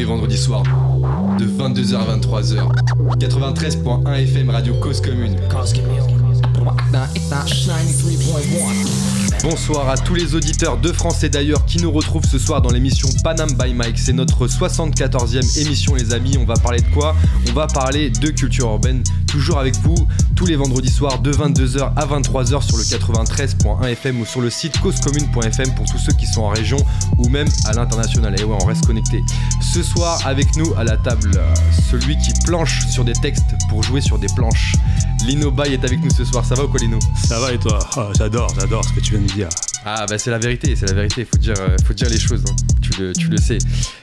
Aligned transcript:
les 0.00 0.06
vendredis 0.06 0.38
soirs 0.38 0.62
de 1.38 1.44
22h 1.44 1.94
à 1.94 2.16
23h. 2.16 3.18
93.1 3.18 4.14
FM 4.14 4.48
Radio 4.48 4.72
Cause 4.80 5.02
Commune. 5.02 5.36
Bonsoir 9.42 9.88
à 9.88 9.96
tous 9.96 10.14
les 10.14 10.34
auditeurs 10.34 10.76
de 10.76 10.92
France 10.92 11.24
et 11.24 11.30
d'ailleurs 11.30 11.64
qui 11.64 11.80
nous 11.80 11.90
retrouvent 11.90 12.26
ce 12.26 12.38
soir 12.38 12.60
dans 12.60 12.70
l'émission 12.70 13.08
Panam 13.24 13.48
by 13.52 13.72
Mike. 13.72 13.98
C'est 13.98 14.12
notre 14.12 14.46
74e 14.46 15.58
émission 15.58 15.94
les 15.94 16.12
amis. 16.12 16.36
On 16.38 16.44
va 16.44 16.54
parler 16.54 16.80
de 16.80 16.88
quoi? 16.88 17.16
On 17.48 17.52
va 17.54 17.66
parler 17.66 18.10
de 18.10 18.28
culture 18.28 18.66
urbaine. 18.66 19.02
Toujours 19.26 19.58
avec 19.58 19.76
vous 19.76 19.96
tous 20.36 20.44
les 20.44 20.56
vendredis 20.56 20.90
soirs 20.90 21.20
de 21.20 21.32
22h 21.32 21.92
à 21.96 22.06
23h 22.06 22.62
sur 22.62 22.76
le 22.76 22.82
93.1 22.82 23.88
FM 23.88 24.20
ou 24.20 24.26
sur 24.26 24.42
le 24.42 24.50
site 24.50 24.78
causecommune.fm 24.80 25.74
pour 25.74 25.86
tous 25.86 25.98
ceux 25.98 26.12
qui 26.12 26.26
sont 26.26 26.42
en 26.42 26.48
région 26.48 26.78
ou 27.16 27.28
même 27.30 27.48
à 27.64 27.72
l'international. 27.72 28.38
Et 28.38 28.44
ouais, 28.44 28.56
on 28.60 28.66
reste 28.66 28.84
connecté. 28.86 29.22
Ce 29.62 29.82
soir 29.82 30.20
avec 30.26 30.54
nous 30.56 30.74
à 30.76 30.84
la 30.84 30.98
table, 30.98 31.30
euh, 31.36 31.54
celui 31.90 32.18
qui 32.18 32.32
planche 32.44 32.86
sur 32.88 33.04
des 33.04 33.14
textes 33.14 33.54
pour 33.70 33.82
jouer 33.82 34.02
sur 34.02 34.18
des 34.18 34.28
planches. 34.36 34.74
Lino 35.24 35.50
Bay 35.50 35.74
est 35.74 35.84
avec 35.84 36.02
nous 36.02 36.10
ce 36.10 36.24
soir. 36.24 36.44
Ça 36.44 36.54
va 36.54 36.64
ou 36.64 36.68
quoi 36.68 36.80
Lino? 36.80 36.98
Ça 37.26 37.38
va 37.38 37.52
et 37.52 37.58
toi? 37.58 37.78
Ah, 37.96 38.08
J'adore, 38.16 38.52
j'adore 38.58 38.84
ce 38.84 38.92
que 38.92 39.00
tu 39.00 39.12
viens 39.12 39.20
de 39.20 39.26
dire. 39.32 39.48
Ah 39.86 40.04
bah 40.06 40.18
c'est 40.18 40.30
la 40.30 40.38
vérité, 40.38 40.76
c'est 40.76 40.86
la 40.86 40.92
vérité, 40.92 41.24
faut 41.24 41.38
dire, 41.38 41.54
euh, 41.58 41.76
faut 41.86 41.94
dire 41.94 42.10
les 42.10 42.18
choses, 42.18 42.44
hein. 42.46 42.54
tu, 42.82 43.00
le, 43.00 43.12
tu 43.14 43.28
le 43.28 43.38
sais. 43.38 43.56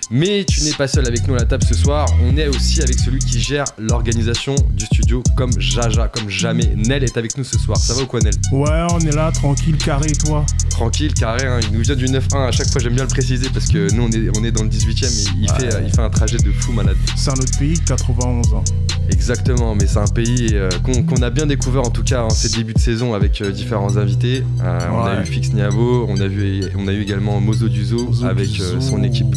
Mais 0.10 0.44
tu 0.44 0.64
n'es 0.64 0.72
pas 0.72 0.88
seul 0.88 1.06
avec 1.06 1.28
nous 1.28 1.36
à 1.36 1.40
la 1.40 1.46
table 1.46 1.64
ce 1.64 1.76
soir, 1.76 2.08
on 2.24 2.36
est 2.36 2.48
aussi 2.48 2.82
avec 2.82 2.98
celui 2.98 3.20
qui 3.20 3.40
gère 3.40 3.66
l'organisation 3.78 4.56
du 4.72 4.86
studio 4.86 5.22
comme 5.36 5.52
Jaja, 5.60 6.08
comme 6.08 6.30
jamais. 6.30 6.74
Nel 6.76 7.04
est 7.04 7.16
avec 7.18 7.38
nous 7.38 7.44
ce 7.44 7.60
soir, 7.60 7.78
ça 7.78 7.94
va 7.94 8.02
ou 8.02 8.06
quoi 8.08 8.22
Nel? 8.22 8.34
Ouais, 8.52 8.88
on 8.92 9.00
est 9.02 9.16
là, 9.16 9.32
tranquille, 9.32 9.78
carré, 9.78 10.12
toi 10.14 10.44
Tranquille, 10.70 11.14
carré, 11.14 11.46
hein. 11.46 11.60
il 11.62 11.78
nous 11.78 11.82
vient 11.82 11.96
du 11.96 12.06
9-1, 12.06 12.48
à 12.48 12.52
chaque 12.52 12.72
fois 12.72 12.82
j'aime 12.82 12.96
bien 12.96 13.04
le 13.04 13.10
préciser 13.10 13.50
parce 13.54 13.68
que 13.68 13.94
nous 13.94 14.04
on 14.04 14.10
est, 14.10 14.36
on 14.36 14.44
est 14.44 14.52
dans 14.52 14.64
le 14.64 14.70
18ème 14.70 15.06
et 15.06 15.32
il, 15.42 15.50
fait, 15.50 15.84
il 15.86 15.92
fait 15.92 16.02
un 16.02 16.10
trajet 16.10 16.38
de 16.38 16.52
fou 16.54 16.72
malade. 16.72 16.98
C'est 17.16 17.30
un 17.30 17.34
autre 17.34 17.58
pays, 17.60 17.80
91 17.86 18.54
ans. 18.54 18.64
Exactement, 19.10 19.74
mais 19.76 19.88
c'est 19.88 20.00
un 20.00 20.08
pays 20.08 20.50
euh, 20.54 20.70
qu'on 20.84 21.22
a 21.22 21.30
bien 21.30 21.46
découvert 21.46 21.84
en 21.84 21.90
tout 21.90 22.04
cas 22.04 22.24
en 22.24 22.30
ces 22.30 22.50
débuts 22.50 22.74
de 22.74 22.80
saison 22.80 23.14
avec 23.14 23.42
euh, 23.42 23.52
différents 23.52 23.96
invités. 23.98 24.44
Euh, 24.62 24.80
on 24.92 25.06
a 25.06 25.22
eu 25.22 25.26
Fix 25.26 25.54
On 25.76 26.20
a, 26.20 26.28
vu, 26.28 26.64
on 26.78 26.88
a 26.88 26.94
eu 26.94 27.02
également 27.02 27.40
Mozo 27.40 27.68
Duzo 27.68 28.10
avec 28.26 28.50
son 28.80 29.04
équipe. 29.04 29.36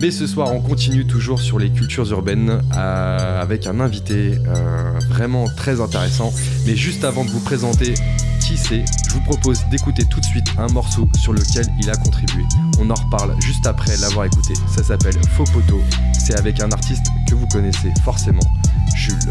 Mais 0.00 0.10
ce 0.10 0.26
soir, 0.26 0.52
on 0.52 0.60
continue 0.60 1.06
toujours 1.06 1.40
sur 1.40 1.58
les 1.58 1.70
cultures 1.70 2.10
urbaines 2.10 2.60
avec 2.72 3.66
un 3.66 3.80
invité 3.80 4.38
vraiment 5.08 5.46
très 5.56 5.80
intéressant. 5.80 6.32
Mais 6.66 6.76
juste 6.76 7.04
avant 7.04 7.24
de 7.24 7.30
vous 7.30 7.40
présenter 7.40 7.94
qui 8.40 8.56
c'est, 8.56 8.84
je 9.08 9.14
vous 9.14 9.20
propose 9.20 9.60
d'écouter 9.70 10.04
tout 10.10 10.18
de 10.18 10.24
suite 10.24 10.46
un 10.58 10.66
morceau 10.68 11.08
sur 11.20 11.32
lequel 11.32 11.66
il 11.80 11.88
a 11.90 11.94
contribué. 11.94 12.42
On 12.80 12.90
en 12.90 12.94
reparle 12.94 13.36
juste 13.40 13.66
après 13.66 13.96
l'avoir 13.98 14.26
écouté. 14.26 14.54
Ça 14.66 14.82
s'appelle 14.82 15.14
Faux 15.36 15.44
Poteau. 15.44 15.80
C'est 16.18 16.38
avec 16.38 16.60
un 16.60 16.70
artiste 16.72 17.06
que 17.28 17.36
vous 17.36 17.46
connaissez 17.46 17.92
forcément, 18.04 18.40
Jules. 18.96 19.30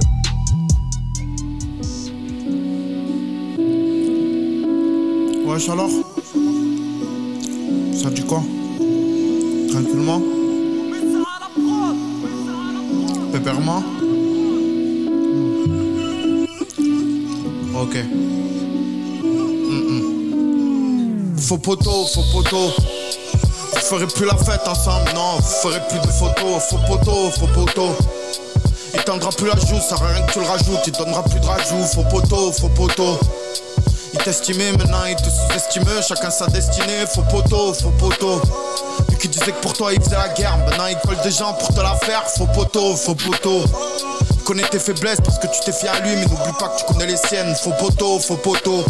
Alors 5.53 5.89
Ça 8.01 8.09
dit 8.09 8.23
quoi 8.23 8.41
Tranquillement 9.69 10.21
Pépèrement 13.33 13.83
Ok. 17.75 17.97
Faux 21.37 21.57
poteau, 21.57 22.05
faux 22.05 22.21
poteau. 22.31 22.71
Vous 23.73 23.79
ferez 23.81 24.07
plus 24.07 24.25
la 24.25 24.37
fête 24.37 24.65
ensemble, 24.65 25.11
non, 25.13 25.35
vous 25.35 25.69
ferez 25.69 25.81
plus 25.89 25.99
de 25.99 26.07
photos. 26.13 26.63
Faux 26.69 26.79
poteau, 26.87 27.29
faux 27.31 27.47
poteau. 27.53 27.89
Il 28.93 29.03
tendra 29.03 29.29
plus 29.31 29.47
la 29.47 29.57
joue, 29.57 29.81
ça 29.81 29.97
sert 29.97 30.03
à 30.03 30.13
rien 30.13 30.25
que 30.25 30.31
tu 30.31 30.39
le 30.39 30.45
rajoutes. 30.45 30.87
Il 30.87 30.93
donnera 30.93 31.23
plus 31.23 31.41
de 31.41 31.45
rajout, 31.45 31.83
faux 31.93 32.05
poteau, 32.09 32.53
faux 32.53 32.69
poteau. 32.69 33.19
T'estimait, 34.23 34.71
maintenant 34.73 35.05
il 35.05 35.15
te 35.15 35.23
sous-estime. 35.23 35.83
Chacun 36.07 36.29
sa 36.29 36.45
destinée, 36.47 37.05
faux 37.07 37.23
poteau, 37.23 37.73
faux 37.73 37.91
poteau. 37.97 38.39
Lui 39.09 39.17
qui 39.17 39.27
disait 39.27 39.51
que 39.51 39.61
pour 39.61 39.73
toi 39.73 39.93
il 39.93 40.01
faisait 40.01 40.15
la 40.15 40.29
guerre, 40.29 40.57
maintenant 40.59 40.85
il 40.85 40.97
colle 40.99 41.17
des 41.23 41.31
gens 41.31 41.53
pour 41.53 41.73
te 41.73 41.81
la 41.81 41.95
faire. 41.95 42.23
Faux 42.29 42.45
poteau, 42.45 42.95
faux 42.95 43.15
poteau. 43.15 43.63
Connais 44.45 44.63
tes 44.63 44.79
faiblesses 44.79 45.21
parce 45.21 45.39
que 45.39 45.47
tu 45.47 45.59
t'es 45.65 45.71
fié 45.71 45.89
à 45.89 45.99
lui, 46.01 46.15
mais 46.15 46.25
n'oublie 46.25 46.53
pas 46.59 46.69
que 46.69 46.79
tu 46.79 46.85
connais 46.85 47.07
les 47.07 47.17
siennes. 47.17 47.55
Faux 47.55 47.73
poteau, 47.79 48.19
faux 48.19 48.37
poteau. 48.37 48.85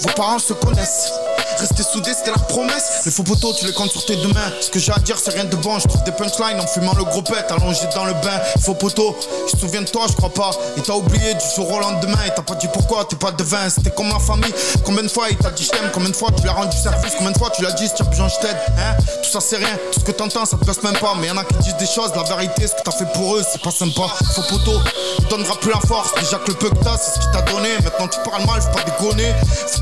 Vos 0.00 0.10
parents 0.16 0.38
se 0.38 0.52
connaissent. 0.52 1.12
Rester 1.58 1.82
soudés, 1.84 2.12
c'était 2.14 2.32
la 2.32 2.38
promesse. 2.38 3.02
Les 3.04 3.12
faux 3.12 3.22
poteaux, 3.22 3.52
tu 3.52 3.64
les 3.64 3.72
comptes 3.72 3.92
sur 3.92 4.04
tes 4.04 4.16
deux 4.16 4.32
mains. 4.32 4.50
Ce 4.60 4.70
que 4.70 4.78
j'ai 4.78 4.92
à 4.92 4.98
dire, 4.98 5.16
c'est 5.22 5.30
rien 5.30 5.44
de 5.44 5.56
bon. 5.56 5.78
Je 5.78 5.86
trouve 5.86 6.02
des 6.02 6.12
punchlines 6.12 6.60
en 6.60 6.66
fumant 6.66 6.94
le 6.94 7.04
gros 7.04 7.22
pet, 7.22 7.44
allongé 7.50 7.86
dans 7.94 8.04
le 8.04 8.12
bain. 8.14 8.40
Faux 8.60 8.74
poteau, 8.74 9.16
je 9.46 9.52
te 9.52 9.60
souviens 9.60 9.82
de 9.82 9.88
toi, 9.88 10.06
je 10.08 10.14
crois 10.14 10.30
pas. 10.30 10.50
Il 10.76 10.82
t'a 10.82 10.94
oublié 10.94 11.34
du 11.34 11.44
jour 11.54 11.70
au 11.70 11.78
lendemain. 11.78 12.18
Il 12.26 12.34
t'a 12.34 12.42
pas 12.42 12.56
dit 12.56 12.68
pourquoi, 12.72 13.04
t'es 13.04 13.16
pas 13.16 13.30
devin. 13.30 13.68
C'était 13.70 13.90
comme 13.90 14.08
la 14.08 14.18
famille. 14.18 14.52
Combien 14.84 15.04
de 15.04 15.08
fois 15.08 15.28
il 15.30 15.36
t'a 15.36 15.50
dit 15.50 15.64
je 15.64 15.70
t'aime 15.70 15.90
Combien 15.92 16.10
de 16.10 16.16
fois 16.16 16.30
tu 16.36 16.42
lui 16.42 16.48
as 16.48 16.54
rendu 16.54 16.76
service? 16.76 17.12
Combien 17.16 17.32
de 17.32 17.38
fois 17.38 17.50
tu 17.50 17.62
l'as 17.62 17.72
dit 17.72 17.88
as 17.98 18.04
besoin, 18.04 18.28
je 18.28 18.36
t'aide 18.40 18.56
Hein? 18.76 18.96
Tout 19.22 19.30
ça, 19.30 19.40
c'est 19.40 19.56
rien. 19.56 19.78
Tout 19.92 20.00
ce 20.00 20.04
que 20.04 20.12
t'entends, 20.12 20.44
ça 20.44 20.56
te 20.56 20.64
passe 20.64 20.82
même 20.82 20.96
pas. 20.98 21.14
Mais 21.20 21.28
y'en 21.28 21.36
a 21.36 21.44
qui 21.44 21.54
disent 21.58 21.76
des 21.76 21.86
choses. 21.86 22.10
La 22.16 22.24
vérité, 22.24 22.66
ce 22.66 22.72
que 22.74 22.82
t'as 22.84 22.92
fait 22.92 23.10
pour 23.14 23.36
eux, 23.36 23.44
c'est 23.50 23.62
pas 23.62 23.70
sympa. 23.70 24.08
Faux 24.34 24.42
poteau, 24.48 24.80
il 25.20 25.26
donnera 25.28 25.54
plus 25.60 25.70
la 25.70 25.80
force. 25.86 26.12
Déjà 26.18 26.38
que 26.38 26.48
le 26.50 26.54
peu 26.54 26.70
que 26.70 26.82
t'as, 26.82 26.98
c'est 26.98 27.14
ce 27.14 27.20
qu'il 27.20 27.30
t'a 27.30 27.42
donné. 27.42 27.70
Maintenant, 27.84 28.08
tu 28.08 28.18
parles 28.28 28.44
mal, 28.44 28.60
faut 28.60 28.70
pas 28.70 28.82
déconner. 28.82 29.32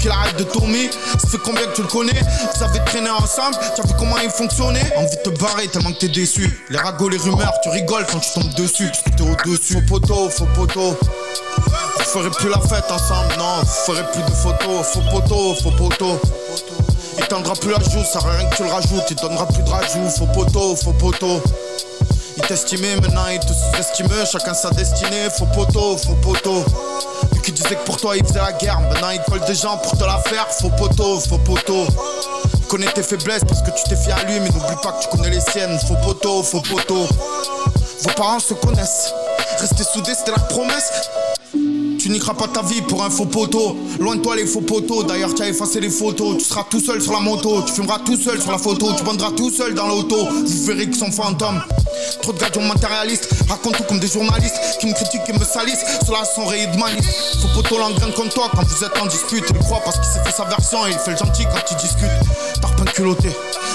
Qu'il 0.03 0.11
arrête 0.11 0.37
de 0.37 0.45
tourner. 0.45 0.91
Ça 1.19 1.29
fait 1.29 1.39
combien 1.39 1.63
que 1.63 1.77
tu 1.77 1.83
le 1.83 1.89
connais? 1.89 2.21
Vous 2.55 2.63
avez 2.63 2.81
traîné 2.85 3.09
ensemble, 3.09 3.57
tu 3.75 3.81
as 3.81 3.87
vu 3.87 3.95
comment 3.99 4.19
il 4.19 4.31
fonctionnait? 4.31 4.93
Envie 4.97 5.17
de 5.17 5.23
te 5.23 5.31
barrer 5.31 5.69
tellement 5.69 5.93
que 5.93 5.99
t'es 5.99 6.09
déçu. 6.09 6.65
Les 6.69 6.79
ragots, 6.79 7.09
les 7.09 7.19
rumeurs, 7.19 7.55
tu 7.63 7.69
rigoles 7.69 8.05
quand 8.11 8.19
tu 8.19 8.33
tombes 8.33 8.53
dessus. 8.55 8.89
Parce 8.89 9.03
que 9.03 9.11
t'es 9.11 9.23
au-dessus. 9.23 9.75
Faux 9.75 9.99
poteau, 10.01 10.29
faux 10.29 10.49
poteau. 10.55 10.99
Vous 11.99 12.05
ferez 12.05 12.31
plus 12.31 12.49
la 12.51 12.59
fête 12.59 12.91
ensemble, 12.91 13.35
non, 13.39 13.61
vous 13.61 13.93
ferez 13.93 14.05
plus 14.13 14.23
de 14.23 14.31
photos. 14.31 14.87
Faux 14.93 15.03
poteau, 15.11 15.55
faux 15.63 15.71
poteau. 15.71 16.21
Il 17.19 17.25
tendra 17.27 17.55
plus 17.55 17.71
la 17.71 17.79
joue, 17.79 18.05
ça 18.05 18.19
rien 18.19 18.49
que 18.49 18.57
tu 18.57 18.65
le 18.65 18.71
rajoutes. 18.71 19.11
Il 19.11 19.17
donnera 19.17 19.47
plus 19.47 19.63
de 19.63 19.71
rajout. 19.71 20.11
Faux 20.11 20.27
poteau, 20.27 20.75
faux 20.77 20.93
poteau. 20.93 21.41
Il 22.37 22.43
t'estimait, 22.43 22.97
maintenant 22.97 23.27
il 23.31 23.39
te 23.39 23.53
sous-estime. 23.53 24.09
Chacun 24.31 24.55
sa 24.55 24.71
destinée. 24.71 25.29
Faux 25.39 25.47
poteau, 25.55 25.97
faux 25.97 26.17
poteau. 26.23 26.65
Qui 27.43 27.53
disait 27.53 27.75
que 27.75 27.85
pour 27.85 27.97
toi 27.97 28.17
il 28.17 28.25
faisait 28.25 28.41
la 28.41 28.53
guerre, 28.53 28.81
maintenant 28.81 29.11
il 29.11 29.21
colle 29.23 29.45
des 29.47 29.55
gens 29.55 29.77
pour 29.79 29.99
te 29.99 30.05
la 30.05 30.19
faire. 30.19 30.47
Faux 30.49 30.71
poteau, 30.71 31.19
faux 31.21 31.39
poteau. 31.39 31.87
Connais 32.69 32.87
tes 32.93 33.03
faiblesses 33.03 33.43
parce 33.47 33.63
que 33.63 33.71
tu 33.71 33.83
t'es 33.89 33.97
fié 33.97 34.13
à 34.13 34.23
lui, 34.25 34.41
mais 34.41 34.49
n'oublie 34.49 34.77
pas 34.83 34.93
que 34.93 35.03
tu 35.03 35.09
connais 35.09 35.31
les 35.31 35.41
siennes. 35.41 35.79
Faux 35.81 35.97
poteau, 36.03 36.43
faux 36.43 36.61
poteau. 36.63 37.07
Vos 38.01 38.13
parents 38.17 38.41
se 38.41 38.55
connaissent. 38.55 39.13
Rester 39.59 39.85
soudés, 39.85 40.15
c'était 40.15 40.31
la 40.31 40.39
promesse. 40.39 40.91
Tu 42.03 42.11
niqueras 42.11 42.35
pas 42.35 42.49
ta 42.49 42.63
vie 42.63 42.83
pour 42.83 43.05
un 43.05 43.11
faux 43.11 43.27
poteau. 43.27 43.77
Loin 44.01 44.17
de 44.17 44.23
toi 44.23 44.35
les 44.35 44.45
faux 44.45 44.61
poteaux. 44.61 45.05
D'ailleurs, 45.05 45.33
tu 45.37 45.43
as 45.43 45.49
effacé 45.49 45.79
les 45.79 45.89
photos. 45.89 46.37
Tu 46.37 46.45
seras 46.47 46.65
tout 46.69 46.81
seul 46.81 47.01
sur 47.01 47.13
la 47.13 47.21
moto. 47.21 47.63
Tu 47.63 47.75
fumeras 47.75 48.01
tout 48.01 48.17
seul 48.17 48.43
sur 48.43 48.51
la 48.51 48.59
photo. 48.59 48.93
Tu 48.99 49.05
banderas 49.05 49.31
tout 49.31 49.53
seul 49.53 49.73
dans 49.73 49.87
l'auto. 49.87 50.17
Vous 50.29 50.65
verrez 50.65 50.87
qu'ils 50.87 50.97
sont 50.97 51.13
fantômes. 51.13 51.63
Trop 52.21 52.33
de 52.33 52.41
gars 52.41 52.51
matérialistes. 52.67 53.29
Racontent 53.49 53.79
tout 53.79 53.85
comme 53.85 54.01
des 54.01 54.09
journalistes 54.09 54.57
qui 54.81 54.89
me 54.89 54.95
critiquent 54.95 55.29
et 55.29 55.33
me 55.33 55.45
salissent. 55.45 55.85
Cela 56.05 56.25
sont 56.25 56.45
rayés 56.45 56.67
de 56.67 56.77
malice. 56.77 57.07
Faux 57.41 57.63
poteau 57.63 57.79
l'engraine 57.79 58.13
comme 58.15 58.31
toi 58.31 58.51
quand 58.53 58.65
vous 58.67 58.85
êtes 58.85 58.99
en 59.01 59.07
dispute. 59.07 59.45
Il 59.49 59.59
croit 59.61 59.81
parce 59.85 59.99
qu'il 59.99 60.09
s'est 60.13 60.25
fait 60.25 60.37
sa 60.37 60.45
version 60.47 60.85
et 60.89 60.91
il 60.91 60.99
fait 60.99 61.13
le 61.13 61.19
gentil 61.19 61.45
quand 61.45 61.63
il 61.71 61.77
discute. 61.77 62.61
Tarpin 62.61 62.85
culotté, 62.85 63.29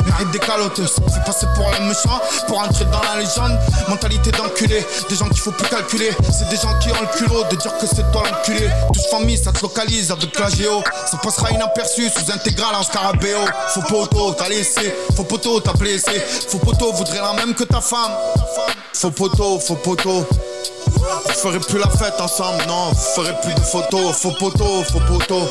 mérite 0.07 0.31
des 0.31 0.39
calottes. 0.39 0.81
C'est 0.85 1.23
passé 1.25 1.45
pour 1.55 1.67
un 1.67 1.79
méchant, 1.87 2.19
pour 2.47 2.59
entrer 2.59 2.85
dans 2.85 3.01
la 3.01 3.21
légende. 3.21 3.57
Mentalité 3.87 4.31
d'enculé, 4.31 4.85
des 5.09 5.15
gens 5.15 5.27
qu'il 5.29 5.39
faut 5.39 5.51
plus 5.51 5.67
calculer. 5.67 6.11
C'est 6.31 6.49
des 6.49 6.57
gens 6.57 6.77
qui 6.79 6.89
ont 6.89 7.01
le 7.01 7.17
culot 7.17 7.43
de 7.49 7.55
dire 7.55 7.77
que 7.77 7.85
c'est 7.85 8.09
toi 8.11 8.23
l'enculé. 8.29 8.69
Tous 8.93 9.07
famille, 9.09 9.37
ça 9.37 9.51
te 9.51 9.61
localise 9.61 10.11
avec 10.11 10.37
la 10.39 10.49
géo. 10.49 10.83
Ça 11.09 11.17
passera 11.17 11.51
inaperçu 11.51 12.09
sous 12.09 12.31
intégrale 12.31 12.75
en 12.75 12.83
scarabéo. 12.83 13.37
Faux 13.69 13.81
poteau, 13.81 14.33
t'as 14.33 14.49
laissé. 14.49 14.93
Faux 15.15 15.23
poteau, 15.23 15.59
t'as 15.59 15.73
blessé. 15.73 16.19
Faux 16.47 16.59
poteau 16.59 16.91
voudrait 16.93 17.21
la 17.21 17.33
même 17.33 17.53
que 17.53 17.63
ta 17.63 17.81
femme. 17.81 18.11
Faux 18.93 19.11
poteau, 19.11 19.59
faux 19.59 19.75
poteau. 19.75 20.25
Vous 21.25 21.33
ferez 21.33 21.59
plus 21.59 21.79
la 21.79 21.89
fête 21.89 22.19
ensemble, 22.19 22.63
non, 22.67 22.89
vous 22.89 22.95
ferez 23.15 23.33
plus 23.41 23.53
de 23.53 23.59
photos. 23.59 24.15
Faux 24.15 24.31
poteau, 24.31 24.83
faux 24.83 25.01
poteau. 25.07 25.49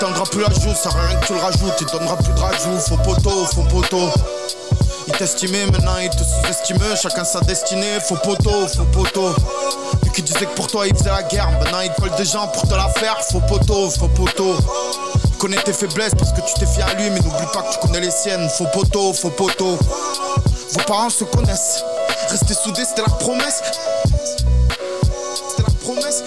Il 0.00 0.06
tendra 0.06 0.22
plus 0.26 0.42
la 0.42 0.50
joue, 0.50 0.72
ça 0.80 0.90
rien 0.90 1.18
que 1.18 1.26
tu 1.26 1.32
le 1.32 1.40
rajoutes. 1.40 1.74
Il 1.80 1.86
donnera 1.88 2.16
plus 2.16 2.32
de 2.32 2.38
rajout. 2.38 2.78
Faux 2.78 2.98
poteau, 2.98 3.44
faux 3.46 3.64
poteau. 3.64 4.08
Il 5.08 5.12
t'estimait, 5.14 5.66
maintenant 5.66 5.96
il 6.00 6.08
te 6.08 6.22
sous-estime. 6.22 6.78
Chacun 6.94 7.24
sa 7.24 7.40
destinée. 7.40 7.98
Faux 8.06 8.14
poteau, 8.14 8.68
faux 8.68 8.84
poteau. 8.92 9.34
Lui 10.04 10.12
qui 10.12 10.22
disait 10.22 10.46
que 10.46 10.54
pour 10.54 10.68
toi 10.68 10.86
il 10.86 10.96
faisait 10.96 11.10
la 11.10 11.24
guerre, 11.24 11.50
maintenant 11.50 11.80
il 11.80 11.90
colle 11.94 12.14
des 12.16 12.24
gens 12.24 12.46
pour 12.46 12.62
te 12.68 12.74
la 12.74 12.88
faire. 12.90 13.20
Faux 13.24 13.40
poteau, 13.40 13.90
faux 13.90 14.06
poteau. 14.06 14.54
Connais 15.40 15.56
tes 15.56 15.72
faiblesses 15.72 16.14
parce 16.16 16.30
que 16.30 16.42
tu 16.42 16.54
t'es 16.60 16.66
fié 16.66 16.84
à 16.84 16.94
lui, 16.94 17.10
mais 17.10 17.18
n'oublie 17.18 17.46
pas 17.52 17.62
que 17.62 17.72
tu 17.72 17.78
connais 17.80 18.00
les 18.00 18.12
siennes. 18.12 18.48
Faux 18.50 18.68
poteau, 18.72 19.12
faux 19.12 19.30
poteau. 19.30 19.78
Vos 20.74 20.84
parents 20.86 21.10
se 21.10 21.24
connaissent. 21.24 21.82
Rester 22.28 22.54
soudés, 22.54 22.84
c'était 22.84 23.02
la 23.02 23.16
promesse. 23.16 23.62
C'était 25.34 25.62
la 25.62 25.74
promesse. 25.82 26.22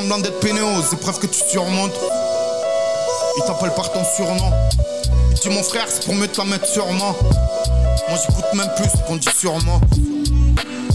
Semblant 0.00 0.18
d'être 0.18 0.40
peiné 0.40 0.60
aux 0.62 0.94
épreuves 0.94 1.18
que 1.18 1.26
tu 1.26 1.40
surmontes. 1.46 1.98
Ils 3.36 3.44
t'appellent 3.44 3.74
par 3.74 3.92
ton 3.92 4.02
surnom. 4.16 4.50
Ils 5.30 5.38
dis 5.38 5.54
mon 5.54 5.62
frère, 5.62 5.84
c'est 5.88 6.04
pour 6.06 6.14
mieux 6.14 6.26
te 6.26 6.40
mettre 6.40 6.66
sur 6.66 6.90
moi. 6.92 7.14
J'écoute 8.08 8.46
même 8.54 8.70
plus 8.76 8.88
qu'on 9.06 9.16
dit 9.16 9.28
moi. 9.44 9.78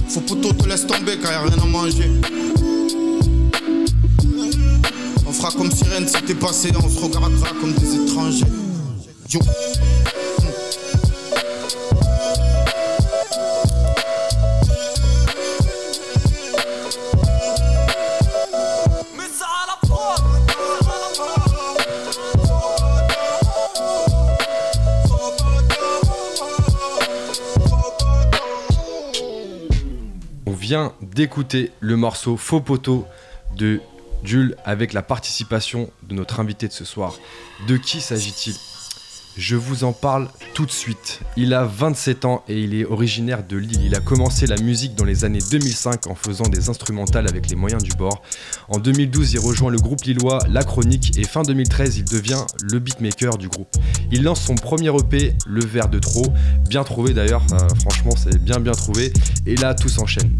Faut 0.09 0.21
poteau 0.21 0.53
te 0.53 0.67
laisse 0.67 0.87
tomber 0.87 1.19
car 1.19 1.31
y'a 1.33 1.41
rien 1.41 1.61
à 1.61 1.65
manger. 1.65 2.09
On 5.27 5.31
fera 5.31 5.51
comme 5.51 5.71
sirène 5.71 6.07
si 6.07 6.21
t'es 6.23 6.33
passé, 6.33 6.71
on 6.75 6.89
se 6.89 6.99
regardera 6.99 7.49
comme 7.61 7.73
des 7.73 7.95
étrangers. 7.95 8.45
D'écouter 31.15 31.71
le 31.79 31.95
morceau 31.95 32.35
Faux 32.35 32.59
poteau 32.59 33.07
de 33.55 33.79
Jules 34.23 34.55
avec 34.65 34.91
la 34.91 35.01
participation 35.01 35.89
de 36.03 36.13
notre 36.13 36.41
invité 36.41 36.67
de 36.67 36.73
ce 36.73 36.83
soir. 36.83 37.15
De 37.67 37.77
qui 37.77 38.01
s'agit-il? 38.01 38.53
Je 39.37 39.55
vous 39.55 39.83
en 39.83 39.93
parle 39.93 40.29
tout 40.53 40.65
de 40.65 40.71
suite. 40.71 41.19
Il 41.37 41.53
a 41.53 41.65
27 41.65 42.25
ans 42.25 42.43
et 42.47 42.59
il 42.61 42.73
est 42.73 42.85
originaire 42.85 43.45
de 43.45 43.57
Lille. 43.57 43.81
Il 43.83 43.95
a 43.95 43.99
commencé 43.99 44.45
la 44.45 44.55
musique 44.57 44.95
dans 44.95 45.03
les 45.03 45.25
années 45.25 45.39
2005 45.51 46.07
en 46.07 46.15
faisant 46.15 46.45
des 46.45 46.69
instrumentales 46.69 47.27
avec 47.27 47.49
les 47.49 47.55
moyens 47.55 47.83
du 47.83 47.91
bord. 47.91 48.21
En 48.69 48.77
2012, 48.77 49.33
il 49.33 49.39
rejoint 49.39 49.71
le 49.71 49.77
groupe 49.77 50.03
lillois 50.03 50.39
La 50.49 50.63
Chronique 50.63 51.17
et 51.17 51.23
fin 51.23 51.43
2013, 51.43 51.97
il 51.97 52.05
devient 52.05 52.45
le 52.61 52.79
beatmaker 52.79 53.37
du 53.37 53.47
groupe. 53.47 53.73
Il 54.11 54.23
lance 54.23 54.41
son 54.41 54.55
premier 54.55 54.89
EP, 54.89 55.33
Le 55.45 55.63
Verre 55.63 55.89
de 55.89 55.99
Trop. 55.99 56.33
Bien 56.69 56.83
trouvé 56.83 57.13
d'ailleurs, 57.13 57.43
euh, 57.51 57.67
franchement, 57.81 58.15
c'est 58.15 58.41
bien 58.41 58.59
bien 58.59 58.73
trouvé. 58.73 59.11
Et 59.45 59.55
là, 59.55 59.75
tout 59.75 59.89
s'enchaîne. 59.89 60.31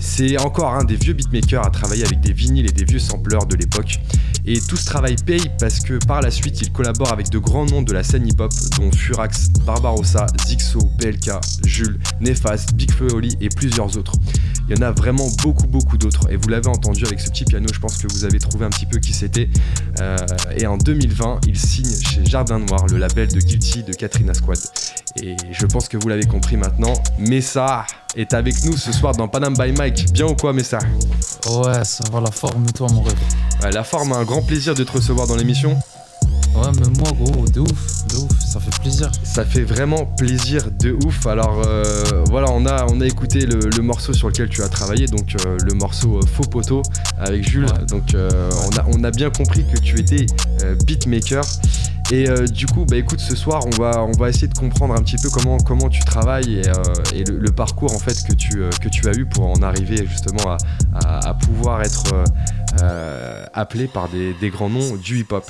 C'est 0.00 0.38
encore 0.38 0.74
un 0.74 0.84
des 0.84 0.96
vieux 0.96 1.12
beatmakers 1.12 1.64
à 1.64 1.70
travailler 1.70 2.04
avec 2.04 2.20
des 2.20 2.32
vinyles 2.32 2.66
et 2.66 2.72
des 2.72 2.84
vieux 2.84 2.98
sampleurs 2.98 3.46
de 3.46 3.54
l'époque. 3.54 4.00
Et 4.46 4.58
tout 4.60 4.76
ce 4.76 4.86
travail 4.86 5.16
paye 5.24 5.50
parce 5.58 5.80
que 5.80 5.94
par 6.06 6.22
la 6.22 6.30
suite, 6.30 6.62
il 6.62 6.72
collabore 6.72 7.12
avec 7.12 7.28
de 7.28 7.38
grands 7.38 7.66
noms 7.66 7.82
de 7.82 7.92
la 7.92 8.02
scène 8.02 8.26
hip-hop, 8.26 8.52
dont 8.78 8.90
Furax, 8.90 9.50
Barbarossa, 9.66 10.26
Zixo, 10.46 10.80
PLK, 10.98 11.30
Jules, 11.64 11.98
Nefast, 12.20 12.74
Big 12.74 12.90
et 13.40 13.48
plusieurs 13.50 13.96
autres. 13.96 14.12
Il 14.68 14.76
y 14.76 14.78
en 14.78 14.82
a 14.82 14.90
vraiment 14.90 15.28
beaucoup, 15.42 15.66
beaucoup 15.66 15.98
d'autres. 15.98 16.30
Et 16.30 16.36
vous 16.36 16.48
l'avez 16.48 16.68
entendu 16.68 17.04
avec 17.04 17.20
ce 17.20 17.28
petit 17.28 17.44
piano, 17.44 17.66
je 17.72 17.78
pense 17.78 17.98
que 17.98 18.06
vous 18.12 18.24
avez 18.24 18.38
trouvé 18.38 18.64
un 18.64 18.70
petit 18.70 18.86
peu 18.86 18.98
qui 18.98 19.12
c'était. 19.12 19.48
Euh, 20.00 20.16
et 20.56 20.66
en 20.66 20.78
2020, 20.78 21.40
il 21.46 21.58
signe 21.58 21.90
chez 21.90 22.24
Jardin 22.24 22.58
Noir, 22.58 22.86
le 22.86 22.98
label 22.98 23.28
de 23.28 23.40
Guilty 23.40 23.82
de 23.82 23.92
Katrina 23.92 24.32
Squad. 24.34 24.58
Et 25.22 25.36
je 25.50 25.66
pense 25.66 25.88
que 25.88 25.96
vous 25.96 26.08
l'avez 26.08 26.26
compris 26.26 26.56
maintenant, 26.56 26.94
Messa 27.18 27.84
est 28.16 28.34
avec 28.34 28.64
nous 28.64 28.76
ce 28.76 28.92
soir 28.92 29.14
dans 29.14 29.28
Panam 29.28 29.54
by 29.54 29.72
Mike. 29.72 30.12
Bien 30.12 30.26
ou 30.26 30.34
quoi, 30.34 30.52
Messa 30.52 30.78
Ouais, 31.46 31.84
ça 31.84 32.04
va 32.12 32.20
la 32.20 32.30
forme, 32.30 32.66
toi, 32.72 32.88
mon 32.92 33.02
rêve. 33.02 33.14
Ouais, 33.62 33.70
la 33.70 33.84
forme, 33.84 34.12
un 34.12 34.24
grand 34.24 34.42
plaisir 34.42 34.74
de 34.74 34.84
te 34.84 34.92
recevoir 34.92 35.26
dans 35.26 35.36
l'émission. 35.36 35.78
Ouais, 36.54 36.68
mais 36.78 36.88
moi, 36.98 37.10
gros, 37.12 37.46
de 37.46 37.60
ouf, 37.60 37.99
ça 38.50 38.58
fait 38.58 38.76
plaisir. 38.80 39.10
Ça 39.22 39.44
fait 39.44 39.62
vraiment 39.62 40.06
plaisir 40.06 40.72
de 40.72 40.96
ouf. 41.06 41.24
Alors 41.26 41.62
euh, 41.64 41.94
voilà, 42.28 42.50
on 42.50 42.66
a, 42.66 42.86
on 42.90 43.00
a 43.00 43.06
écouté 43.06 43.46
le, 43.46 43.80
morceau 43.80 44.12
sur 44.12 44.28
lequel 44.28 44.48
tu 44.48 44.62
as 44.62 44.68
travaillé, 44.68 45.06
donc 45.06 45.36
euh, 45.36 45.56
le 45.64 45.72
morceau 45.74 46.18
euh, 46.18 46.26
Faux 46.26 46.42
Poteau 46.42 46.82
avec 47.16 47.48
Jules. 47.48 47.70
Donc 47.88 48.14
on, 48.14 48.76
a, 48.76 48.84
on 48.88 49.04
a 49.04 49.10
bien 49.12 49.30
compris 49.30 49.64
que 49.72 49.78
tu 49.78 50.00
étais 50.00 50.26
beatmaker. 50.84 51.44
Et 52.10 52.26
du 52.50 52.66
coup, 52.66 52.84
bah 52.86 52.96
écoute, 52.96 53.20
ce 53.20 53.36
soir, 53.36 53.62
on 53.66 53.80
va, 53.80 54.02
on 54.02 54.18
va 54.18 54.30
essayer 54.30 54.48
de 54.48 54.58
comprendre 54.58 54.94
un 54.94 55.02
petit 55.02 55.16
peu 55.16 55.30
comment, 55.30 55.58
comment 55.58 55.88
tu 55.88 56.00
travailles 56.00 56.60
et, 57.14 57.22
le, 57.22 57.52
parcours 57.52 57.94
en 57.94 58.00
fait 58.00 58.20
que 58.26 58.32
tu, 58.32 58.64
que 58.82 58.88
tu 58.88 59.08
as 59.08 59.12
eu 59.12 59.26
pour 59.26 59.46
en 59.46 59.62
arriver 59.62 60.04
justement 60.08 60.56
à, 61.04 61.34
pouvoir 61.34 61.82
être 61.82 62.12
appelé 63.54 63.86
par 63.86 64.08
des, 64.08 64.34
des 64.40 64.50
grands 64.50 64.70
noms 64.70 64.96
du 64.96 65.20
hip-hop. 65.20 65.48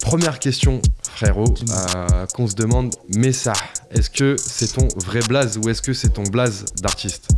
Première 0.00 0.38
question, 0.38 0.80
frérot, 1.16 1.54
euh, 1.70 2.26
qu'on 2.34 2.46
se 2.46 2.54
demande, 2.54 2.94
Messa, 3.16 3.54
est-ce 3.90 4.10
que 4.10 4.36
c'est 4.38 4.74
ton 4.74 4.86
vrai 5.06 5.20
blaze 5.26 5.56
ou 5.56 5.66
est-ce 5.70 5.80
que 5.80 5.94
c'est 5.94 6.10
ton 6.10 6.24
blaze 6.24 6.66
d'artiste 6.82 7.28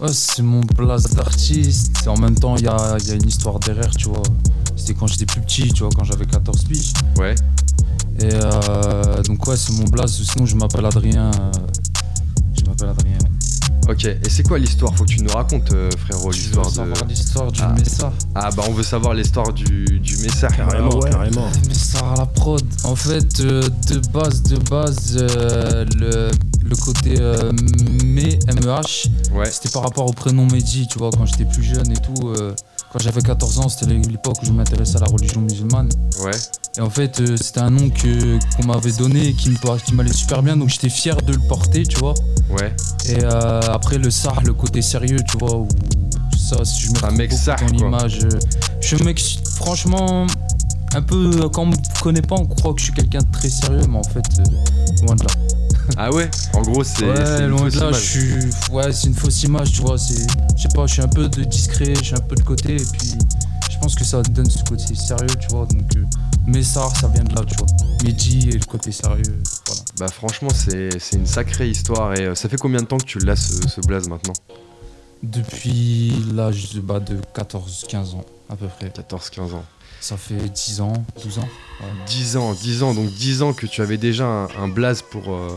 Ouais, 0.00 0.12
c'est 0.12 0.42
mon 0.42 0.60
blaze 0.60 1.10
d'artiste. 1.10 2.08
En 2.08 2.18
même 2.18 2.34
temps, 2.34 2.56
il 2.56 2.64
y 2.64 2.68
a, 2.68 2.96
une 3.12 3.28
histoire 3.28 3.60
derrière, 3.60 3.94
tu 3.94 4.08
vois. 4.08 4.22
C'était 4.74 4.94
quand 4.94 5.06
j'étais 5.06 5.26
plus 5.26 5.40
petit, 5.40 5.72
tu 5.72 5.84
vois, 5.84 5.92
quand 5.94 6.02
j'avais 6.02 6.26
14 6.26 6.64
piges. 6.64 6.92
Ouais. 7.16 7.36
Et 8.18 8.30
euh, 8.32 9.22
donc, 9.22 9.46
ouais, 9.46 9.56
c'est 9.56 9.72
mon 9.74 9.84
blaze. 9.84 10.10
Sinon, 10.10 10.46
je 10.46 10.56
m'appelle 10.56 10.86
Adrien. 10.86 11.30
Euh, 11.30 11.52
je 12.58 12.64
m'appelle 12.64 12.88
Adrien. 12.88 13.18
Ok, 13.90 14.04
et 14.04 14.18
c'est 14.28 14.44
quoi 14.44 14.56
l'histoire? 14.56 14.94
Faut 14.94 15.02
que 15.04 15.08
tu 15.10 15.20
nous 15.20 15.32
racontes, 15.32 15.72
euh, 15.72 15.90
frérot, 15.98 16.30
l'histoire 16.30 16.66
de. 16.66 16.72
savoir 16.76 17.04
l'histoire 17.08 17.50
du 17.50 17.60
ah. 17.60 17.74
Messa. 17.76 18.12
Ah 18.36 18.50
bah 18.56 18.62
on 18.68 18.72
veut 18.72 18.84
savoir 18.84 19.14
l'histoire 19.14 19.52
du, 19.52 19.98
du 19.98 20.16
Messa. 20.18 20.46
Carrément, 20.46 20.96
ouais. 21.00 21.10
carrément. 21.10 21.48
Messa 21.66 21.98
à 21.98 22.16
la 22.18 22.26
prod. 22.26 22.62
En 22.84 22.94
fait, 22.94 23.40
euh, 23.40 23.62
de 23.88 23.98
base, 24.12 24.44
de 24.44 24.58
base, 24.70 25.16
euh, 25.18 25.84
le, 25.98 26.30
le 26.64 26.76
côté 26.76 27.16
MEH, 28.04 29.10
ouais. 29.32 29.50
c'était 29.50 29.70
par 29.70 29.82
rapport 29.82 30.06
au 30.08 30.12
prénom 30.12 30.46
Mehdi, 30.46 30.86
tu 30.86 30.98
vois, 31.00 31.10
quand 31.10 31.26
j'étais 31.26 31.44
plus 31.44 31.64
jeune 31.64 31.90
et 31.90 31.96
tout. 31.96 32.32
Quand 32.92 32.98
j'avais 32.98 33.22
14 33.22 33.58
ans, 33.60 33.68
c'était 33.68 33.92
l'époque 33.94 34.36
où 34.42 34.46
je 34.46 34.52
m'intéressais 34.52 34.96
à 34.96 35.00
la 35.00 35.06
religion 35.06 35.40
musulmane. 35.40 35.88
Ouais. 36.24 36.32
Et 36.76 36.80
en 36.80 36.90
fait, 36.90 37.36
c'était 37.36 37.60
un 37.60 37.70
nom 37.70 37.88
que, 37.88 38.38
qu'on 38.56 38.66
m'avait 38.66 38.92
donné 38.92 39.32
qui, 39.32 39.54
qui 39.84 39.94
m'allait 39.94 40.12
super 40.12 40.42
bien, 40.42 40.56
donc 40.56 40.68
j'étais 40.68 40.88
fier 40.88 41.16
de 41.16 41.32
le 41.32 41.38
porter, 41.38 41.84
tu 41.84 41.98
vois. 41.98 42.14
Ouais. 42.50 42.74
Et 43.08 43.22
euh, 43.22 43.60
après 43.68 43.98
le 43.98 44.10
SAR, 44.10 44.42
le 44.42 44.54
côté 44.54 44.82
sérieux, 44.82 45.18
tu 45.28 45.38
vois, 45.38 45.56
où 45.56 45.68
ça, 46.36 46.64
si 46.64 46.82
je 46.82 46.90
me 46.90 47.04
un 47.04 47.12
mec 47.12 47.32
SAR, 47.32 47.58
dans 47.60 47.66
l'image. 47.66 48.24
Euh, 48.24 48.38
je 48.80 48.86
suis 48.88 49.00
un 49.00 49.04
mec, 49.04 49.22
franchement, 49.54 50.26
un 50.94 51.02
peu, 51.02 51.48
quand 51.48 51.62
on 51.62 51.66
me 51.66 52.00
connaît 52.02 52.22
pas, 52.22 52.36
on 52.36 52.46
croit 52.46 52.74
que 52.74 52.80
je 52.80 52.86
suis 52.86 52.92
quelqu'un 52.92 53.20
de 53.20 53.30
très 53.32 53.50
sérieux, 53.50 53.86
mais 53.88 53.98
en 53.98 54.02
fait, 54.02 54.24
euh, 54.40 55.04
loin 55.06 55.14
de 55.14 55.24
là. 55.24 55.30
Ah 55.96 56.12
ouais 56.12 56.30
En 56.54 56.62
gros, 56.62 56.84
c'est. 56.84 57.04
Ouais, 57.04 57.46
loin 57.46 57.68
de 57.68 57.78
là, 57.80 57.92
je 57.92 57.98
suis. 57.98 58.34
Ouais, 58.70 58.92
c'est 58.92 59.08
une 59.08 59.14
fausse 59.14 59.42
image, 59.42 59.72
tu 59.72 59.82
vois. 59.82 59.98
C'est. 59.98 60.26
Je 60.56 60.62
sais 60.62 60.68
pas, 60.74 60.86
je 60.86 60.94
suis 60.94 61.02
un 61.02 61.08
peu 61.08 61.28
de 61.28 61.44
discret, 61.44 61.94
je 61.94 62.04
suis 62.04 62.14
un 62.14 62.20
peu 62.20 62.34
de 62.36 62.42
côté, 62.42 62.76
et 62.76 62.86
puis 62.98 63.14
je 63.70 63.78
pense 63.78 63.94
que 63.94 64.04
ça 64.04 64.22
donne 64.22 64.50
ce 64.50 64.62
côté 64.64 64.94
sérieux, 64.94 65.26
tu 65.40 65.48
vois. 65.48 65.66
Donc. 65.66 65.82
Mais 66.46 66.62
ça, 66.62 66.88
ça 67.00 67.08
vient 67.08 67.24
de 67.24 67.34
là, 67.34 67.42
tu 67.46 67.54
vois. 67.56 67.66
Mehdi 68.02 68.48
et 68.48 68.58
le 68.58 68.64
côté 68.64 68.92
sérieux, 68.92 69.22
voilà. 69.66 69.82
Bah 69.98 70.08
franchement, 70.08 70.48
c'est 70.54 70.90
une 71.12 71.26
sacrée 71.26 71.68
histoire. 71.68 72.14
Et 72.14 72.24
euh, 72.26 72.34
ça 72.34 72.48
fait 72.48 72.56
combien 72.56 72.80
de 72.80 72.86
temps 72.86 72.98
que 72.98 73.04
tu 73.04 73.18
l'as, 73.18 73.36
ce, 73.36 73.68
ce 73.68 73.80
blaze, 73.82 74.08
maintenant? 74.08 74.32
Depuis 75.22 76.14
l'âge 76.34 76.72
de, 76.72 76.80
bah, 76.80 76.98
de 76.98 77.18
14-15 77.36 78.14
ans, 78.14 78.24
à 78.48 78.56
peu 78.56 78.66
près. 78.66 78.88
14-15 78.88 79.54
ans. 79.54 79.64
Ça 80.00 80.16
fait 80.16 80.48
10 80.48 80.80
ans, 80.80 81.04
12 81.22 81.38
ans. 81.38 81.48
10 82.06 82.36
ans, 82.36 82.54
10 82.54 82.82
ans. 82.82 82.94
Donc 82.94 83.10
10 83.10 83.42
ans 83.42 83.52
que 83.52 83.66
tu 83.66 83.82
avais 83.82 83.98
déjà 83.98 84.24
un, 84.24 84.68
blaze 84.68 85.02
pour, 85.02 85.32
euh, 85.34 85.48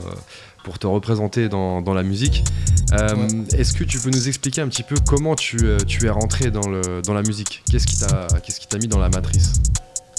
pour 0.63 0.79
te 0.79 0.87
représenter 0.87 1.49
dans, 1.49 1.81
dans 1.81 1.93
la 1.93 2.03
musique. 2.03 2.43
Euh, 2.91 3.27
est-ce 3.53 3.73
que 3.73 3.83
tu 3.83 3.99
peux 3.99 4.09
nous 4.09 4.27
expliquer 4.27 4.61
un 4.61 4.67
petit 4.67 4.83
peu 4.83 4.95
comment 5.07 5.35
tu, 5.35 5.57
tu 5.87 6.05
es 6.05 6.09
rentré 6.09 6.51
dans, 6.51 6.67
le, 6.67 7.01
dans 7.01 7.13
la 7.13 7.23
musique? 7.23 7.63
Qu'est-ce 7.71 7.87
qui 7.87 8.67
t'a 8.67 8.77
mis 8.77 8.87
dans 8.87 8.99
la 8.99 9.09
matrice? 9.09 9.53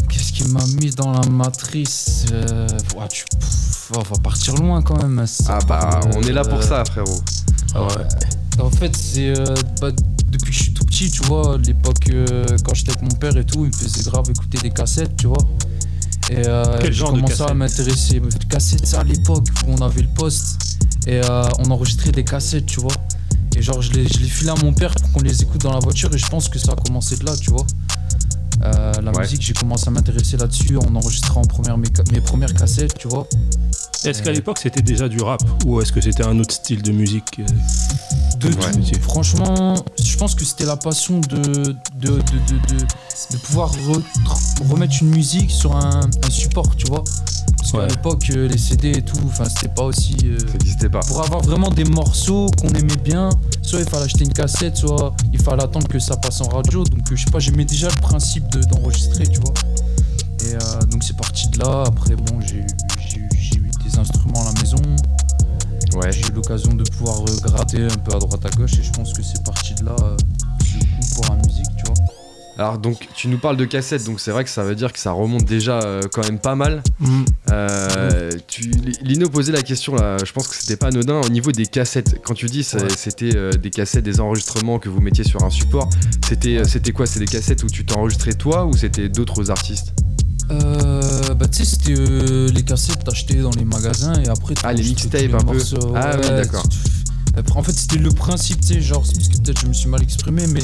Qu'est-ce 0.09 0.33
qui 0.33 0.45
m'a 0.49 0.65
mis 0.81 0.91
dans 0.91 1.13
la 1.13 1.27
matrice 1.29 2.27
euh, 2.33 2.67
tu, 3.11 3.25
On 3.97 4.01
va 4.01 4.19
partir 4.23 4.55
loin 4.55 4.83
quand 4.83 5.03
même. 5.03 5.25
Ah 5.49 5.59
bah, 5.67 6.01
on 6.15 6.23
est 6.23 6.33
là 6.33 6.45
pour 6.45 6.63
ça, 6.63 6.81
euh, 6.81 6.85
frérot. 6.85 7.21
Ouais. 7.75 8.61
En 8.61 8.71
fait, 8.71 8.95
c'est 8.97 9.39
euh, 9.39 9.55
bah, 9.81 9.91
petit, 11.05 11.11
tu 11.11 11.27
vois, 11.27 11.59
l'époque 11.59 12.11
quand 12.65 12.75
j'étais 12.75 12.91
avec 12.91 13.03
mon 13.03 13.19
père 13.19 13.37
et 13.37 13.45
tout, 13.45 13.65
il 13.65 13.69
me 13.69 13.73
faisait 13.73 14.09
grave 14.11 14.31
écouter 14.31 14.59
des 14.59 14.71
cassettes, 14.71 15.17
tu 15.17 15.27
vois. 15.27 15.39
Et 16.31 16.43
j'ai 16.93 17.05
commencé 17.05 17.43
à 17.43 17.55
m'intéresser. 17.55 18.21
Cassettes, 18.49 18.87
ça 18.87 19.01
à 19.01 19.05
l'époque 19.05 19.47
où 19.67 19.73
on 19.73 19.83
avait 19.83 20.03
le 20.03 20.09
poste 20.09 20.79
et 21.07 21.21
on 21.59 21.71
enregistrait 21.71 22.13
des 22.13 22.25
cassettes, 22.25 22.67
tu 22.67 22.81
vois. 22.81 22.93
Et 23.57 23.63
genre, 23.63 23.81
je 23.83 23.93
les, 23.93 24.09
je 24.09 24.19
les 24.19 24.29
filais 24.29 24.51
à 24.51 24.57
mon 24.65 24.73
père 24.73 24.95
pour 24.95 25.13
qu'on 25.13 25.21
les 25.21 25.43
écoute 25.43 25.61
dans 25.61 25.73
la 25.73 25.79
voiture 25.79 26.13
et 26.13 26.19
je 26.19 26.27
pense 26.27 26.49
que 26.49 26.59
ça 26.59 26.73
a 26.73 26.77
commencé 26.77 27.17
de 27.17 27.25
là, 27.25 27.37
tu 27.37 27.51
vois. 27.51 27.65
Euh, 28.65 28.93
la 29.03 29.13
musique, 29.13 29.43
j'ai 29.43 29.53
commencé 29.53 29.89
à 29.89 29.91
m'intéresser 29.91 30.37
là-dessus 30.37 30.77
en 30.79 30.95
enregistrant 30.95 31.43
première 31.43 31.77
mes, 31.77 32.21
premières 32.21 32.55
cassettes, 32.55 32.97
tu 32.97 33.09
vois. 33.09 33.27
Est-ce 34.05 34.23
qu'à 34.23 34.33
l'époque 34.33 34.59
c'était 34.59 34.83
déjà 34.83 35.09
du 35.09 35.21
rap 35.23 35.41
ou 35.65 35.81
est-ce 35.81 35.93
que 35.93 36.01
c'était 36.01 36.25
un 36.25 36.39
autre 36.39 36.55
style 36.55 36.83
de 36.83 36.93
musique 36.93 37.41
euh, 37.41 37.45
De 38.39 38.49
tout. 38.49 39.01
Franchement, 39.01 39.75
je 40.03 40.17
pense 40.17 40.35
que 40.35 40.45
c'était 40.45 40.67
la 40.67 40.77
passion 40.77 41.21
de, 41.21 41.37
de, 41.37 41.75
de, 42.01 42.19
de 43.33 43.37
pouvoir 43.39 43.71
remettre 44.71 44.95
une 45.01 45.09
musique 45.11 45.51
sur 45.51 45.75
un, 45.75 46.01
un 46.23 46.31
support, 46.31 46.77
tu 46.77 46.87
vois. 46.87 47.05
Parce 47.75 47.87
qu'à 47.87 47.95
l'époque, 47.95 48.31
euh, 48.31 48.49
les 48.49 48.59
CD 48.59 48.91
et 48.91 49.03
tout, 49.03 49.19
enfin, 49.27 49.45
c'était 49.45 49.73
pas 49.75 49.85
aussi. 49.85 50.15
ça 50.15 50.53
n'existait 50.53 50.89
pas. 50.89 51.01
Pour 51.01 51.23
avoir 51.23 51.43
vraiment 51.43 51.71
des 51.71 51.85
morceaux 51.85 52.47
qu'on 52.59 52.69
aimait 52.69 52.97
bien, 53.03 53.31
soit 53.63 53.81
il 53.81 53.89
fallait 53.89 54.05
acheter 54.05 54.25
une 54.25 54.33
cassette, 54.33 54.77
soit 54.77 55.15
il 55.33 55.41
fallait 55.41 55.65
attendre 55.65 55.89
que 55.89 55.99
ça 55.99 56.17
passe 56.17 56.41
en 56.41 56.49
radio. 56.49 56.85
Donc, 56.85 57.01
je 57.11 57.25
sais 57.25 57.31
pas, 57.31 57.39
j'aimais 57.39 57.65
déjà 57.65 57.89
le 57.89 58.01
principe 58.01 58.49
d'enregistrer, 58.69 59.27
tu 59.27 59.41
vois. 59.41 59.55
Et 60.47 60.87
donc 60.87 61.03
c'est 61.03 61.17
parti 61.17 61.49
de 61.49 61.59
là. 61.59 61.85
Après, 61.87 62.15
bon, 62.15 62.41
j'ai 62.41 62.59
eu 62.59 62.67
des 63.85 63.99
instruments 63.99 64.43
à 64.43 64.53
la 64.53 64.61
maison. 64.61 64.77
Ouais. 65.95 66.13
J'ai 66.13 66.27
eu 66.29 66.33
l'occasion 66.35 66.75
de 66.75 66.83
pouvoir 66.85 67.25
gratter 67.43 67.85
un 67.85 67.97
peu 67.97 68.15
à 68.15 68.19
droite 68.19 68.45
à 68.45 68.51
gauche 68.51 68.75
et 68.79 68.83
je 68.83 68.91
pense 68.93 69.13
que 69.13 69.23
c'est 69.23 69.43
parti 69.45 69.75
de 69.75 69.85
là, 69.85 69.97
du 70.65 70.79
coup, 70.79 71.15
pour 71.15 71.25
la 71.31 71.37
musique, 71.37 71.67
tu 71.77 71.85
vois. 71.87 72.24
Alors 72.57 72.79
donc 72.79 73.09
tu 73.15 73.27
nous 73.29 73.39
parles 73.39 73.57
de 73.57 73.65
cassettes, 73.65 74.05
donc 74.05 74.21
c'est 74.21 74.31
vrai 74.31 74.45
que 74.45 74.51
ça 74.51 74.63
veut 74.63 74.77
dire 74.77 74.93
que 74.93 74.99
ça 74.99 75.11
remonte 75.11 75.45
déjà 75.45 75.81
euh, 75.81 76.03
quand 76.13 76.25
même 76.25 76.39
pas 76.39 76.55
mal. 76.55 76.83
Mm. 77.01 77.25
Euh, 77.51 78.31
Lino 79.03 79.29
posait 79.29 79.51
la 79.51 79.63
question 79.63 79.97
là, 79.97 80.19
je 80.25 80.33
pense 80.33 80.47
que 80.47 80.55
c'était 80.55 80.77
pas 80.77 80.89
anodin 80.89 81.21
au 81.21 81.29
niveau 81.31 81.51
des 81.51 81.67
cassettes. 81.67 82.21
Quand 82.23 82.35
tu 82.35 82.47
dis 82.47 82.63
c'était 82.63 83.35
euh, 83.35 83.51
des 83.53 83.71
cassettes, 83.71 84.05
des 84.05 84.21
enregistrements 84.21 84.79
que 84.79 84.89
vous 84.89 85.01
mettiez 85.01 85.25
sur 85.25 85.43
un 85.43 85.51
support, 85.51 85.91
c'était 86.29 86.63
c'était 86.65 86.93
quoi 86.93 87.07
C'est 87.07 87.19
des 87.19 87.27
cassettes 87.27 87.65
où 87.65 87.69
tu 87.69 87.85
t'enregistrais 87.85 88.35
toi 88.35 88.67
ou 88.67 88.77
c'était 88.77 89.09
d'autres 89.09 89.51
artistes 89.51 89.93
euh, 90.51 91.35
bah 91.35 91.47
tu 91.49 91.65
sais 91.65 91.77
c'était 91.77 92.53
les 92.53 92.63
cassettes 92.63 93.03
t'achetais 93.03 93.37
dans 93.37 93.51
les 93.53 93.65
magasins 93.65 94.13
et 94.23 94.29
après 94.29 94.53
ah 94.63 94.75
les 94.75 94.83
mixtapes 94.83 95.33
un 95.33 95.39
peu 95.39 95.59
ah 95.95 96.17
oui 96.17 96.29
d'accord 96.29 96.67
en 97.55 97.63
fait 97.63 97.73
c'était 97.73 97.97
le 97.97 98.11
principe 98.11 98.61
tu 98.61 98.75
sais 98.75 98.81
genre 98.83 99.03
parce 99.03 99.29
que 99.29 99.39
peut-être 99.39 99.63
je 99.63 99.67
me 99.67 99.73
suis 99.73 99.89
mal 99.89 100.03
exprimé 100.03 100.47
mais 100.49 100.61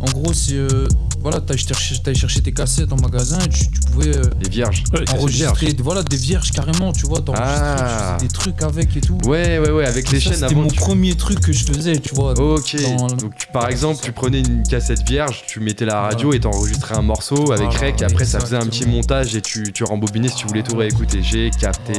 en 0.00 0.10
gros, 0.12 0.32
c'est. 0.32 0.54
Euh, 0.54 0.86
voilà, 1.20 1.40
t'allais 1.40 1.58
chercher, 1.58 1.96
chercher 2.14 2.40
tes 2.42 2.52
cassettes 2.52 2.92
en 2.92 2.96
magasin 2.96 3.38
et 3.40 3.48
tu, 3.48 3.64
pouvais. 3.90 4.16
Euh, 4.16 4.22
des 4.40 4.48
vierges. 4.48 4.84
enregistrer. 5.12 5.74
Voilà, 5.82 6.02
des 6.04 6.16
vierges 6.16 6.52
carrément, 6.52 6.92
tu 6.92 7.06
vois. 7.06 7.20
Ah. 7.34 8.16
des 8.20 8.28
trucs 8.28 8.62
avec 8.62 8.96
et 8.96 9.00
tout. 9.00 9.18
Ouais, 9.26 9.58
ouais, 9.58 9.70
ouais, 9.70 9.86
avec 9.86 10.10
les 10.10 10.20
chaînes 10.20 10.34
C'était 10.34 10.54
mon 10.54 10.68
premier 10.68 11.16
truc 11.16 11.40
que 11.40 11.52
je 11.52 11.64
faisais, 11.64 11.98
tu 11.98 12.14
vois. 12.14 12.38
Ok. 12.38 12.76
Donc, 13.18 13.32
par 13.52 13.68
exemple, 13.68 14.00
tu 14.02 14.12
prenais 14.12 14.40
une 14.40 14.62
cassette 14.62 15.02
vierge, 15.02 15.42
tu 15.46 15.58
mettais 15.60 15.84
la 15.84 16.02
radio 16.02 16.32
et 16.32 16.40
t'enregistrais 16.40 16.96
un 16.96 17.02
morceau 17.02 17.50
avec 17.50 17.72
Rec. 17.74 18.00
Et 18.00 18.04
après, 18.04 18.24
ça 18.24 18.38
faisait 18.38 18.56
un 18.56 18.66
petit 18.66 18.86
montage 18.86 19.34
et 19.34 19.42
tu, 19.42 19.72
tu 19.72 19.82
rembobinais 19.82 20.28
si 20.28 20.36
tu 20.36 20.46
voulais 20.46 20.62
tout 20.62 20.76
réécouter. 20.76 21.22
J'ai 21.22 21.50
capté. 21.50 21.94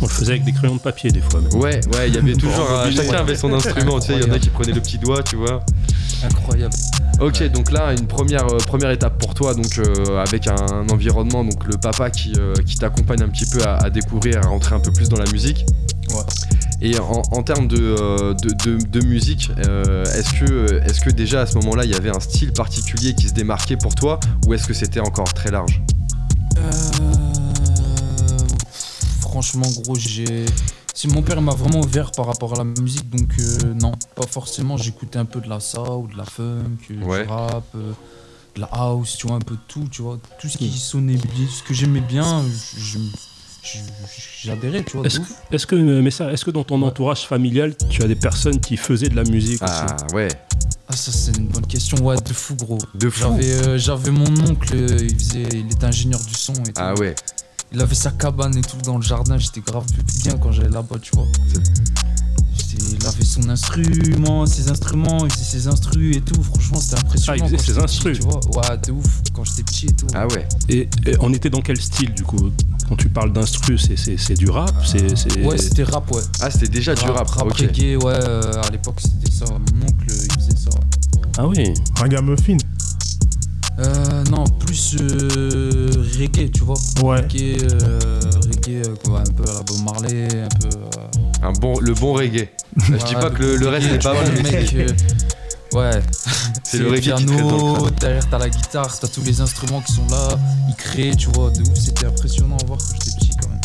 On 0.00 0.06
le 0.06 0.10
faisait 0.10 0.32
avec 0.32 0.44
des 0.44 0.52
crayons 0.52 0.76
de 0.76 0.80
papier 0.80 1.10
des 1.10 1.20
fois. 1.20 1.40
Ouais, 1.54 1.80
ouais, 1.94 2.08
il 2.08 2.14
y 2.14 2.18
avait 2.18 2.32
toujours. 2.34 2.66
chacun 2.94 3.18
avait 3.18 3.36
son 3.36 3.52
instrument, 3.54 4.00
tu 4.00 4.08
sais, 4.08 4.18
il 4.20 4.26
y 4.26 4.30
en 4.30 4.32
a 4.32 4.38
qui 4.38 4.50
prenaient 4.50 4.72
le 4.72 4.80
petit 4.80 4.98
doigt, 4.98 5.22
tu 5.22 5.36
vois. 5.36 5.64
Incroyable. 6.22 6.74
Ok, 7.20 7.42
donc 7.52 7.70
là, 7.70 7.92
une 7.92 8.06
première, 8.06 8.46
euh, 8.46 8.58
première 8.58 8.90
étape 8.90 9.18
pour 9.18 9.34
toi, 9.34 9.54
donc 9.54 9.78
euh, 9.78 10.20
avec 10.20 10.48
un, 10.48 10.86
environnement, 10.90 11.44
donc 11.44 11.64
le 11.66 11.76
papa 11.76 12.10
qui, 12.10 12.32
euh, 12.38 12.54
qui 12.66 12.76
t'accompagne 12.76 13.22
un 13.22 13.28
petit 13.28 13.46
peu 13.46 13.62
à, 13.64 13.88
découvrir, 13.90 14.38
à 14.38 14.48
rentrer 14.48 14.74
un 14.74 14.80
peu 14.80 14.92
plus 14.92 15.08
dans 15.08 15.18
la 15.18 15.30
musique. 15.30 15.64
Ouais. 16.10 16.22
Et 16.82 16.98
en, 16.98 17.42
termes 17.42 17.66
de, 17.66 18.34
de, 18.34 19.06
musique, 19.06 19.50
est-ce 19.56 20.34
que, 20.34 20.82
est 20.84 21.02
que 21.02 21.10
déjà 21.10 21.42
à 21.42 21.46
ce 21.46 21.54
moment-là, 21.58 21.84
il 21.84 21.90
y 21.90 21.94
avait 21.94 22.14
un 22.14 22.20
style 22.20 22.52
particulier 22.52 23.14
qui 23.14 23.28
se 23.28 23.32
démarquait 23.32 23.78
pour 23.78 23.94
toi, 23.94 24.20
ou 24.46 24.52
est-ce 24.52 24.66
que 24.66 24.74
c'était 24.74 25.00
encore 25.00 25.32
très 25.32 25.50
large? 25.50 25.80
Franchement, 29.34 29.66
gros, 29.82 29.96
j'ai 29.96 30.46
si 30.94 31.08
mon 31.08 31.20
père 31.20 31.42
m'a 31.42 31.54
vraiment 31.54 31.80
ouvert 31.80 32.12
par 32.12 32.26
rapport 32.26 32.54
à 32.54 32.58
la 32.58 32.62
musique, 32.62 33.10
donc 33.10 33.28
euh, 33.40 33.74
non, 33.74 33.90
pas 34.14 34.28
forcément. 34.28 34.76
J'écoutais 34.76 35.18
un 35.18 35.24
peu 35.24 35.40
de 35.40 35.48
la 35.48 35.58
soul, 35.58 36.08
de 36.12 36.16
la 36.16 36.24
funk, 36.24 36.78
euh, 36.92 36.94
du 36.94 37.28
rap, 37.28 37.64
euh, 37.74 37.90
de 38.54 38.60
la 38.60 38.68
house, 38.70 39.16
tu 39.18 39.26
vois, 39.26 39.34
un 39.34 39.40
peu 39.40 39.56
de 39.56 39.60
tout, 39.66 39.88
tu 39.90 40.02
vois. 40.02 40.20
Tout 40.40 40.48
ce 40.48 40.56
qui 40.56 40.70
sonnait 40.70 41.16
bien, 41.16 41.48
ce 41.50 41.64
que 41.64 41.74
j'aimais 41.74 42.00
bien, 42.00 42.44
j'adhérais, 44.40 44.84
tu 44.84 44.98
vois. 44.98 45.06
Est-ce 45.50 45.66
que, 45.66 45.74
mais 45.74 46.12
ça, 46.12 46.32
est-ce 46.32 46.44
que 46.44 46.52
dans 46.52 46.62
ton 46.62 46.80
entourage 46.82 47.26
familial, 47.26 47.74
tu 47.90 48.04
as 48.04 48.06
des 48.06 48.14
personnes 48.14 48.60
qui 48.60 48.76
faisaient 48.76 49.08
de 49.08 49.16
la 49.16 49.24
musique 49.24 49.62
Ah 49.62 49.96
ouais. 50.14 50.28
Ah 50.86 50.94
ça 50.94 51.10
c'est 51.10 51.36
une 51.38 51.48
bonne 51.48 51.66
question, 51.66 51.96
ouais, 52.04 52.14
de 52.16 52.32
fou 52.32 52.54
gros. 52.54 52.78
De 52.94 53.10
fou. 53.10 53.36
J'avais 53.74 54.12
mon 54.12 54.30
oncle, 54.48 54.76
il, 54.76 55.18
faisait, 55.18 55.48
il 55.54 55.66
était 55.72 55.86
ingénieur 55.86 56.20
du 56.20 56.34
son 56.34 56.52
et 56.52 56.72
tout. 56.72 56.72
Ah 56.76 56.94
ouais. 56.94 57.16
Il 57.74 57.80
avait 57.80 57.94
sa 57.96 58.12
cabane 58.12 58.56
et 58.56 58.60
tout 58.60 58.76
dans 58.84 58.98
le 58.98 59.02
jardin, 59.02 59.36
j'étais 59.36 59.60
grave 59.60 59.84
bien 60.22 60.38
quand 60.38 60.52
j'allais 60.52 60.70
là-bas, 60.70 60.96
tu 61.02 61.10
vois. 61.16 61.26
Il 62.78 63.06
avait 63.06 63.24
son 63.24 63.48
instrument, 63.48 64.46
ses 64.46 64.70
instruments, 64.70 65.24
il 65.24 65.32
faisait 65.32 65.44
ses 65.44 65.68
instrus 65.68 66.16
et 66.16 66.20
tout. 66.20 66.40
Franchement, 66.40 66.78
c'était 66.78 67.00
impressionnant. 67.00 67.38
Ah, 67.42 67.48
il 67.50 67.58
faisait 67.58 67.72
ses 67.72 67.78
instrus. 67.78 68.18
tu 68.20 68.24
vois. 68.24 68.40
Ouais, 68.54 68.78
de 68.78 68.92
ouf, 68.92 69.22
quand 69.32 69.44
j'étais 69.44 69.62
petit 69.64 69.86
et 69.86 69.92
tout. 69.92 70.06
Ah 70.14 70.26
ouais. 70.28 70.46
Et, 70.68 70.88
on 71.20 71.32
était 71.32 71.50
dans 71.50 71.60
quel 71.60 71.80
style 71.80 72.14
du 72.14 72.22
coup? 72.22 72.50
Quand 72.88 72.96
tu 72.96 73.08
parles 73.08 73.32
d'instrus, 73.32 73.88
c'est 73.96 74.34
du 74.38 74.48
rap? 74.48 74.72
C'est 74.84 75.44
Ouais, 75.44 75.58
c'était 75.58 75.82
rap, 75.84 76.10
ouais. 76.12 76.22
Ah, 76.40 76.50
c'était 76.50 76.68
déjà 76.68 76.94
du 76.94 77.04
rap. 77.04 77.28
Rap 77.28 77.52
reggae, 77.52 77.96
ouais. 77.96 78.12
Euh, 78.14 78.62
à 78.62 78.70
l'époque, 78.70 79.00
c'était 79.00 79.32
ça. 79.32 79.46
Mon 79.46 79.86
oncle, 79.86 80.06
il 80.08 80.32
faisait 80.32 80.56
ça. 80.56 80.70
Ah 81.38 81.46
oui. 81.48 81.74
Ragamuffin 81.96 82.56
euh, 83.80 84.24
non, 84.30 84.44
plus 84.44 84.96
euh, 85.00 85.90
reggae, 86.18 86.50
tu 86.52 86.62
vois. 86.62 86.76
Ouais. 87.02 87.16
Reggae, 87.22 87.58
euh, 87.62 88.20
reggae 88.42 88.86
euh, 88.86 89.16
un 89.16 89.32
peu 89.32 89.42
à 89.50 89.54
la 89.54 89.62
Bob 89.62 89.82
Marley, 89.84 90.28
un 90.42 90.48
peu. 90.60 90.78
Un 91.42 91.52
bon, 91.52 91.78
le 91.80 91.92
bon 91.94 92.12
reggae. 92.12 92.48
Je 92.76 93.04
dis 93.04 93.14
pas 93.14 93.30
que 93.30 93.42
le, 93.42 93.68
reste 93.68 93.90
n'est 93.90 93.98
pas 93.98 94.14
bon, 94.14 94.20
mais 94.42 94.86
Ouais. 95.74 96.00
C'est 96.62 96.78
le 96.78 96.88
reggae 96.88 97.16
piano, 97.16 97.90
derrière 98.00 98.28
t'as 98.30 98.38
la 98.38 98.48
guitare, 98.48 98.96
t'as 98.96 99.08
tous 99.08 99.24
les 99.24 99.40
instruments 99.40 99.80
qui 99.80 99.92
sont 99.92 100.06
là, 100.08 100.38
ils 100.68 100.76
créent, 100.76 101.16
tu 101.16 101.28
vois, 101.30 101.50
de 101.50 101.62
ouf, 101.62 101.74
c'était 101.74 102.06
impressionnant 102.06 102.56
à 102.62 102.66
voir 102.66 102.78
quand 102.78 102.94
j'étais 102.94 103.16
petit 103.18 103.30
quand 103.42 103.48
même. 103.48 103.60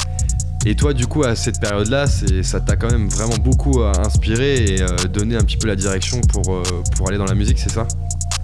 Et 0.66 0.76
toi, 0.76 0.94
du 0.94 1.06
coup, 1.06 1.24
à 1.24 1.36
cette 1.36 1.60
période-là, 1.60 2.08
ça 2.08 2.60
t'a 2.62 2.76
quand 2.76 2.90
même 2.90 3.10
vraiment 3.10 3.38
beaucoup 3.38 3.84
inspiré 3.84 4.76
et 4.76 5.08
donné 5.08 5.36
un 5.36 5.42
petit 5.42 5.58
peu 5.58 5.68
la 5.68 5.76
direction 5.76 6.20
pour, 6.22 6.64
pour 6.96 7.08
aller 7.08 7.20
dans 7.20 7.26
la 7.26 7.36
musique, 7.36 7.60
c'est 7.60 7.72
ça? 7.72 7.88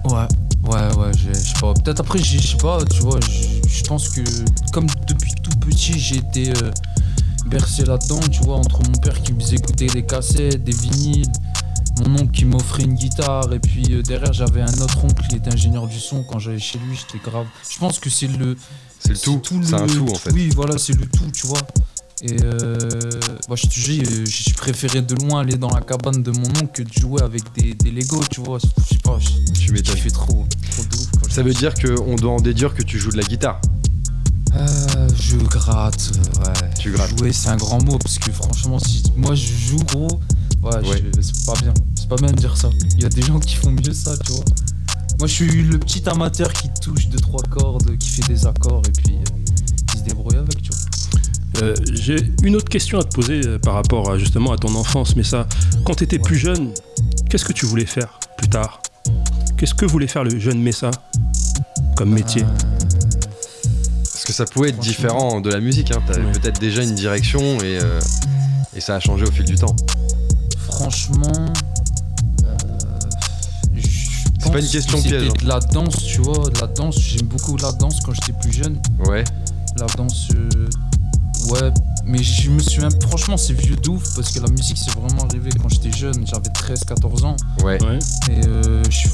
Ouais, 0.04 0.26
Ouais, 0.66 0.94
ouais, 0.96 1.12
je 1.16 1.32
sais 1.32 1.54
pas. 1.60 1.74
Peut-être 1.74 2.00
après, 2.00 2.18
je 2.18 2.38
sais 2.38 2.56
pas, 2.56 2.84
tu 2.84 3.00
vois, 3.02 3.20
je 3.20 3.82
pense 3.84 4.08
que 4.08 4.22
comme 4.72 4.86
depuis 5.06 5.32
tout 5.42 5.56
petit, 5.60 5.98
j'ai 5.98 6.16
été 6.16 6.50
euh, 6.50 6.70
bercé 7.46 7.84
là-dedans, 7.84 8.20
tu 8.30 8.42
vois, 8.42 8.56
entre 8.56 8.80
mon 8.82 8.98
père 8.98 9.22
qui 9.22 9.32
me 9.32 9.40
faisait 9.40 9.56
écouter 9.56 9.86
des 9.86 10.04
cassettes, 10.04 10.64
des 10.64 10.72
vinyles, 10.72 11.30
mon 12.00 12.20
oncle 12.20 12.32
qui 12.32 12.44
m'offrait 12.44 12.82
une 12.82 12.94
guitare, 12.94 13.52
et 13.52 13.60
puis 13.60 13.84
euh, 13.90 14.02
derrière, 14.02 14.32
j'avais 14.32 14.62
un 14.62 14.78
autre 14.80 15.04
oncle 15.04 15.26
qui 15.28 15.36
était 15.36 15.52
ingénieur 15.52 15.86
du 15.86 16.00
son. 16.00 16.24
Quand 16.24 16.38
j'allais 16.38 16.58
chez 16.58 16.78
lui, 16.78 16.96
j'étais 16.96 17.22
grave. 17.24 17.46
Je 17.70 17.78
pense 17.78 17.98
que 17.98 18.10
c'est 18.10 18.28
le. 18.28 18.56
C'est 18.98 19.10
le 19.10 19.40
tout, 19.40 19.62
c'est 19.62 19.74
un 19.74 19.86
tout 19.86 20.08
en 20.10 20.14
fait. 20.14 20.32
Oui, 20.32 20.50
voilà, 20.54 20.78
c'est 20.78 20.98
le 20.98 21.06
tout, 21.06 21.30
tu 21.32 21.46
vois. 21.46 21.60
Et 22.22 22.42
euh, 22.42 22.78
je 23.54 23.66
te 23.66 23.80
dis, 23.80 24.00
euh, 24.00 24.24
je 24.24 24.54
préférais 24.54 25.02
de 25.02 25.14
loin 25.16 25.40
aller 25.40 25.56
dans 25.56 25.68
la 25.68 25.82
cabane 25.82 26.22
de 26.22 26.30
mon 26.30 26.48
oncle 26.48 26.70
que 26.72 26.82
de 26.82 26.92
jouer 26.92 27.20
avec 27.22 27.42
des, 27.54 27.74
des 27.74 27.90
Lego, 27.90 28.20
tu 28.30 28.40
vois. 28.40 28.58
Je 28.58 28.94
sais 28.94 28.98
pas, 29.02 29.18
je, 29.18 29.28
tu 29.82 29.96
fais 29.98 30.10
trop, 30.10 30.46
trop 30.70 30.82
de 30.82 30.96
ouf. 30.96 31.30
Ça 31.30 31.42
veut 31.42 31.52
dire 31.52 31.74
qu'on 31.74 32.16
doit 32.16 32.32
en 32.32 32.40
déduire 32.40 32.74
que 32.74 32.82
tu 32.82 32.98
joues 32.98 33.10
de 33.10 33.18
la 33.18 33.22
guitare 33.22 33.60
euh, 34.54 35.08
Je 35.20 35.36
gratte, 35.36 36.12
ouais. 36.38 36.70
Tu 36.78 36.90
grattes. 36.90 37.18
Jouer, 37.18 37.32
c'est 37.32 37.50
un 37.50 37.56
grand 37.58 37.84
mot 37.84 37.98
parce 37.98 38.18
que 38.18 38.32
franchement, 38.32 38.78
si 38.78 39.02
moi 39.14 39.34
je 39.34 39.52
joue 39.52 39.84
gros, 39.84 40.20
ouais, 40.62 41.02
c'est 41.20 41.44
pas 41.44 41.60
bien. 41.60 41.74
C'est 41.94 42.08
pas 42.08 42.16
bien 42.16 42.30
de 42.30 42.36
dire 42.36 42.56
ça. 42.56 42.70
Il 42.96 43.02
y 43.02 43.04
a 43.04 43.10
des 43.10 43.22
gens 43.22 43.38
qui 43.38 43.56
font 43.56 43.70
mieux 43.70 43.92
ça, 43.92 44.16
tu 44.16 44.32
vois. 44.32 44.44
Moi, 45.18 45.28
je 45.28 45.32
suis 45.32 45.62
le 45.62 45.78
petit 45.78 46.08
amateur 46.08 46.52
qui 46.52 46.68
touche 46.80 47.08
deux 47.08 47.18
trois 47.18 47.42
cordes, 47.50 47.96
qui 47.98 48.08
fait 48.08 48.28
des 48.28 48.46
accords 48.46 48.82
et 48.86 48.92
puis 48.92 49.16
euh, 49.16 49.44
qui 49.90 49.98
se 49.98 50.04
débrouille 50.04 50.36
avec, 50.36 50.62
tu 50.62 50.70
vois. 50.70 50.78
Euh, 51.62 51.74
j'ai 51.92 52.16
une 52.42 52.54
autre 52.56 52.68
question 52.68 52.98
à 52.98 53.04
te 53.04 53.14
poser 53.14 53.40
euh, 53.46 53.58
par 53.58 53.74
rapport 53.74 54.10
à, 54.10 54.18
justement 54.18 54.52
à 54.52 54.58
ton 54.58 54.74
enfance, 54.74 55.16
mais 55.16 55.22
ça, 55.22 55.46
quand 55.84 55.94
tu 55.94 56.04
étais 56.04 56.18
plus 56.18 56.36
jeune, 56.36 56.72
qu'est-ce 57.30 57.46
que 57.46 57.52
tu 57.52 57.64
voulais 57.64 57.86
faire 57.86 58.18
plus 58.36 58.48
tard? 58.48 58.82
Qu'est-ce 59.56 59.74
que 59.74 59.86
voulait 59.86 60.06
faire 60.06 60.24
le 60.24 60.38
jeune 60.38 60.60
Messa 60.60 60.90
comme 61.96 62.10
métier? 62.10 62.44
Parce 64.02 64.24
que 64.26 64.32
ça 64.34 64.44
pouvait 64.44 64.68
être 64.68 64.78
différent 64.78 65.40
de 65.40 65.50
la 65.50 65.60
musique, 65.60 65.92
hein. 65.92 66.02
tu 66.06 66.12
avais 66.12 66.30
peut-être 66.32 66.60
déjà 66.60 66.82
une 66.82 66.94
direction 66.94 67.40
et, 67.60 67.78
euh, 67.80 68.00
et, 68.74 68.80
ça 68.80 68.96
a 68.96 69.00
changé 69.00 69.24
au 69.24 69.30
fil 69.30 69.44
du 69.44 69.54
temps. 69.54 69.74
Franchement, 70.58 71.52
c'est 74.42 74.52
pas 74.52 74.60
une 74.60 74.68
question 74.68 75.00
piège. 75.00 75.30
Hein. 75.30 75.32
de 75.42 75.48
la 75.48 75.60
danse, 75.60 75.96
tu 76.04 76.20
vois, 76.20 76.50
de 76.50 76.60
la 76.60 76.66
danse. 76.66 76.98
J'aime 77.00 77.28
beaucoup 77.28 77.56
la 77.56 77.72
danse 77.72 78.00
quand 78.00 78.12
j'étais 78.12 78.38
plus 78.38 78.52
jeune. 78.52 78.78
Ouais. 79.06 79.24
La 79.78 79.86
danse 79.86 80.28
Ouais, 81.50 81.72
mais 82.04 82.22
je 82.22 82.50
me 82.50 82.58
souviens, 82.58 82.88
franchement, 83.08 83.36
c'est 83.36 83.52
vieux 83.52 83.76
d'ouf 83.76 84.14
parce 84.16 84.32
que 84.32 84.40
la 84.40 84.48
musique, 84.48 84.78
c'est 84.78 84.92
vraiment 84.98 85.24
arrivé 85.24 85.50
quand 85.60 85.68
j'étais 85.68 85.92
jeune. 85.92 86.26
J'avais 86.26 86.48
13-14 86.48 87.24
ans. 87.24 87.36
Ouais. 87.62 87.78
Et 88.30 88.46
euh, 88.46 88.82
je 88.90 88.96
suis, 88.96 89.08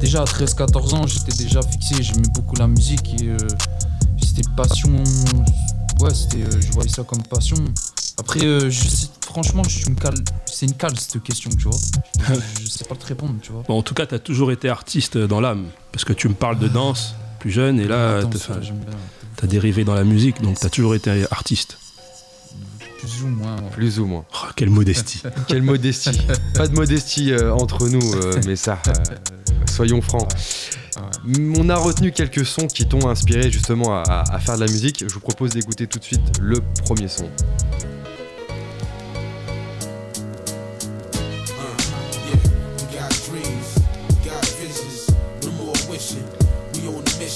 déjà 0.00 0.22
à 0.22 0.24
13-14 0.24 0.94
ans, 0.94 1.06
j'étais 1.06 1.32
déjà 1.32 1.60
fixé. 1.62 2.02
J'aimais 2.02 2.28
beaucoup 2.34 2.56
la 2.56 2.68
musique 2.68 3.22
et 3.22 3.28
euh, 3.28 3.36
c'était 4.22 4.48
passion. 4.56 4.92
Ouais, 6.00 6.14
c'était, 6.14 6.42
euh, 6.42 6.60
je 6.60 6.72
voyais 6.72 6.90
ça 6.90 7.02
comme 7.02 7.22
passion. 7.22 7.56
Après, 8.18 8.40
je 8.40 8.88
sais, 8.88 9.08
franchement, 9.22 9.62
je 9.64 9.78
suis 9.78 9.88
une 9.88 9.96
cale, 9.96 10.14
c'est 10.46 10.66
une 10.66 10.74
cale 10.74 10.98
cette 10.98 11.22
question, 11.22 11.50
tu 11.50 11.68
vois. 11.68 11.78
je, 12.60 12.66
sais 12.70 12.84
pas 12.84 12.94
te 12.94 13.04
répondre, 13.06 13.34
tu 13.42 13.52
vois. 13.52 13.62
Bon, 13.66 13.78
en 13.78 13.82
tout 13.82 13.94
cas, 13.94 14.06
tu 14.06 14.14
as 14.14 14.20
toujours 14.20 14.52
été 14.52 14.68
artiste 14.68 15.18
dans 15.18 15.40
l'âme 15.40 15.64
parce 15.92 16.04
que 16.04 16.12
tu 16.12 16.28
me 16.28 16.34
parles 16.34 16.58
de 16.58 16.68
danse 16.68 17.14
plus 17.40 17.50
jeune 17.50 17.80
et 17.80 17.86
là, 17.88 18.22
t'as 19.36 19.46
dérivé 19.46 19.84
dans 19.84 19.94
la 19.94 20.04
musique, 20.04 20.42
donc 20.42 20.58
t'as 20.58 20.70
toujours 20.70 20.94
été 20.94 21.24
artiste. 21.30 21.78
Plus 23.04 23.22
ou 23.22 23.28
moins. 23.28 23.56
Plus 23.72 24.00
ou 24.00 24.06
moins. 24.06 24.24
Oh, 24.32 24.46
quelle 24.56 24.70
modestie. 24.70 25.22
quelle 25.46 25.62
modestie. 25.62 26.18
Pas 26.54 26.68
de 26.68 26.74
modestie 26.74 27.32
euh, 27.32 27.52
entre 27.52 27.88
nous, 27.88 28.14
euh, 28.14 28.40
mais 28.46 28.56
ça. 28.56 28.80
Euh, 28.88 28.92
soyons 29.70 30.00
francs. 30.00 30.28
On 31.58 31.68
a 31.68 31.76
retenu 31.76 32.12
quelques 32.12 32.46
sons 32.46 32.66
qui 32.66 32.86
t'ont 32.86 33.08
inspiré 33.08 33.50
justement 33.50 34.02
à, 34.02 34.38
faire 34.40 34.54
de 34.54 34.64
la 34.64 34.70
musique. 34.70 35.04
Je 35.06 35.12
vous 35.12 35.20
propose 35.20 35.50
d'écouter 35.50 35.86
tout 35.86 35.98
de 35.98 36.04
suite 36.04 36.38
le 36.40 36.60
premier 36.84 37.08
son. 37.08 37.28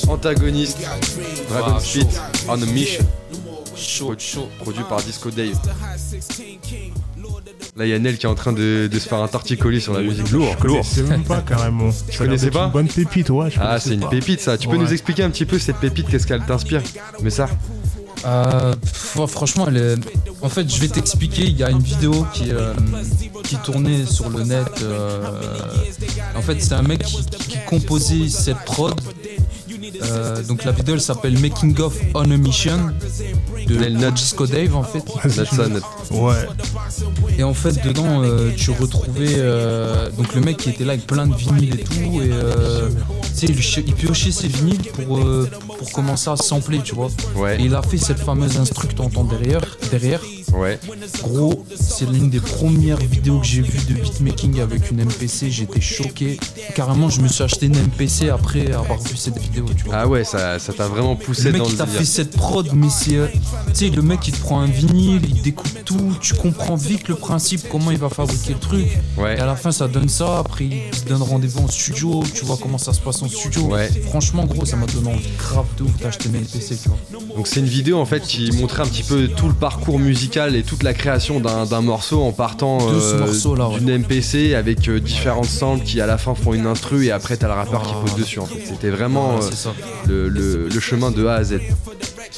Antagoniste, 0.09 0.79
Dragon 1.49 1.79
Spit, 1.81 2.07
On 2.49 2.61
a 2.61 2.67
Mission. 2.67 3.05
Produit 4.61 4.85
par 4.89 5.03
Disco 5.03 5.31
Dave. 5.31 5.55
Là, 7.77 7.87
il 7.87 7.91
y 7.91 7.93
a 7.93 7.99
Nel 7.99 8.19
qui 8.19 8.27
est 8.27 8.29
en 8.29 8.35
train 8.35 8.53
de, 8.53 8.89
se 8.93 8.99
faire 9.09 9.19
un 9.19 9.29
torticolis 9.29 9.81
sur 9.81 9.93
la 9.93 10.01
musique 10.01 10.31
lourd. 10.31 10.57
lourd. 10.65 10.85
C'est 10.85 11.03
même 11.03 11.25
pas 11.25 11.41
carrément. 11.47 11.91
Tu 12.11 12.19
connaissais 12.19 12.51
pas 12.51 12.65
une 12.65 12.73
bonne 12.73 12.89
pépite, 12.89 13.31
ouais. 13.31 13.51
ah, 13.61 13.79
c'est 13.79 13.95
une 13.95 14.09
pépite 14.09 14.41
ça. 14.41 14.59
Tu 14.59 14.69
peux 14.69 14.77
nous 14.77 14.93
expliquer 14.93 15.23
un 15.23 15.31
petit 15.31 15.47
peu 15.47 15.59
cette 15.59 15.77
pépite, 15.77 16.09
qu'est-ce 16.09 16.27
qu'elle 16.27 16.45
t'inspire 16.45 16.83
Mais 17.23 17.31
ça 17.31 17.49
euh, 18.25 18.75
franchement, 19.29 19.69
en 20.43 20.49
fait, 20.49 20.69
je 20.69 20.81
vais 20.81 20.89
t'expliquer. 20.89 21.45
Il 21.45 21.57
y 21.57 21.63
a 21.63 21.71
une 21.71 21.83
vidéo 21.83 22.27
qui, 22.33 22.51
euh, 22.51 22.75
qui 23.45 23.57
tournait 23.57 24.05
sur 24.07 24.29
le 24.29 24.45
net. 24.45 24.67
Euh, 24.83 25.31
en 26.37 26.43
fait, 26.43 26.61
c'est 26.61 26.75
un 26.75 26.83
mec 26.83 27.05
qui, 27.05 27.25
qui 27.25 27.59
composait 27.69 28.29
cette 28.29 28.65
prod 28.65 29.01
euh, 30.03 30.43
donc 30.43 30.65
la 30.65 30.73
vidéo 30.73 30.95
elle 30.95 31.01
s'appelle 31.01 31.39
Making 31.39 31.79
of 31.81 31.97
on 32.15 32.31
a 32.31 32.37
Mission 32.37 32.93
de 33.67 34.11
Disco 34.11 34.47
Dave 34.47 34.75
en 34.75 34.83
fait. 34.83 35.05
Ouais. 36.11 36.35
Et 37.39 37.43
en 37.43 37.55
fait 37.55 37.85
dedans 37.85 38.23
euh, 38.23 38.51
tu 38.57 38.71
retrouvais 38.71 39.35
euh, 39.37 40.11
donc 40.11 40.35
le 40.35 40.41
mec 40.41 40.57
qui 40.57 40.71
était 40.71 40.85
là 40.85 40.93
avec 40.93 41.07
plein 41.07 41.27
de 41.27 41.35
vinyles 41.35 41.81
et 41.81 41.85
tout 41.85 42.23
et 42.23 42.31
il, 43.43 43.51
il 43.87 43.95
piochait 43.95 44.33
ses 44.33 44.49
vinyles 44.49 44.91
pour, 44.93 45.21
pour 45.79 45.93
commencer 45.93 46.31
à 46.31 46.37
sampler 46.37 46.81
tu 46.83 46.95
vois. 46.95 47.11
Ouais. 47.37 47.61
Et 47.61 47.65
il 47.65 47.75
a 47.75 47.83
fait 47.83 47.99
cette 47.99 48.19
fameuse 48.19 48.59
instru 48.59 48.89
que 48.89 48.95
t'entends 48.95 49.25
derrière 49.25 49.63
derrière. 49.91 50.21
Ouais. 50.53 50.79
Gros, 51.23 51.65
c'est 51.75 52.09
l'une 52.09 52.31
des 52.31 52.41
premières 52.41 52.99
vidéos 52.99 53.41
que 53.41 53.47
j'ai 53.47 53.63
vues 53.63 53.95
de 53.95 54.01
beatmaking 54.01 54.61
avec 54.61 54.91
une 54.91 55.05
MPC. 55.05 55.51
J'étais 55.51 55.81
choqué. 55.81 56.39
Carrément, 56.75 57.09
je 57.09 57.21
me 57.21 57.29
suis 57.29 57.43
acheté 57.43 57.67
une 57.67 57.77
MPC 57.77 58.31
après 58.31 58.73
avoir 58.73 58.99
vu 59.01 59.17
cette 59.17 59.39
vidéo. 59.39 59.67
Ah 59.93 60.07
ouais, 60.07 60.25
ça 60.25 60.59
t'a 60.59 60.89
vraiment 60.89 61.17
poussé 61.17 61.51
le 61.51 61.59
mec 61.59 61.63
qui 61.63 61.77
t'a 61.77 61.87
fait 61.87 62.05
cette 62.05 62.37
prod, 62.37 62.69
mais 62.75 62.89
c'est. 62.91 63.17
Euh, 63.17 63.27
tu 63.69 63.75
sais, 63.75 63.91
le 63.91 64.03
mec 64.03 64.27
il 64.27 64.33
te 64.33 64.41
prend 64.41 64.61
un 64.61 64.67
vinyle, 64.67 65.23
il 65.29 65.43
découpe 65.43 65.85
tout, 65.85 66.17
tu 66.21 66.35
comprends 66.35 66.77
vite 66.77 67.09
le 67.09 67.15
principe, 67.15 67.69
comment 67.71 67.91
il 67.91 67.99
va 67.99 68.09
fabriquer 68.09 68.55
le 68.55 68.59
truc. 68.59 68.87
Ouais. 69.17 69.37
Et 69.37 69.41
à 69.41 69.47
la 69.47 69.57
fin, 69.57 69.73
ça 69.73 69.89
donne 69.89 70.09
ça. 70.09 70.39
Après, 70.39 70.65
il 70.65 70.91
te 70.91 71.09
donne 71.09 71.23
rendez-vous 71.23 71.61
en 71.61 71.69
studio, 71.69 72.23
tu 72.35 72.45
vois 72.45 72.59
comment 72.61 72.79
ça 72.79 72.93
se 72.93 73.01
passe 73.01 73.23
en 73.23 73.29
studio. 73.29 73.63
Ouais. 73.63 73.91
Franchement, 74.09 74.45
gros, 74.45 74.65
ça 74.65 74.77
m'a 74.77 74.87
donné 74.87 75.13
envie 75.13 75.31
grave 75.37 75.67
de 75.77 75.85
ouf 75.85 75.97
d'acheter 75.99 76.29
une 76.29 76.41
MPC, 76.41 76.77
tu 76.83 76.89
vois. 76.89 76.99
Donc, 77.37 77.47
c'est 77.47 77.61
une 77.61 77.67
vidéo 77.67 77.99
en 77.99 78.07
fait 78.07 78.23
qui 78.23 78.51
montrait 78.53 78.83
un 78.83 78.87
petit 78.87 79.03
peu 79.03 79.29
tout 79.29 79.49
le 79.49 79.55
parcours 79.55 79.99
musical 79.99 80.38
et 80.47 80.63
toute 80.63 80.85
la 80.85 80.95
création 80.95 81.41
d'un 81.41 81.81
morceau 81.81 82.23
en 82.23 82.33
partant 82.33 82.79
euh, 82.81 83.79
d'une 83.79 83.99
MPC 83.99 84.55
avec 84.55 84.89
euh, 84.89 85.01
différentes 85.01 85.47
samples 85.47 85.85
qui 85.85 86.01
à 86.01 86.07
la 86.07 86.17
fin 86.17 86.35
font 86.35 86.55
une 86.55 86.67
instru 86.67 87.07
et 87.07 87.11
après 87.11 87.37
t'as 87.37 87.49
le 87.49 87.55
rappeur 87.55 87.83
qui 87.83 87.93
pose 87.95 88.15
dessus 88.17 88.39
en 88.39 88.47
fait. 88.47 88.61
C'était 88.65 88.91
vraiment 88.91 89.39
le, 90.07 90.29
le, 90.29 90.81
chemin 90.81 91.11
de 91.11 91.27
A 91.27 91.35
à 91.35 91.45
Z. 91.45 91.55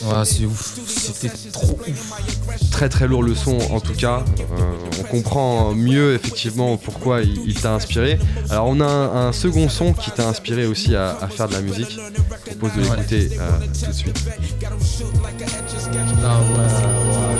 Ouais, 0.02 0.24
c'est 0.24 0.46
ouf, 0.46 0.78
c'était 0.86 1.28
trop 1.52 1.78
ouf. 1.86 2.70
Très 2.70 2.88
très 2.88 3.06
lourd 3.06 3.22
le 3.22 3.34
son 3.34 3.58
en 3.70 3.80
tout 3.80 3.92
cas. 3.92 4.24
Euh, 4.38 4.74
on 5.00 5.02
comprend 5.04 5.74
mieux 5.74 6.14
effectivement 6.14 6.76
pourquoi 6.78 7.20
il, 7.20 7.54
t'a 7.54 7.74
inspiré. 7.74 8.18
Alors 8.48 8.68
on 8.68 8.80
a 8.80 8.86
un, 8.86 9.32
second 9.32 9.68
son 9.68 9.92
qui 9.92 10.10
t'a 10.10 10.26
inspiré 10.26 10.66
aussi 10.66 10.96
à, 10.96 11.28
faire 11.30 11.48
de 11.48 11.54
la 11.54 11.60
musique. 11.60 11.98
Je 12.46 12.56
propose 12.56 12.76
de 12.76 12.82
l'écouter 12.82 13.30
euh, 13.38 13.50
tout 13.78 13.90
de 13.90 13.92
suite. 13.92 14.24
Ah 16.24 16.40
ouais, 16.40 17.39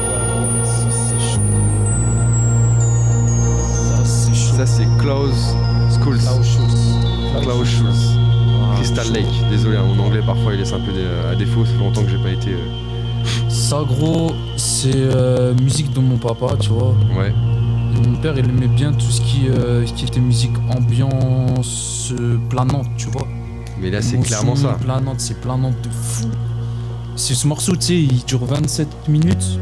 Ça 4.60 4.66
c'est 4.66 4.88
Klaus 4.98 5.54
Schulz. 6.02 6.28
Klaus 7.40 7.66
Schulz. 7.66 8.18
Crystal 8.76 9.10
Lake. 9.10 9.24
Désolé, 9.48 9.78
hein, 9.78 9.84
mon 9.84 10.04
anglais 10.04 10.20
parfois 10.20 10.52
il 10.52 10.58
laisse 10.58 10.74
un 10.74 10.80
peu 10.80 10.92
à 11.30 11.34
défaut. 11.34 11.64
Ça 11.64 11.72
fait 11.72 11.78
longtemps 11.78 12.02
que 12.02 12.10
j'ai 12.10 12.22
pas 12.22 12.28
été. 12.28 12.50
Euh, 12.50 13.48
ça, 13.48 13.82
gros, 13.88 14.32
c'est 14.58 14.92
euh, 14.94 15.54
musique 15.54 15.90
de 15.94 16.00
mon 16.00 16.18
papa, 16.18 16.58
tu 16.60 16.68
vois. 16.68 16.94
Ouais. 17.16 17.32
mon 18.04 18.16
père, 18.20 18.36
il 18.36 18.44
aimait 18.50 18.68
bien 18.68 18.92
tout 18.92 19.10
ce 19.10 19.22
qui, 19.22 19.48
euh, 19.48 19.82
qui 19.86 20.04
était 20.04 20.20
musique 20.20 20.52
ambiance 20.76 22.12
planante, 22.50 22.88
tu 22.98 23.06
vois. 23.06 23.26
Mais 23.80 23.88
là, 23.88 24.02
c'est 24.02 24.18
clairement 24.18 24.56
ça. 24.56 24.76
Planante, 24.78 25.20
c'est 25.20 25.40
planante 25.40 25.80
de 25.82 25.88
fou. 25.88 26.28
C'est 27.16 27.32
ce 27.32 27.46
morceau, 27.46 27.76
tu 27.76 27.80
sais, 27.80 27.96
il 27.96 28.24
dure 28.26 28.44
27 28.44 29.08
minutes. 29.08 29.58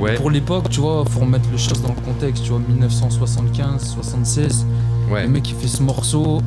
Ouais. 0.00 0.14
Pour 0.14 0.30
l'époque, 0.30 0.70
tu 0.70 0.80
vois, 0.80 1.04
faut 1.04 1.20
remettre 1.20 1.48
les 1.52 1.58
choses 1.58 1.82
dans 1.82 1.88
le 1.94 2.00
contexte, 2.00 2.44
tu 2.44 2.50
vois, 2.50 2.60
1975, 2.60 3.94
76. 3.94 4.66
Ouais. 5.10 5.24
Le 5.24 5.28
mec 5.28 5.42
qui 5.42 5.52
fait 5.52 5.68
ce 5.68 5.82
morceau, 5.82 6.40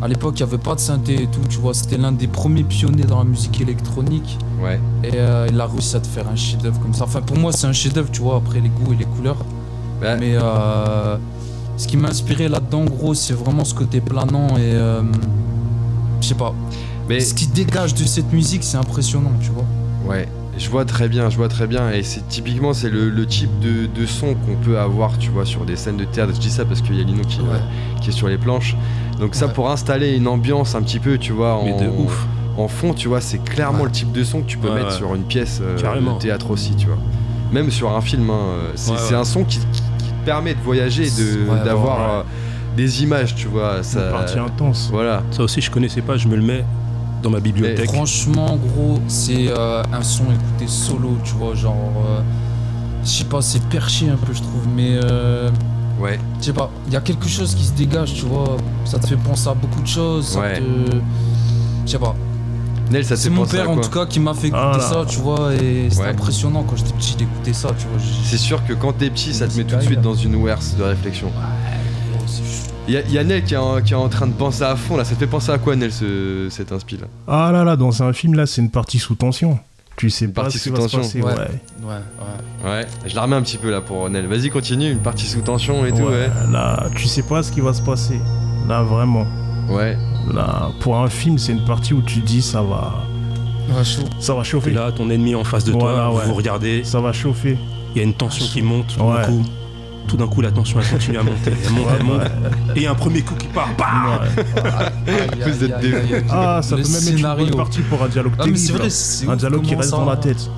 à 0.00 0.08
l'époque, 0.08 0.38
il 0.38 0.44
n'y 0.44 0.48
avait 0.48 0.62
pas 0.62 0.74
de 0.74 0.80
synthé 0.80 1.22
et 1.22 1.26
tout, 1.26 1.40
tu 1.48 1.58
vois. 1.58 1.74
C'était 1.74 1.96
l'un 1.96 2.12
des 2.12 2.26
premiers 2.26 2.62
pionniers 2.62 3.04
dans 3.04 3.18
la 3.18 3.24
musique 3.24 3.60
électronique. 3.60 4.38
Ouais. 4.62 4.78
Et 5.02 5.12
euh, 5.14 5.46
il 5.50 5.60
a 5.60 5.66
réussi 5.66 5.96
à 5.96 6.00
te 6.00 6.06
faire 6.06 6.28
un 6.28 6.36
chef-d'œuvre 6.36 6.78
comme 6.80 6.94
ça. 6.94 7.04
Enfin, 7.04 7.20
pour 7.20 7.36
moi, 7.36 7.52
c'est 7.52 7.66
un 7.66 7.72
chef-d'œuvre, 7.72 8.10
tu 8.10 8.20
vois, 8.20 8.36
après 8.36 8.60
les 8.60 8.68
goûts 8.68 8.92
et 8.92 8.96
les 8.96 9.06
couleurs. 9.06 9.44
Bah. 10.00 10.16
Mais 10.16 10.34
euh, 10.34 11.16
ce 11.76 11.88
qui 11.88 11.96
m'a 11.96 12.08
inspiré 12.08 12.48
là-dedans, 12.48 12.84
gros, 12.84 13.14
c'est 13.14 13.32
vraiment 13.32 13.64
ce 13.64 13.74
côté 13.74 14.00
planant 14.00 14.56
et. 14.56 14.74
Euh, 14.74 15.02
je 16.20 16.28
sais 16.28 16.34
pas. 16.34 16.54
Mais... 17.08 17.20
Ce 17.20 17.34
qui 17.34 17.46
dégage 17.46 17.94
de 17.94 18.04
cette 18.04 18.32
musique, 18.32 18.64
c'est 18.64 18.76
impressionnant, 18.76 19.32
tu 19.40 19.50
vois. 19.50 19.66
Ouais. 20.06 20.28
Je 20.56 20.70
vois 20.70 20.84
très 20.84 21.08
bien, 21.08 21.30
je 21.30 21.36
vois 21.36 21.48
très 21.48 21.66
bien. 21.66 21.90
Et 21.90 22.02
c'est 22.02 22.26
typiquement 22.28 22.72
c'est 22.72 22.90
le, 22.90 23.26
type 23.26 23.50
de, 23.60 24.06
son 24.06 24.34
qu'on 24.34 24.56
peut 24.56 24.78
avoir, 24.78 25.18
tu 25.18 25.30
vois, 25.30 25.44
sur 25.44 25.64
des 25.64 25.76
scènes 25.76 25.96
de 25.96 26.04
théâtre. 26.04 26.32
Je 26.34 26.40
dis 26.40 26.50
ça 26.50 26.64
parce 26.64 26.80
qu'il 26.80 26.96
y 26.96 27.00
a 27.00 27.04
Lino 27.04 27.22
qui, 27.22 27.40
qui 28.00 28.10
est 28.10 28.12
sur 28.12 28.28
les 28.28 28.38
planches. 28.38 28.76
Donc 29.18 29.34
ça 29.34 29.48
pour 29.48 29.70
installer 29.70 30.14
une 30.16 30.26
ambiance 30.26 30.74
un 30.74 30.82
petit 30.82 30.98
peu, 30.98 31.18
tu 31.18 31.32
vois, 31.32 31.54
en, 31.54 31.68
ouf. 31.68 32.26
en 32.56 32.68
fond, 32.68 32.94
tu 32.94 33.08
vois, 33.08 33.20
c'est 33.20 33.42
clairement 33.42 33.84
le 33.84 33.90
type 33.90 34.12
de 34.12 34.24
son 34.24 34.42
que 34.42 34.46
tu 34.46 34.58
peux 34.58 34.72
mettre 34.72 34.92
sur 34.92 35.14
une 35.14 35.24
pièce 35.24 35.60
euh, 35.62 35.76
de 35.76 36.18
théâtre 36.18 36.50
aussi, 36.50 36.74
tu 36.76 36.86
vois. 36.86 36.98
Même 37.52 37.70
sur 37.70 37.94
un 37.94 38.00
film, 38.00 38.30
hein, 38.30 38.34
euh, 38.34 38.72
c'est 38.74 39.14
un 39.14 39.24
son 39.24 39.44
qui, 39.44 39.58
te 39.58 39.66
permet 40.24 40.54
de 40.54 40.60
voyager, 40.60 41.06
d'avoir 41.64 42.10
euh, 42.10 42.22
des 42.76 43.02
images, 43.02 43.34
tu 43.34 43.46
vois. 43.46 43.82
Ça, 43.82 44.06
une 44.06 44.12
partie 44.12 44.38
intense. 44.38 44.88
Voilà. 44.90 45.22
Ça 45.30 45.42
aussi, 45.42 45.60
je 45.60 45.70
connaissais 45.70 46.00
pas, 46.00 46.16
je 46.16 46.28
me 46.28 46.36
le 46.36 46.42
mets 46.42 46.64
dans 47.24 47.30
ma 47.30 47.40
bibliothèque. 47.40 47.90
franchement, 47.90 48.56
gros, 48.56 49.00
c'est 49.08 49.52
un 49.52 50.02
son 50.02 50.24
écouté 50.24 50.68
solo, 50.68 51.18
tu 51.24 51.32
vois, 51.34 51.54
genre. 51.54 51.92
je 53.02 53.08
sais 53.08 53.24
pas, 53.24 53.42
c'est 53.42 53.62
perché 53.64 54.08
un 54.08 54.16
peu, 54.16 54.32
je 54.32 54.42
trouve, 54.42 54.68
mais. 54.74 54.98
Ouais. 56.00 56.18
Je 56.40 56.46
sais 56.46 56.52
pas, 56.52 56.70
il 56.88 56.92
y 56.92 56.96
a 56.96 57.00
quelque 57.00 57.28
chose 57.28 57.54
qui 57.54 57.64
se 57.64 57.72
dégage, 57.72 58.14
tu 58.14 58.26
vois. 58.26 58.56
Ça 58.84 58.98
te 58.98 59.06
fait 59.06 59.16
penser 59.16 59.48
à 59.48 59.54
beaucoup 59.54 59.80
de 59.80 59.86
choses. 59.86 60.36
Ouais. 60.36 60.58
te... 60.58 60.62
Je 61.86 61.90
sais 61.90 61.98
pas. 61.98 62.14
Nel, 62.90 63.04
ça 63.04 63.16
C'est 63.16 63.30
mon 63.30 63.46
père 63.46 63.70
en 63.70 63.80
tout 63.80 63.90
cas 63.90 64.06
qui 64.06 64.20
m'a 64.20 64.34
fait 64.34 64.48
écouter 64.48 64.62
ah 64.62 64.80
ça, 64.80 65.04
tu 65.08 65.18
vois, 65.18 65.54
et 65.54 65.88
c'était 65.90 66.08
impressionnant 66.08 66.64
quand 66.64 66.76
j'étais 66.76 66.92
petit 66.92 67.16
d'écouter 67.16 67.52
ça, 67.52 67.70
tu 67.78 67.86
vois. 67.86 67.98
C'est 68.24 68.38
sûr 68.38 68.64
que 68.66 68.74
quand 68.74 68.92
t'es 68.92 69.10
petit, 69.10 69.32
ça 69.32 69.48
te 69.48 69.56
met 69.56 69.64
tout 69.64 69.76
de 69.76 69.80
suite 69.80 70.00
dans 70.00 70.14
une 70.14 70.36
worse 70.36 70.76
de 70.76 70.82
réflexion. 70.82 71.30
Il 72.86 72.94
y, 72.94 73.18
a 73.18 73.24
Nel 73.24 73.44
qui 73.44 73.54
est, 73.54 73.56
en, 73.56 74.08
train 74.08 74.26
de 74.26 74.32
penser 74.32 74.62
à 74.62 74.76
fond 74.76 74.96
là, 74.96 75.04
ça 75.04 75.14
te 75.14 75.20
fait 75.20 75.26
penser 75.26 75.50
à 75.50 75.58
quoi 75.58 75.74
Nel 75.74 75.90
ce, 75.90 76.48
cet 76.50 76.70
inspi 76.70 76.98
là? 76.98 77.06
Ah 77.26 77.50
là 77.50 77.64
là, 77.64 77.76
dans 77.76 78.02
un 78.02 78.12
film 78.12 78.34
là, 78.34 78.44
c'est 78.44 78.60
une 78.60 78.70
partie 78.70 78.98
sous 78.98 79.14
tension. 79.14 79.58
Tu 79.96 80.10
sais 80.10 80.28
pas 80.28 80.42
partie 80.42 80.58
sous 80.58 80.70
tension. 80.70 81.00
ouais. 81.00 81.22
Ouais. 81.22 81.32
ouais. 81.82 82.70
ouais. 82.70 82.86
je 83.06 83.14
la 83.14 83.22
remets 83.22 83.36
un 83.36 83.42
petit 83.42 83.56
peu 83.56 83.70
là 83.70 83.80
pour 83.80 84.10
Nel. 84.10 84.26
Vas-y, 84.26 84.50
continue, 84.50 84.90
une 84.90 84.98
partie 84.98 85.24
sous 85.24 85.40
tension 85.40 85.86
et 85.86 85.92
tout, 85.92 86.02
ouais. 86.02 86.28
Là, 86.50 86.88
tu 86.94 87.06
sais 87.06 87.22
pas 87.22 87.42
ce 87.42 87.52
qui 87.52 87.60
va 87.60 87.72
se 87.72 87.82
passer. 87.82 88.20
Là, 88.68 88.82
vraiment. 88.82 89.26
Ouais. 89.70 89.96
Là, 90.32 90.70
pour 90.80 90.96
un 90.98 91.08
film, 91.08 91.38
c'est 91.38 91.52
une 91.52 91.64
partie 91.64 91.94
où 91.94 92.02
tu 92.02 92.20
dis 92.20 92.42
ça 92.42 92.62
va. 92.62 92.92
Ça 94.18 94.34
va 94.34 94.44
chauffer. 94.44 94.72
là, 94.72 94.92
ton 94.92 95.08
ennemi 95.08 95.34
en 95.34 95.44
face 95.44 95.64
de 95.64 95.72
toi, 95.72 96.10
vous 96.26 96.34
regardez. 96.34 96.84
Ça 96.84 97.00
va 97.00 97.12
chauffer. 97.12 97.56
Il 97.94 97.98
y 97.98 98.00
a 98.00 98.04
une 98.04 98.14
tension 98.14 98.44
qui 98.44 98.60
monte. 98.60 98.88
Du 98.88 98.96
coup, 98.96 99.44
tout 100.06 100.16
d'un 100.16 100.26
coup 100.26 100.40
la 100.40 100.50
tension 100.50 100.80
elle 100.80 100.88
continue 100.88 101.18
à 101.18 101.22
monter, 101.22 101.52
elle 101.64 101.72
monte, 101.72 101.86
elle 101.98 102.04
monte, 102.04 102.22
et 102.76 102.86
un 102.86 102.94
premier 102.94 103.22
coup 103.22 103.34
qui 103.34 103.46
part, 103.48 103.68
bam 103.76 104.20
Vous 105.46 105.64
êtes 105.64 105.80
des... 105.80 105.94
Ah, 106.30 106.60
ça 106.62 106.76
peut 106.76 106.82
même 106.82 106.94
être 106.94 107.38
une 107.38 107.46
bonne 107.46 107.56
partie 107.56 107.80
pour 107.82 108.02
un 108.02 108.08
dialogue 108.08 108.32
ah, 108.38 108.44
mais 108.46 108.58
vrai, 108.58 108.88
un 109.28 109.36
dialogue 109.36 109.62
qui 109.62 109.74
reste 109.74 109.90
dans 109.90 110.04
la 110.04 110.16
tête. 110.16 110.50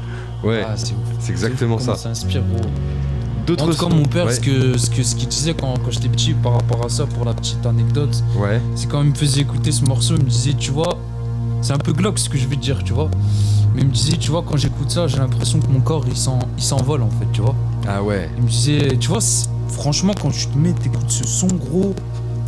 Ouais, 0.43 0.65
ah, 0.67 0.75
c'est 0.77 1.33
exactement 1.33 1.79
ça. 1.79 1.95
Ça 1.97 2.11
inspire 2.11 2.43
gros. 2.43 2.69
D'autres 3.47 3.65
en 3.65 3.71
tout 3.71 3.89
cas, 3.89 3.95
mon 3.95 4.05
père, 4.05 4.31
ce 4.33 4.41
que 4.41 4.77
ce 4.77 4.91
que 4.91 5.03
ce 5.05 5.15
qu'il 5.15 5.29
disait 5.29 5.55
quand, 5.55 5.75
quand 5.79 5.91
j'étais 5.91 6.09
petit 6.09 6.35
par 6.35 6.55
rapport 6.55 6.85
à 6.85 6.89
ça, 6.89 7.07
pour 7.07 7.25
la 7.25 7.33
petite 7.33 7.65
anecdote, 7.65 8.23
ouais. 8.39 8.61
c'est 8.75 8.89
quand 8.89 9.03
il 9.03 9.11
me 9.11 9.15
faisait 9.15 9.43
écouter 9.43 9.71
ce 9.71 9.85
morceau, 9.85 10.15
il 10.17 10.25
me 10.25 10.29
disait, 10.29 10.55
tu 10.55 10.73
vois, 10.73 10.99
c'est 11.63 11.73
un 11.73 11.79
peu 11.79 11.93
glauque 11.93 12.19
ce 12.19 12.29
que 12.29 12.39
je 12.39 12.47
vais 12.49 12.57
te 12.57 12.61
dire, 12.61 12.83
tu 12.83 12.93
vois. 12.93 13.09
Mais 13.77 13.83
il 13.83 13.89
me 13.89 13.93
disait, 13.93 14.17
tu 14.17 14.31
vois, 14.31 14.43
quand 14.43 14.57
j'écoute 14.57 14.91
ça, 14.91 15.07
j'ai 15.07 15.19
l'impression 15.19 15.61
que 15.61 15.67
mon 15.67 15.81
corps 15.81 16.05
il 16.09 16.17
s'envole 16.63 17.03
en 17.03 17.11
fait, 17.11 17.27
tu 17.33 17.43
vois. 17.43 17.55
Ah 17.87 18.03
ouais. 18.03 18.31
Il 18.39 18.45
me 18.45 18.49
disait, 18.49 18.97
tu 18.99 19.09
vois, 19.09 19.21
franchement, 19.69 20.15
quand 20.21 20.31
tu 20.31 20.47
te 20.47 20.57
mets, 20.57 20.73
t'écoutes 20.73 21.11
ce 21.11 21.27
son 21.27 21.49
gros, 21.49 21.95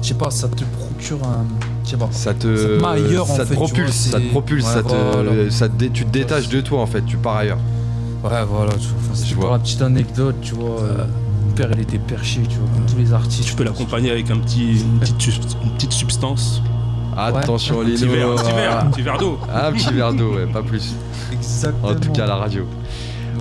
je 0.03 0.09
sais 0.09 0.15
pas, 0.15 0.31
ça 0.31 0.49
te 0.49 0.65
procure 0.65 1.19
un. 1.25 1.45
Je 1.85 1.97
ça 2.11 2.35
te, 2.35 2.79
ça 2.79 3.47
te 3.47 3.55
propulse, 3.55 3.95
ça 3.95 4.21
te 4.21 4.29
propulse, 4.29 4.65
ça 4.67 4.83
te, 4.83 5.51
ça 5.51 5.69
tu 5.69 6.05
te 6.05 6.11
détaches 6.11 6.49
de 6.49 6.61
toi 6.61 6.83
en 6.83 6.87
fait, 6.87 7.03
tu 7.03 7.17
pars 7.17 7.37
ailleurs. 7.37 7.59
Ouais, 8.25 8.45
voilà, 8.47 8.73
tu 8.73 8.89
vois. 8.89 9.15
c'est 9.15 9.35
pour 9.35 9.51
la 9.51 9.59
petite 9.59 9.81
anecdote, 9.81 10.37
tu 10.43 10.55
vois. 10.55 10.81
Euh, 10.81 11.05
mon 11.47 11.53
père, 11.53 11.71
il 11.73 11.81
était 11.81 11.99
perché, 11.99 12.41
tu 12.49 12.57
vois, 12.59 12.69
comme 12.75 12.85
tous 12.85 12.99
les 12.99 13.13
artistes. 13.13 13.45
Tu 13.45 13.55
peux 13.55 13.65
l'accompagner 13.65 14.11
avec 14.11 14.31
un 14.31 14.39
petit, 14.39 14.81
une, 14.81 14.99
petite, 14.99 15.93
substance. 15.93 16.63
Attention, 17.19 17.83
Lino. 17.83 18.33
Un 18.33 18.37
petit 18.37 18.53
verre, 18.53 18.79
un 18.81 18.91
petit 18.91 19.03
verre, 19.03 19.19
d'eau. 19.19 19.39
Ah, 19.53 19.67
un 19.67 19.73
petit 19.73 19.93
verre 19.93 20.13
d'eau, 20.15 20.35
ouais, 20.37 20.47
pas 20.47 20.63
plus. 20.63 20.95
Exactement. 21.33 21.89
En 21.89 21.95
tout 21.95 22.13
cas, 22.13 22.27
la 22.27 22.37
radio. 22.37 22.65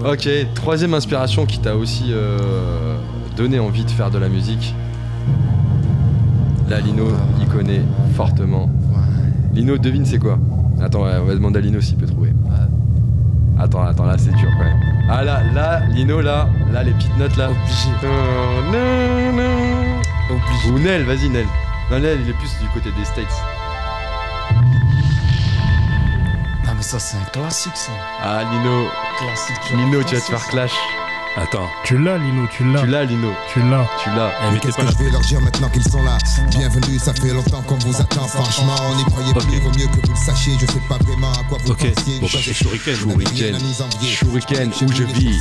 Ok, 0.03 0.27
troisième 0.55 0.93
inspiration 0.93 1.45
qui 1.45 1.59
t'a 1.59 1.75
aussi 1.75 2.05
euh, 2.09 2.97
donné 3.35 3.59
envie 3.59 3.85
de 3.85 3.91
faire 3.91 4.09
de 4.09 4.17
la 4.17 4.29
musique. 4.29 4.73
Là, 6.69 6.79
Lino, 6.79 7.07
il 7.39 7.47
connaît 7.47 7.81
fortement. 8.15 8.69
Lino, 9.53 9.77
devine 9.77 10.05
c'est 10.05 10.19
quoi? 10.19 10.37
Attends, 10.81 11.01
on 11.01 11.25
va 11.25 11.33
demander 11.33 11.59
à 11.59 11.61
Lino 11.61 11.79
s'il 11.81 11.97
peut 11.97 12.05
trouver. 12.07 12.33
Attends, 13.59 13.83
attends, 13.83 14.05
là 14.05 14.15
c'est 14.17 14.29
dur 14.35 14.49
quand 14.57 14.65
même. 14.65 14.79
Ah 15.09 15.23
là, 15.23 15.41
là, 15.53 15.81
Lino, 15.87 16.21
là, 16.21 16.47
là, 16.71 16.83
les 16.83 16.91
petites 16.91 17.17
notes 17.17 17.35
là. 17.37 17.49
Obligé. 17.49 17.89
Obligé. 20.29 20.71
Ou 20.71 20.79
Nel, 20.79 21.03
vas-y 21.05 21.29
Nel. 21.29 21.45
Non, 21.89 21.99
Nel, 21.99 22.19
il 22.23 22.29
est 22.29 22.33
plus 22.33 22.51
du 22.61 22.67
côté 22.73 22.91
des 22.97 23.05
States. 23.05 23.25
Mais 26.77 26.83
ça 26.83 26.99
c'est 26.99 27.17
un 27.17 27.25
classique 27.31 27.75
ça. 27.75 27.91
Ah 28.21 28.43
Lino. 28.43 28.87
Classique. 29.17 29.55
Lino, 29.71 30.03
tu 30.03 30.15
vas 30.15 30.21
te 30.21 30.25
faire 30.27 30.47
clash. 30.47 30.73
Attends. 31.39 31.69
Tu 31.83 31.99
l'as, 31.99 32.17
Lino, 32.17 32.47
tu 32.51 32.63
l'as. 32.63 32.81
Tu 32.81 32.87
l'as, 32.87 33.03
Lino. 33.03 33.29
Tu 33.53 33.59
l'as. 33.59 33.87
Tu 34.03 34.09
l'as. 34.09 34.31
Eh, 34.55 34.59
qu'est-ce 34.59 34.75
que 34.75 34.87
je 34.87 35.03
vais 35.03 35.11
leur 35.11 35.21
dire 35.21 35.39
maintenant 35.39 35.69
qu'ils 35.69 35.87
sont 35.87 36.01
là? 36.01 36.17
Bienvenue, 36.49 36.97
ça 36.97 37.13
fait 37.13 37.31
longtemps 37.31 37.61
qu'on 37.61 37.75
vous 37.75 38.01
attend. 38.01 38.27
Franchement, 38.27 38.73
on 38.89 38.95
n'y 38.95 39.03
croyait 39.03 39.33
plus. 39.33 39.59
Vaut 39.59 39.69
mieux 39.69 39.85
que 39.85 40.07
vous 40.07 40.13
le 40.13 40.25
sachiez. 40.25 40.53
Je 40.59 40.65
sais 40.65 40.81
pas 40.89 40.97
vraiment 40.97 41.31
à 41.33 41.43
quoi 41.47 41.59
vous 41.63 41.73
okay. 41.73 41.91
pensiez. 41.91 42.19
Bon, 42.21 42.25
bah, 42.33 42.39
c'est 42.41 42.53
Shuriken. 42.53 42.95
Shuriken. 42.95 43.59
Shuriken, 44.01 44.71
où 44.81 44.91
je 44.91 45.03
vis. 45.03 45.39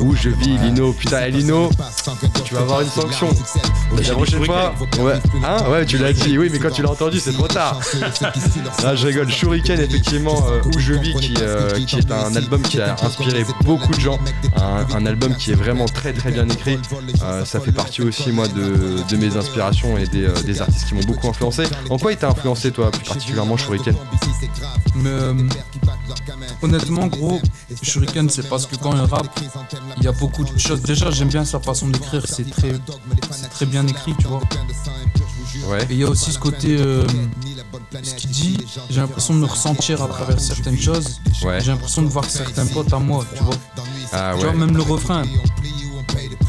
Où 0.00 0.14
je 0.14 0.28
vis, 0.28 0.58
Lino. 0.58 0.92
Putain, 0.92 1.28
Lino, 1.28 1.70
tu 2.44 2.54
vas 2.54 2.60
avoir 2.60 2.82
une 2.82 2.90
sanction. 2.90 3.30
La 4.06 4.12
prochaine 4.12 4.44
fois. 4.44 4.74
Ouais. 4.98 5.14
Hein 5.46 5.56
Ouais, 5.70 5.86
tu 5.86 5.96
l'as 5.96 6.12
dit. 6.12 6.36
Oui, 6.36 6.50
mais 6.52 6.58
quand 6.58 6.72
tu 6.72 6.82
l'as 6.82 6.90
entendu, 6.90 7.18
c'est 7.20 7.32
trop 7.32 7.48
tard. 7.48 7.80
Là, 8.82 8.94
je 8.96 9.06
rigole. 9.06 9.30
Shuriken, 9.30 9.80
effectivement, 9.80 10.44
euh, 10.50 10.60
où 10.74 10.78
je 10.78 10.92
vis, 10.92 11.14
qui, 11.14 11.34
euh, 11.40 11.70
qui 11.86 11.96
est 11.96 12.12
un 12.12 12.36
album 12.36 12.60
qui 12.60 12.82
a 12.82 12.96
inspiré 13.02 13.46
beaucoup 13.64 13.94
de 13.94 14.00
gens. 14.00 14.18
Un, 14.56 14.84
un 14.94 15.06
album 15.22 15.36
qui 15.36 15.52
est 15.52 15.54
vraiment 15.54 15.86
très 15.86 16.12
très 16.12 16.30
bien 16.30 16.48
écrit. 16.48 16.78
Euh, 17.22 17.44
ça 17.44 17.60
fait 17.60 17.72
partie 17.72 18.02
aussi 18.02 18.32
moi 18.32 18.48
de, 18.48 19.16
mes 19.16 19.36
inspirations 19.36 19.96
et 19.96 20.04
euh, 20.14 20.42
des, 20.42 20.60
artistes 20.60 20.88
qui 20.88 20.94
m'ont 20.94 21.02
beaucoup 21.02 21.28
influencé. 21.28 21.64
En 21.90 21.98
quoi 21.98 22.12
il 22.12 22.18
t'a 22.18 22.28
influencé 22.28 22.72
toi 22.72 22.90
plus 22.90 23.04
particulièrement 23.04 23.56
Shuriken? 23.56 23.94
Euh, 25.04 25.34
Honnêtement 26.62 27.06
gros, 27.06 27.40
Shuriken 27.82 28.28
c'est 28.30 28.48
parce 28.48 28.66
que 28.66 28.76
quand 28.76 28.92
il 28.92 29.00
rappe, 29.00 29.40
il 29.98 30.04
y 30.04 30.08
a 30.08 30.12
beaucoup 30.12 30.44
de 30.44 30.58
choses. 30.58 30.82
Déjà 30.82 31.10
j'aime 31.10 31.28
bien 31.28 31.44
sa 31.44 31.60
façon 31.60 31.88
d'écrire, 31.88 32.24
c'est 32.26 32.48
très, 32.48 32.72
très 33.50 33.66
bien 33.66 33.86
écrit 33.86 34.14
tu 34.18 34.26
vois. 34.26 34.40
Ouais. 35.68 35.82
Et 35.90 35.92
il 35.92 35.98
y 35.98 36.04
a 36.04 36.08
aussi 36.08 36.32
ce 36.32 36.38
côté, 36.38 36.78
ce 38.02 38.14
qu'il 38.14 38.30
dit, 38.30 38.58
j'ai 38.90 39.00
l'impression 39.00 39.34
de 39.34 39.40
me 39.40 39.46
ressentir 39.46 40.02
à 40.02 40.08
travers 40.08 40.40
certaines 40.40 40.78
choses. 40.78 41.20
Ouais. 41.42 41.60
J'ai 41.60 41.72
l'impression 41.72 42.02
de 42.02 42.08
voir 42.08 42.24
certains 42.24 42.66
potes 42.66 42.92
à 42.92 42.98
moi, 42.98 43.24
tu 43.36 43.42
vois. 43.42 43.54
Ah, 44.12 44.36
ouais. 44.36 44.52
même 44.54 44.76
le 44.76 44.82
refrain, 44.82 45.22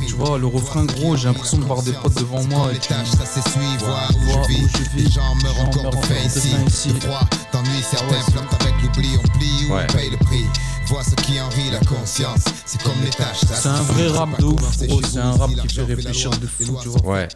tu 0.08 0.13
vois, 0.15 0.38
le 0.38 0.47
refrain 0.47 0.86
gros, 0.86 1.15
j'ai 1.15 1.27
l'impression 1.27 1.58
de 1.58 1.63
voir 1.63 1.82
des 1.82 1.93
potes 1.93 2.15
devant 2.15 2.43
moi 2.43 2.69
et 2.73 2.77
tu 2.77 2.93
suivre, 2.93 3.97
où 4.15 4.47
je 4.47 4.53
vis, 4.53 5.03
les 5.03 5.10
gens 5.10 5.36
meurent 5.43 5.62
encore 5.62 5.89
pour 5.91 6.06
faire 6.06 6.25
ici. 6.25 6.93
Droit, 6.99 7.27
t'ennuies 7.51 7.82
certains 7.82 8.45
avec 8.60 8.73
l'oubli, 8.84 9.10
on 9.17 9.38
plie 9.38 9.67
ou 9.69 9.73
on 9.73 9.93
paye 9.93 10.10
le 10.10 10.17
prix. 10.17 10.45
Vois 10.93 11.03
ce 11.03 11.15
qui 11.15 11.41
envie 11.41 11.71
la 11.71 11.79
conscience, 11.79 12.43
c'est 12.67 12.79
comme 12.84 12.93
les 13.03 13.10
tâches. 13.10 13.39
C'est 13.51 13.67
un 13.67 13.82
vrai 13.82 14.10
rap 14.10 14.39
de 14.39 14.45
ouf, 14.45 14.62
c'est 14.77 15.17
un 15.17 15.32
rap 15.32 15.49
qui 15.49 15.67
fait 15.67 15.82
réfléchir 15.82 16.29
de 16.29 16.45
fou, 16.45 16.77
tu 16.84 16.89
vois. 16.89 17.15
Ouais. 17.15 17.27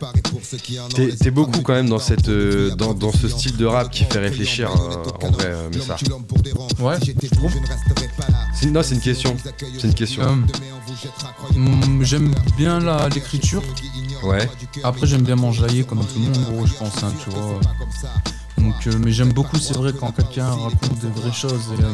T'es 0.94 1.32
beaucoup 1.32 1.62
quand 1.64 1.74
même 1.74 1.90
dans, 1.90 1.98
cette, 1.98 2.30
euh, 2.30 2.76
dans, 2.76 2.94
dans, 2.94 3.12
ce 3.12 3.28
style 3.28 3.58
de 3.58 3.66
rap 3.66 3.90
qui 3.90 4.04
fait 4.04 4.20
réfléchir 4.20 4.70
euh, 4.70 5.26
en 5.26 5.32
vrai, 5.32 5.46
euh, 5.48 5.70
mais 5.74 5.82
ça. 5.82 5.96
Ouais, 6.80 7.00
Non, 8.70 8.84
c'est 8.84 8.94
une 8.94 9.02
question. 9.02 9.36
C'est 9.80 9.88
une 9.88 9.96
question. 9.96 10.36
Mm, 11.56 12.04
j'aime 12.04 12.36
bien 12.58 12.80
l'écriture. 13.10 13.64
Ouais. 14.22 14.48
Après, 14.84 15.08
j'aime 15.08 15.24
bien 15.24 15.36
m'enjailler 15.36 15.84
comme 15.84 16.06
tout 16.06 16.20
le 16.20 16.26
monde, 16.26 16.38
gros, 16.52 16.68
je 16.68 16.74
pense, 16.76 17.04
hein, 17.04 17.12
tu 17.24 17.32
vois. 17.32 17.60
Donc, 18.58 18.88
euh, 18.88 18.98
mais 19.00 19.12
j'aime 19.12 19.34
beaucoup, 19.34 19.58
c'est 19.58 19.76
vrai, 19.76 19.92
quand 19.98 20.12
quelqu'un 20.12 20.50
raconte 20.50 21.00
de 21.00 21.08
vraies 21.10 21.34
choses. 21.34 21.74
Et, 21.78 21.84
euh, 21.84 21.94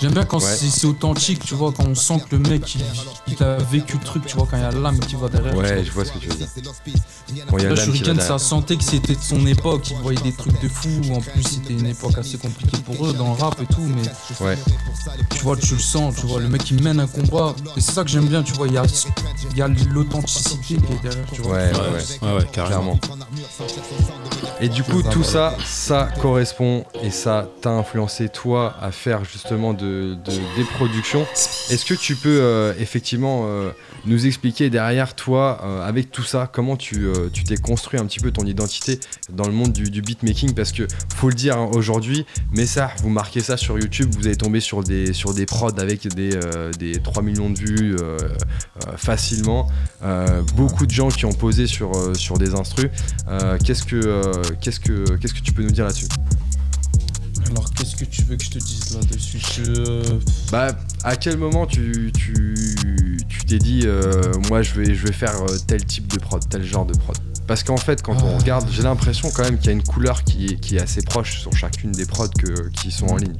J'aime 0.00 0.12
bien 0.12 0.24
quand 0.24 0.38
c'est 0.40 0.86
authentique, 0.86 1.44
tu 1.44 1.54
vois, 1.54 1.72
quand 1.72 1.86
on 1.86 1.94
sent 1.94 2.20
que 2.28 2.36
le 2.36 2.48
mec 2.48 2.76
il, 3.26 3.42
a 3.42 3.56
vécu 3.56 3.96
le 3.96 4.04
truc, 4.04 4.24
tu 4.24 4.36
vois, 4.36 4.46
quand 4.48 4.56
il 4.56 4.62
y 4.62 4.66
a 4.66 4.70
l'âme 4.70 4.98
qui 5.00 5.16
va 5.16 5.28
derrière. 5.28 5.56
Ouais, 5.56 5.84
je 5.84 5.90
vois 5.90 6.04
ce 6.04 6.12
que 6.12 6.18
tu 6.18 6.28
veux 6.28 6.34
dire. 6.36 6.46
Quand 7.48 7.58
il 7.58 7.64
y 7.64 7.66
a 7.66 7.74
Shuriken, 7.74 8.20
ça 8.20 8.38
sentait 8.38 8.76
que 8.76 8.84
c'était 8.84 9.16
de 9.16 9.20
son 9.20 9.44
époque, 9.46 9.90
il 9.90 9.96
voyait 9.98 10.20
des 10.20 10.32
trucs 10.32 10.60
de 10.60 10.68
fou. 10.68 10.88
En 11.12 11.20
plus, 11.20 11.42
c'était 11.42 11.72
une 11.72 11.86
époque 11.86 12.16
assez 12.18 12.38
compliquée 12.38 12.78
pour 12.84 13.06
eux 13.06 13.12
dans 13.14 13.34
le 13.34 13.40
rap 13.40 13.60
et 13.60 13.66
tout, 13.66 13.82
mais 13.82 14.46
ouais. 14.46 14.58
tu 15.30 15.42
vois, 15.42 15.56
tu 15.56 15.74
le 15.74 15.80
sens, 15.80 16.14
tu 16.16 16.26
vois, 16.26 16.40
le 16.40 16.48
mec 16.48 16.70
il 16.70 16.82
mène 16.82 17.00
un 17.00 17.08
combat. 17.08 17.54
Et 17.76 17.80
c'est 17.80 17.92
ça 17.92 18.04
que 18.04 18.10
j'aime 18.10 18.26
bien, 18.26 18.42
tu 18.42 18.52
vois, 18.52 18.68
il 18.68 18.74
y 18.74 18.78
a, 18.78 18.84
y 19.56 19.62
a 19.62 19.68
l'authenticité 19.68 20.58
qui 20.64 20.74
est 20.74 21.02
derrière, 21.02 21.26
tu 21.32 21.42
vois. 21.42 21.56
Ouais, 21.56 21.72
ouais, 21.72 22.28
ouais, 22.28 22.36
ouais, 22.36 22.46
carrément. 22.52 22.98
Et 24.60 24.68
du 24.68 24.84
coup, 24.84 24.93
tout 25.02 25.24
ça, 25.24 25.56
ça 25.64 26.08
correspond 26.20 26.84
et 27.02 27.10
ça 27.10 27.48
t'a 27.60 27.70
influencé 27.70 28.28
toi 28.28 28.76
à 28.80 28.92
faire 28.92 29.24
justement 29.24 29.74
de, 29.74 30.16
des 30.56 30.64
productions. 30.64 31.26
Est-ce 31.70 31.84
que 31.84 31.94
tu 31.94 32.16
peux 32.16 32.40
euh, 32.40 32.74
effectivement 32.78 33.44
euh, 33.44 33.70
nous 34.06 34.26
expliquer 34.26 34.70
derrière 34.70 35.14
toi, 35.14 35.60
euh, 35.64 35.86
avec 35.86 36.10
tout 36.10 36.22
ça, 36.22 36.48
comment 36.52 36.76
tu 36.76 37.06
t'es 37.46 37.56
construit 37.56 37.98
un 37.98 38.06
petit 38.06 38.20
peu 38.20 38.30
ton 38.30 38.44
identité 38.44 39.00
dans 39.32 39.46
le 39.46 39.52
monde 39.52 39.72
du, 39.72 40.02
beatmaking? 40.02 40.54
Parce 40.54 40.72
que 40.72 40.86
faut 41.14 41.28
le 41.28 41.34
dire 41.34 41.58
hein, 41.58 41.70
aujourd'hui, 41.72 42.26
mais 42.52 42.66
ça, 42.66 42.90
vous 43.02 43.10
marquez 43.10 43.40
ça 43.40 43.56
sur 43.56 43.78
YouTube, 43.78 44.10
vous 44.14 44.26
allez 44.26 44.36
tomber 44.36 44.60
sur 44.60 44.82
des, 44.82 45.12
sur 45.12 45.34
des 45.34 45.46
prods 45.46 45.78
avec 45.78 46.06
des, 46.08 46.38
des 46.78 47.00
3 47.00 47.22
millions 47.22 47.50
de 47.50 47.58
vues 47.58 47.96
facilement. 48.96 49.68
beaucoup 50.56 50.86
de 50.86 50.90
gens 50.90 51.08
qui 51.08 51.24
ont 51.24 51.32
posé 51.32 51.66
sur, 51.66 51.92
sur 52.16 52.38
des 52.38 52.54
instrus. 52.54 52.90
qu'est-ce 53.64 53.84
que 53.84 54.32
qu'est-ce 54.60 54.80
que 54.84 55.16
qu'est-ce 55.16 55.34
que 55.34 55.40
tu 55.40 55.52
peux 55.52 55.62
nous 55.62 55.70
dire 55.70 55.84
là-dessus 55.84 56.06
alors 57.50 57.72
qu'est-ce 57.74 57.94
que 57.94 58.04
tu 58.04 58.22
veux 58.22 58.36
que 58.36 58.44
je 58.44 58.50
te 58.50 58.58
dise 58.58 58.96
là-dessus 58.96 59.38
Bah 60.50 60.68
à 61.04 61.16
quel 61.16 61.36
moment 61.36 61.66
tu 61.66 62.10
t'es 63.46 63.58
dit 63.58 63.82
euh, 63.84 64.32
moi 64.48 64.62
je 64.62 64.74
vais, 64.74 64.94
je 64.94 65.06
vais 65.06 65.12
faire 65.12 65.34
euh, 65.42 65.56
tel 65.66 65.84
type 65.84 66.06
de 66.12 66.18
prod, 66.18 66.42
tel 66.48 66.64
genre 66.64 66.86
de 66.86 66.96
prod? 66.96 67.16
Parce 67.46 67.62
qu'en 67.62 67.76
fait, 67.76 68.00
quand 68.02 68.22
on 68.22 68.34
ah. 68.34 68.38
regarde, 68.38 68.66
j'ai 68.70 68.82
l'impression 68.82 69.30
quand 69.30 69.42
même 69.42 69.58
qu'il 69.58 69.66
y 69.66 69.68
a 69.70 69.72
une 69.72 69.82
couleur 69.82 70.24
qui 70.24 70.46
est, 70.46 70.56
qui 70.56 70.76
est 70.76 70.80
assez 70.80 71.02
proche 71.02 71.40
sur 71.40 71.52
chacune 71.52 71.92
des 71.92 72.06
prods 72.06 72.28
que, 72.28 72.70
qui 72.70 72.90
sont 72.90 73.06
en 73.06 73.16
ligne. 73.16 73.36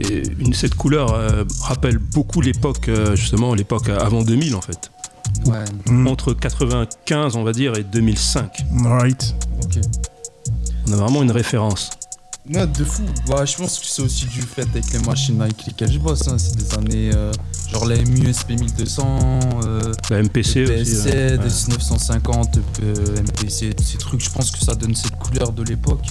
Et 0.00 0.22
une, 0.38 0.54
cette 0.54 0.74
couleur 0.74 1.12
euh, 1.12 1.44
rappelle 1.60 1.98
beaucoup 1.98 2.40
l'époque, 2.40 2.90
justement, 3.14 3.54
l'époque 3.54 3.88
avant 3.90 4.22
2000 4.22 4.56
en 4.56 4.60
fait. 4.60 4.90
Ouais. 5.46 6.06
Entre 6.08 6.32
95, 6.32 7.36
on 7.36 7.44
va 7.44 7.52
dire, 7.52 7.76
et 7.76 7.84
2005. 7.84 8.64
Right. 8.84 9.34
Ok. 9.62 9.80
On 10.86 10.92
a 10.92 10.96
vraiment 10.96 11.22
une 11.22 11.30
référence. 11.30 11.90
Ouais, 12.52 12.66
de 12.66 12.84
fou. 12.84 13.04
Bah, 13.26 13.46
je 13.46 13.56
pense 13.56 13.78
que 13.78 13.86
c'est 13.86 14.02
aussi 14.02 14.26
du 14.26 14.42
fait 14.42 14.62
avec 14.62 14.92
les 14.92 14.98
machines 14.98 15.40
avec 15.40 15.64
lesquelles 15.66 15.90
je 15.90 15.98
bosse. 15.98 16.28
Hein. 16.28 16.36
C'est 16.36 16.56
des 16.56 16.74
années. 16.74 17.10
Euh, 17.14 17.32
genre 17.72 17.86
la 17.86 17.96
MUSP 17.96 18.50
1200. 18.50 19.40
Euh, 19.64 19.92
la 20.10 20.22
MPC 20.22 20.60
le 20.60 20.66
PSC, 20.66 21.38
aussi. 21.44 21.68
1950, 21.68 22.58
MPC, 22.58 23.74
ces 23.82 23.98
trucs. 23.98 24.20
Je 24.22 24.30
pense 24.30 24.50
que 24.50 24.58
ça 24.58 24.74
donne 24.74 24.94
cette 24.94 25.16
couleur 25.16 25.52
de 25.52 25.62
l'époque. 25.62 26.06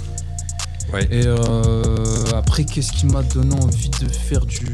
Ouais. 0.91 1.07
Et 1.11 1.23
euh, 1.25 2.23
après, 2.35 2.65
qu'est-ce 2.65 2.91
qui 2.91 3.05
m'a 3.05 3.21
donné 3.23 3.55
envie 3.55 3.89
de 3.89 4.07
faire 4.07 4.45
du 4.45 4.65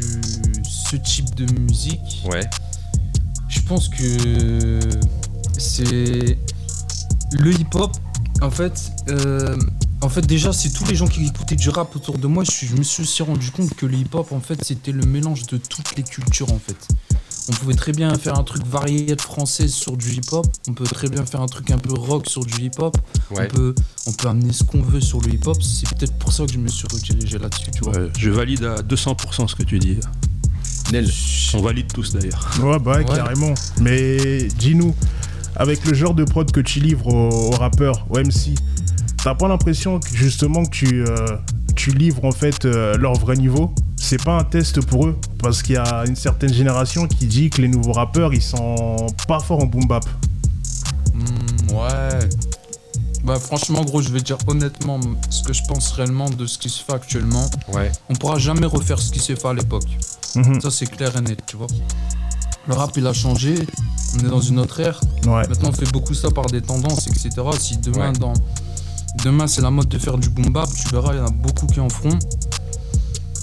ce 0.64 0.96
type 0.96 1.36
de 1.36 1.46
musique? 1.62 2.24
Ouais. 2.26 2.42
Je 3.50 3.60
pense 3.62 3.90
que 3.90 4.80
c'est 5.58 6.38
le 7.34 7.52
hip-hop. 7.52 7.92
En 8.42 8.50
fait, 8.50 8.92
euh, 9.10 9.58
en 10.02 10.10
fait, 10.10 10.26
déjà, 10.26 10.54
c'est 10.54 10.70
tous 10.70 10.86
les 10.86 10.96
gens 10.96 11.08
qui 11.08 11.26
écoutaient 11.26 11.56
du 11.56 11.70
rap 11.70 11.96
autour 11.96 12.18
de 12.18 12.28
moi. 12.28 12.44
Je, 12.44 12.76
me 12.76 12.84
suis 12.84 13.04
aussi 13.04 13.22
rendu 13.22 13.52
compte 13.52 13.74
que 13.74 13.86
le 13.86 13.96
hip-hop, 13.96 14.32
en 14.32 14.40
fait, 14.40 14.64
c'était 14.64 14.92
le 14.92 15.06
mélange 15.06 15.46
de 15.48 15.58
toutes 15.58 15.96
les 15.98 16.04
cultures, 16.04 16.52
en 16.54 16.60
fait. 16.60 16.88
On 17.50 17.52
pouvait 17.54 17.74
très 17.74 17.92
bien 17.92 18.14
faire 18.16 18.38
un 18.38 18.44
truc 18.44 18.66
varié 18.66 19.16
de 19.16 19.22
française 19.22 19.74
sur 19.74 19.98
du 19.98 20.14
hip-hop. 20.14 20.46
On 20.70 20.74
peut 20.74 20.86
très 20.86 21.10
bien 21.10 21.26
faire 21.26 21.42
un 21.42 21.48
truc 21.48 21.72
un 21.72 21.78
peu 21.78 21.94
rock 21.94 22.30
sur 22.30 22.46
du 22.46 22.66
hip-hop. 22.66 22.96
On, 23.32 23.46
peut, 23.48 23.76
on 24.06 24.12
peut 24.14 24.28
amener 24.28 24.54
ce 24.54 24.64
qu'on 24.64 24.82
veut 24.82 25.02
sur 25.02 25.20
le 25.22 25.34
hip-hop. 25.34 25.62
C'est 25.62 25.90
peut-être 25.96 26.14
pour 26.18 26.32
ça 26.32 26.46
que 26.46 26.54
je 26.54 26.60
me 26.60 26.68
suis 26.68 26.88
redirigé 26.90 27.38
là-dessus, 27.40 27.72
tu 27.72 27.84
vois. 27.84 27.94
je 28.18 28.30
valide 28.30 28.64
à 28.64 28.76
200% 28.82 29.48
ce 29.48 29.56
que 29.56 29.64
tu 29.64 29.80
dis. 29.80 29.98
Nel. 30.92 31.10
On 31.56 31.62
valide 31.62 31.92
tous 31.92 32.14
d'ailleurs. 32.14 32.48
Ouais, 32.62 32.80
bah 32.80 33.04
carrément. 33.04 33.54
Mais 33.82 34.48
dis-nous, 34.60 34.96
avec 35.56 35.84
le 35.86 35.94
genre 35.94 36.14
de 36.14 36.24
prod 36.24 36.50
que 36.52 36.60
tu 36.60 36.80
livres 36.80 37.08
aux, 37.08 37.54
aux 37.54 37.58
rappeurs, 37.58 38.06
aux 38.10 38.20
MC, 38.20 38.54
t'as 39.24 39.36
pas 39.36 39.48
l'impression 39.48 40.00
que 40.00 40.10
justement 40.14 40.64
que 40.64 40.70
tu, 40.70 41.06
euh, 41.06 41.38
tu 41.76 41.92
livres 41.92 42.26
en 42.26 42.32
fait 42.32 42.66
euh, 42.66 42.98
leur 42.98 43.14
vrai 43.14 43.36
niveau? 43.36 43.74
C'est 43.98 44.24
pas 44.24 44.38
un 44.38 44.44
test 44.44 44.86
pour 44.86 45.08
eux? 45.08 45.18
Parce 45.42 45.62
qu'il 45.62 45.76
y 45.76 45.78
a 45.78 46.06
une 46.08 46.16
certaine 46.16 46.54
génération 46.54 47.08
qui 47.08 47.26
dit 47.26 47.50
que 47.50 47.62
les 47.62 47.68
nouveaux 47.68 47.92
rappeurs 47.92 48.34
ils 48.34 48.42
sont 48.42 49.08
pas 49.28 49.40
forts 49.40 49.62
en 49.62 49.66
boom 49.66 49.88
bap. 49.88 50.06
Hmm, 51.14 51.74
ouais. 51.76 52.30
Bah 53.24 53.38
franchement 53.38 53.84
gros 53.84 54.02
je 54.02 54.10
vais 54.10 54.22
dire 54.22 54.38
honnêtement 54.48 55.00
ce 55.30 55.44
que 55.44 55.52
je 55.52 55.64
pense 55.68 55.92
réellement 55.92 56.30
de 56.30 56.46
ce 56.46 56.58
qui 56.58 56.70
se 56.70 56.84
fait 56.84 56.94
actuellement. 56.94 57.50
Ouais. 57.74 57.92
On 58.10 58.16
pourra 58.16 58.40
jamais 58.40 58.66
refaire 58.66 59.00
ce 59.00 59.12
qui 59.12 59.20
s'est 59.20 59.36
fait 59.36 59.50
à 59.50 59.54
l'époque. 59.54 59.88
Mhm. 60.36 60.62
Ça 60.62 60.72
c'est 60.72 60.86
clair 60.86 61.16
et 61.18 61.22
net, 61.22 61.42
tu 61.46 61.58
vois. 61.58 61.68
Le 62.68 62.74
rap 62.74 62.96
il 62.96 63.06
a 63.08 63.14
changé, 63.14 63.56
on 64.16 64.26
est 64.26 64.30
dans 64.30 64.40
une 64.40 64.60
autre 64.60 64.80
ère. 64.80 65.02
Maintenant 65.26 65.70
on 65.70 65.74
fait 65.74 65.92
beaucoup 65.92 66.14
ça 66.14 66.32
par 66.32 66.46
des 66.46 66.62
tendances, 66.62 67.08
etc. 67.08 67.30
Si 67.60 67.78
demain 67.78 68.14
dans 68.14 68.34
demain 69.24 69.48
c'est 69.48 69.62
la 69.62 69.72
mode 69.72 69.88
de 69.88 69.98
faire 69.98 70.18
du 70.18 70.30
boom 70.30 70.52
bap, 70.52 70.70
tu 70.74 70.88
verras, 70.90 71.14
il 71.14 71.18
y 71.18 71.22
en 71.22 71.28
a 71.28 71.32
beaucoup 71.32 71.68
qui 71.68 71.80
en 71.80 71.90
feront. 71.90 72.18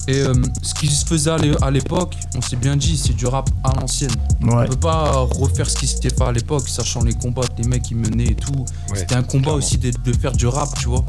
Et 0.08 0.20
euh, 0.20 0.34
ce 0.62 0.72
qui 0.74 0.86
se 0.86 1.04
faisait 1.04 1.32
à 1.60 1.70
l'époque, 1.70 2.14
on 2.36 2.40
s'est 2.40 2.56
bien 2.56 2.76
dit, 2.76 2.96
c'est 2.96 3.14
du 3.14 3.26
rap 3.26 3.50
à 3.64 3.72
l'ancienne. 3.74 4.12
On 4.42 4.64
peut 4.64 4.76
pas 4.76 5.10
refaire 5.12 5.68
ce 5.68 5.76
qui 5.76 5.86
s'était 5.88 6.10
fait 6.10 6.22
à 6.22 6.30
l'époque, 6.30 6.68
sachant 6.68 7.02
les 7.02 7.12
combats 7.12 7.42
que 7.42 7.60
les 7.60 7.68
mecs 7.68 7.82
qui 7.82 7.96
menaient 7.96 8.26
et 8.26 8.34
tout. 8.36 8.64
C'était 8.94 9.16
un 9.16 9.24
combat 9.24 9.52
aussi 9.52 9.78
de, 9.78 9.92
faire 10.12 10.32
du 10.32 10.46
rap, 10.46 10.68
tu 10.78 10.88
vois. 10.88 11.04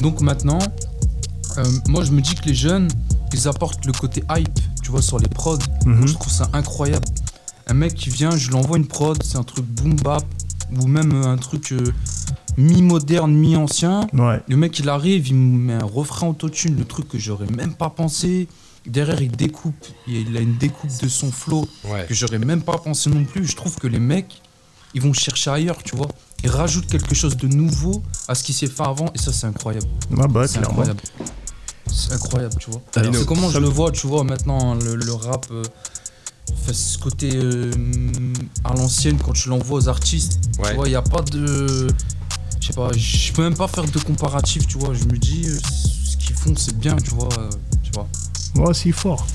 Donc 0.00 0.22
maintenant, 0.22 0.58
euh, 1.58 1.64
moi 1.88 2.02
je 2.02 2.12
me 2.12 2.22
dis 2.22 2.34
que 2.34 2.46
les 2.46 2.54
jeunes, 2.54 2.88
ils 3.34 3.46
apportent 3.46 3.84
le 3.84 3.92
côté 3.92 4.24
hype, 4.34 4.58
tu 4.82 4.90
vois, 4.90 5.02
sur 5.02 5.18
les 5.18 5.28
prods. 5.28 5.58
Mhm. 5.84 6.06
je 6.06 6.14
trouve 6.14 6.32
ça 6.32 6.48
incroyable. 6.54 7.06
Un 7.66 7.74
mec 7.74 7.94
qui 7.94 8.08
vient, 8.08 8.30
je 8.36 8.48
lui 8.48 8.56
envoie 8.56 8.78
une 8.78 8.86
prod, 8.86 9.22
c'est 9.22 9.36
un 9.36 9.42
truc 9.42 9.66
boom 9.66 9.96
bap, 9.96 10.24
ou 10.80 10.86
même 10.86 11.12
euh, 11.12 11.26
un 11.26 11.36
truc 11.36 11.74
mi-moderne, 12.56 13.32
mi-ancien. 13.32 14.06
Le 14.12 14.56
mec, 14.56 14.78
il 14.78 14.88
arrive, 14.88 15.28
il 15.28 15.34
me 15.34 15.58
met 15.58 15.82
un 15.82 15.86
refrain 15.86 16.28
autotune, 16.28 16.76
le 16.76 16.84
truc 16.84 17.08
que 17.08 17.18
j'aurais 17.18 17.46
même 17.46 17.74
pas 17.74 17.90
pensé. 17.90 18.48
Derrière, 18.86 19.22
il 19.22 19.30
découpe, 19.30 19.86
il 20.06 20.36
a 20.36 20.40
une 20.40 20.56
découpe 20.58 20.90
de 21.02 21.08
son 21.08 21.32
flow 21.32 21.66
que 22.06 22.14
j'aurais 22.14 22.38
même 22.38 22.62
pas 22.62 22.78
pensé 22.78 23.10
non 23.10 23.24
plus. 23.24 23.46
Je 23.46 23.56
trouve 23.56 23.76
que 23.76 23.86
les 23.86 23.98
mecs, 23.98 24.42
ils 24.92 25.00
vont 25.00 25.12
chercher 25.12 25.50
ailleurs, 25.50 25.82
tu 25.82 25.96
vois. 25.96 26.08
Ils 26.42 26.50
rajoutent 26.50 26.86
quelque 26.86 27.14
chose 27.14 27.36
de 27.36 27.46
nouveau 27.46 28.02
à 28.28 28.34
ce 28.34 28.44
qui 28.44 28.52
s'est 28.52 28.66
fait 28.66 28.82
avant, 28.82 29.06
et 29.14 29.18
ça, 29.18 29.32
c'est 29.32 29.46
incroyable. 29.46 29.86
Ah 30.18 30.28
bah, 30.28 30.46
c'est 30.46 30.58
incroyable. 30.58 31.00
C'est 31.90 32.12
incroyable, 32.12 32.54
tu 32.58 32.70
vois. 32.70 32.82
C'est 32.92 33.26
comment 33.26 33.48
je 33.48 33.58
le 33.58 33.68
vois, 33.68 33.90
tu 33.90 34.06
vois, 34.06 34.24
maintenant, 34.24 34.74
le, 34.74 35.12
rap. 35.12 35.46
Euh, 35.50 35.62
ce 36.72 36.98
côté 36.98 37.30
euh, 37.34 37.70
à 38.64 38.74
l'ancienne 38.74 39.18
quand 39.18 39.32
tu 39.32 39.48
l'envoies 39.48 39.78
aux 39.78 39.88
artistes. 39.88 40.40
Tu 40.54 40.74
vois, 40.74 40.86
il 40.86 40.90
n'y 40.90 40.96
a 40.96 41.02
pas 41.02 41.22
de 41.22 41.86
je 42.64 42.68
sais 42.68 42.74
pas, 42.74 42.90
je 42.96 43.32
peux 43.32 43.42
même 43.42 43.56
pas 43.56 43.68
faire 43.68 43.84
de 43.84 43.98
comparatif, 43.98 44.66
tu 44.66 44.78
vois. 44.78 44.94
Je 44.94 45.04
me 45.04 45.18
dis, 45.18 45.48
euh, 45.48 45.58
ce 46.04 46.16
qu'ils 46.16 46.34
font, 46.34 46.54
c'est 46.56 46.78
bien, 46.78 46.96
tu 46.96 47.10
vois. 47.10 47.28
Euh, 47.38 47.50
tu 47.82 47.90
vois. 47.92 48.08
Moi 48.54 48.70
aussi 48.70 48.90
fort. 48.90 49.26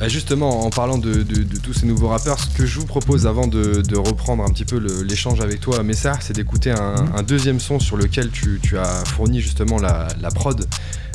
Bah, 0.00 0.08
justement, 0.08 0.64
en 0.64 0.70
parlant 0.70 0.96
de, 0.96 1.22
tous 1.62 1.74
ces 1.74 1.84
nouveaux 1.84 2.08
rappeurs, 2.08 2.40
ce 2.40 2.48
que 2.48 2.64
je 2.64 2.80
vous 2.80 2.86
propose 2.86 3.26
avant 3.26 3.46
de, 3.46 3.96
reprendre 3.98 4.42
un 4.42 4.48
petit 4.48 4.64
peu 4.64 4.78
l'échange 5.02 5.42
avec 5.42 5.60
toi, 5.60 5.82
Messar, 5.82 6.22
c'est 6.22 6.32
d'écouter 6.32 6.70
un, 6.70 7.02
mhm. 7.02 7.22
deuxième 7.26 7.60
son 7.60 7.78
sur 7.78 7.98
lequel 7.98 8.30
tu, 8.30 8.78
as 8.78 9.04
fourni 9.04 9.42
justement 9.42 9.78
la, 9.78 10.08
la 10.22 10.30
prod. 10.30 10.66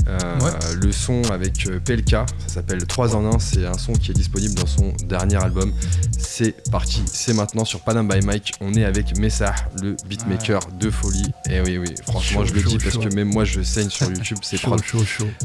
Euh, 0.07 0.75
le 0.81 0.91
son 0.91 1.21
avec 1.31 1.67
euh, 1.67 1.79
PLK, 1.79 2.11
ça 2.11 2.25
s'appelle 2.47 2.85
3 2.85 3.15
en 3.15 3.33
1, 3.35 3.39
c'est 3.39 3.65
un 3.65 3.77
son 3.77 3.93
qui 3.93 4.11
est 4.11 4.13
disponible 4.13 4.53
dans 4.55 4.65
son 4.65 4.93
dernier 5.05 5.35
album. 5.35 5.73
C'est 6.17 6.69
parti, 6.71 7.03
c'est 7.05 7.33
maintenant 7.33 7.65
sur 7.65 7.81
Panam 7.81 8.07
by 8.07 8.25
Mike. 8.25 8.53
On 8.61 8.73
est 8.73 8.85
avec 8.85 9.17
Messah, 9.17 9.55
le 9.81 9.95
beatmaker 10.07 10.61
de 10.79 10.89
folie. 10.89 11.31
Et 11.49 11.59
oui, 11.61 11.77
oui, 11.77 11.93
franchement, 12.05 12.45
je 12.45 12.53
le 12.53 12.63
dis 12.63 12.77
parce 12.77 12.97
que 12.97 13.13
même 13.13 13.29
moi 13.29 13.43
je 13.43 13.61
saigne 13.61 13.89
sur 13.89 14.09
YouTube, 14.09 14.37
c'est 14.41 14.61
prod. 14.61 14.81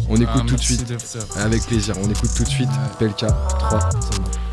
On 0.09 0.16
écoute 0.16 0.29
ah, 0.35 0.44
tout 0.46 0.57
de 0.57 0.61
suite, 0.61 0.85
avec 1.37 1.62
plaisir, 1.66 1.96
on 2.03 2.11
écoute 2.11 2.31
tout 2.37 2.44
de 2.44 2.48
suite 2.48 2.70
PLK 2.98 3.16
3 3.16 3.29
en 3.72 3.77
1. 3.79 4.51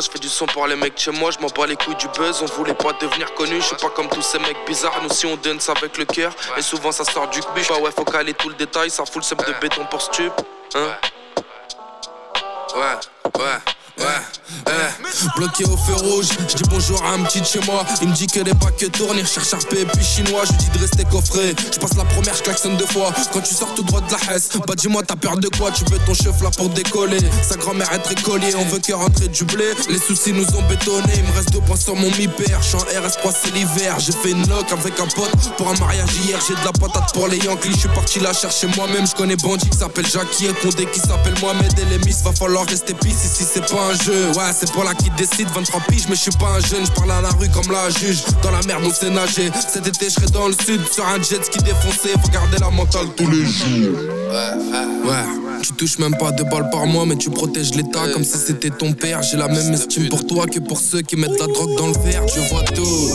Je 0.00 0.10
fais 0.10 0.18
du 0.18 0.28
son 0.28 0.46
pour 0.46 0.66
les 0.66 0.76
mecs 0.76 0.98
chez 0.98 1.10
moi, 1.12 1.30
je 1.30 1.38
m'en 1.38 1.48
bats 1.48 1.66
les 1.66 1.76
couilles 1.76 1.94
du 1.96 2.08
buzz, 2.08 2.42
on 2.42 2.46
voulait 2.46 2.74
pas 2.74 2.92
devenir 3.00 3.32
connu, 3.34 3.60
je 3.60 3.66
suis 3.66 3.76
pas 3.76 3.90
comme 3.90 4.08
tous 4.08 4.22
ces 4.22 4.38
mecs 4.38 4.56
bizarres, 4.66 5.00
nous 5.02 5.10
si 5.10 5.26
on 5.26 5.36
donne 5.36 5.60
ça 5.60 5.72
avec 5.76 5.96
le 5.98 6.04
cœur, 6.04 6.32
et 6.56 6.62
souvent 6.62 6.90
ça 6.92 7.04
sort 7.04 7.28
du 7.28 7.40
cul, 7.40 7.62
bah 7.68 7.78
ouais 7.78 7.90
faut 7.92 8.04
caler 8.04 8.34
tout 8.34 8.48
le 8.48 8.54
détail, 8.54 8.90
ça 8.90 9.04
fout 9.04 9.16
le 9.16 9.22
sep 9.22 9.46
de 9.46 9.52
béton 9.60 9.84
pour 9.86 10.02
stup, 10.02 10.32
hein. 10.74 10.88
Ouais, 12.74 13.40
ouais. 13.40 13.58
Ouais, 13.98 14.06
eh. 14.66 15.38
Bloqué 15.38 15.64
au 15.64 15.76
feu 15.76 15.94
rouge, 15.94 16.26
je 16.48 16.56
dis 16.56 16.64
bonjour 16.68 17.02
à 17.04 17.10
un 17.12 17.22
petit 17.22 17.40
de 17.40 17.46
chez 17.46 17.60
moi. 17.60 17.84
Il 18.02 18.08
me 18.08 18.14
dit 18.14 18.26
que 18.26 18.40
les 18.40 18.52
bacs 18.52 18.90
tournent, 18.92 19.16
il 19.16 19.22
recherche 19.22 19.52
RP 19.52 19.72
et 19.74 19.84
puis 19.86 20.04
chinois. 20.04 20.42
Je 20.44 20.52
dis 20.52 20.68
de 20.68 20.78
rester 20.78 21.04
coffré. 21.04 21.54
Je 21.72 21.78
passe 21.78 21.96
la 21.96 22.04
première, 22.04 22.34
je 22.34 22.42
klaxonne 22.42 22.76
deux 22.76 22.86
fois. 22.86 23.12
Quand 23.32 23.40
tu 23.40 23.54
sors 23.54 23.72
tout 23.74 23.84
droit 23.84 24.00
de 24.00 24.12
la 24.12 24.34
Hesse, 24.34 24.50
bah 24.66 24.74
dis-moi 24.76 25.02
t'as 25.06 25.16
peur 25.16 25.36
de 25.36 25.48
quoi? 25.48 25.70
Tu 25.70 25.84
veux 25.84 25.98
ton 26.00 26.14
chef 26.14 26.40
là 26.42 26.50
pour 26.56 26.68
décoller. 26.70 27.20
Sa 27.48 27.56
grand-mère 27.56 27.92
est 27.92 27.98
très 27.98 28.14
on 28.56 28.64
veut 28.64 28.78
que 28.80 28.92
rentrer 28.92 29.28
du 29.28 29.44
blé. 29.44 29.64
Les 29.88 29.98
soucis 29.98 30.32
nous 30.32 30.46
ont 30.56 30.62
bétonné, 30.68 31.12
il 31.16 31.22
me 31.22 31.32
reste 31.32 31.52
deux 31.52 31.60
points 31.60 31.76
sur 31.76 31.94
mon 31.94 32.10
mi-père. 32.12 32.60
Je 32.62 32.76
en 32.76 32.80
RS3, 32.80 33.32
c'est 33.42 33.54
l'hiver. 33.54 33.98
J'ai 34.00 34.12
fait 34.12 34.32
une 34.32 34.48
lock 34.48 34.70
avec 34.72 34.98
un 34.98 35.06
pote 35.06 35.56
pour 35.56 35.68
un 35.68 35.74
mariage 35.78 36.10
hier. 36.24 36.38
J'ai 36.46 36.54
de 36.54 36.64
la 36.64 36.72
patate 36.72 37.12
pour 37.14 37.28
les 37.28 37.38
Yankees. 37.38 37.70
Je 37.72 37.78
suis 37.78 37.88
parti 37.88 38.18
la 38.18 38.32
chercher 38.32 38.66
moi-même. 38.76 39.06
Je 39.06 39.14
connais 39.14 39.36
Bandit 39.36 39.68
qui 39.70 39.78
s'appelle 39.78 40.06
Jackie 40.06 40.46
et 40.46 40.54
Condé 40.54 40.86
qui 40.86 41.00
s'appelle 41.00 41.34
Mohamed 41.40 41.78
et 41.78 41.84
les 41.84 41.98
Miss. 41.98 42.22
Va 42.22 42.32
falloir 42.32 42.66
rester 42.66 42.94
pisse 42.94 43.24
ici, 43.24 43.44
c'est 43.52 43.66
pas 43.66 43.83
Ouais, 43.88 44.52
c'est 44.58 44.70
pour 44.72 44.84
la 44.84 44.94
qui 44.94 45.10
décide. 45.10 45.48
23 45.54 45.80
piges, 45.88 46.06
mais 46.08 46.16
je 46.16 46.22
suis 46.22 46.30
pas 46.32 46.48
un 46.56 46.60
jeune. 46.60 46.84
Je 46.84 46.92
parle 46.92 47.12
à 47.12 47.20
la 47.20 47.30
rue 47.30 47.48
comme 47.50 47.70
la 47.70 47.90
juge. 47.90 48.22
Dans 48.42 48.50
la 48.50 48.60
merde, 48.62 48.82
on 48.86 48.92
sait 48.92 49.10
nager. 49.10 49.50
Cet 49.68 49.86
été, 49.86 50.08
je 50.08 50.26
dans 50.26 50.48
le 50.48 50.54
sud. 50.54 50.80
Sur 50.90 51.06
un 51.06 51.22
jet 51.22 51.44
ski 51.44 51.58
défoncé. 51.58 52.10
Faut 52.22 52.30
garder 52.30 52.58
la 52.58 52.70
mentale 52.70 53.08
tous 53.16 53.28
les 53.30 53.44
jours. 53.44 53.98
Ouais, 54.30 55.10
ouais. 55.10 55.24
Tu 55.62 55.72
touches 55.72 55.98
même 55.98 56.16
pas 56.16 56.30
deux 56.32 56.44
balles 56.44 56.68
par 56.70 56.84
mois, 56.86 57.06
mais 57.06 57.16
tu 57.16 57.30
protèges 57.30 57.74
l'État 57.74 58.08
comme 58.12 58.24
si 58.24 58.36
c'était 58.36 58.70
ton 58.70 58.92
père. 58.92 59.22
J'ai 59.22 59.38
la 59.38 59.48
même 59.48 59.72
estime 59.72 60.08
pour 60.08 60.26
toi 60.26 60.46
que 60.46 60.60
pour 60.60 60.78
ceux 60.78 61.00
qui 61.00 61.16
mettent 61.16 61.38
la 61.40 61.46
drogue 61.46 61.74
dans 61.76 61.86
le 61.86 61.98
verre. 62.04 62.26
Je 62.28 62.40
vois 62.50 62.62
tout. 62.64 63.08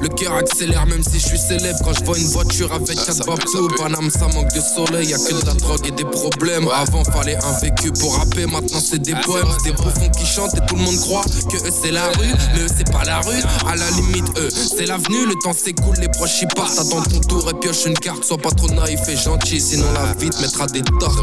Le 0.00 0.08
cœur 0.08 0.34
accélère 0.34 0.86
même 0.86 1.04
si 1.04 1.20
je 1.20 1.26
suis 1.26 1.38
célèbre. 1.38 1.78
Quand 1.84 1.92
je 1.92 2.04
vois 2.04 2.18
une 2.18 2.26
voiture 2.26 2.72
avec 2.72 2.96
4 2.96 3.24
babsous, 3.24 3.68
Paname, 3.78 4.10
ça 4.10 4.26
manque 4.28 4.52
de 4.52 4.60
soleil. 4.60 5.08
Y'a 5.08 5.18
que 5.18 5.40
de 5.40 5.46
la 5.46 5.54
drogue 5.54 5.86
et 5.86 5.90
des 5.92 6.04
problèmes. 6.04 6.68
Avant, 6.74 7.04
fallait 7.04 7.36
un 7.36 7.52
vécu 7.60 7.92
pour 7.92 8.16
rapper. 8.16 8.46
Maintenant, 8.46 8.80
c'est 8.80 9.00
des 9.00 9.14
poèmes. 9.14 9.46
Des 9.64 9.72
qui 10.12 10.26
chantent 10.26 10.54
et 10.54 10.66
tout 10.66 10.76
le 10.76 10.82
monde 10.82 10.96
croit 10.96 11.24
que 11.50 11.56
eux, 11.56 11.70
c'est 11.70 11.90
la 11.90 12.08
rue. 12.08 12.32
Mais 12.54 12.60
eux, 12.62 12.66
c'est 12.74 12.90
pas 12.90 13.01
la 13.12 13.20
rue. 13.20 13.42
À 13.68 13.76
la 13.76 13.90
limite, 13.90 14.24
eux, 14.38 14.48
c'est 14.50 14.86
l'avenue. 14.86 15.26
Le 15.26 15.34
temps 15.42 15.52
s'écoule, 15.52 15.96
les 16.00 16.08
proches 16.08 16.42
y 16.42 16.46
partent. 16.46 16.78
Attends 16.78 17.02
ton 17.02 17.20
tour 17.20 17.50
et 17.50 17.54
pioche 17.54 17.84
une 17.86 17.98
carte. 17.98 18.24
Sois 18.24 18.38
pas 18.38 18.50
trop 18.50 18.68
naïf 18.68 19.00
et 19.08 19.16
gentil. 19.16 19.60
Sinon, 19.60 19.86
la 19.92 20.14
vie 20.14 20.30
te 20.30 20.40
mettra 20.40 20.66
des 20.66 20.82
tartes. 20.82 21.18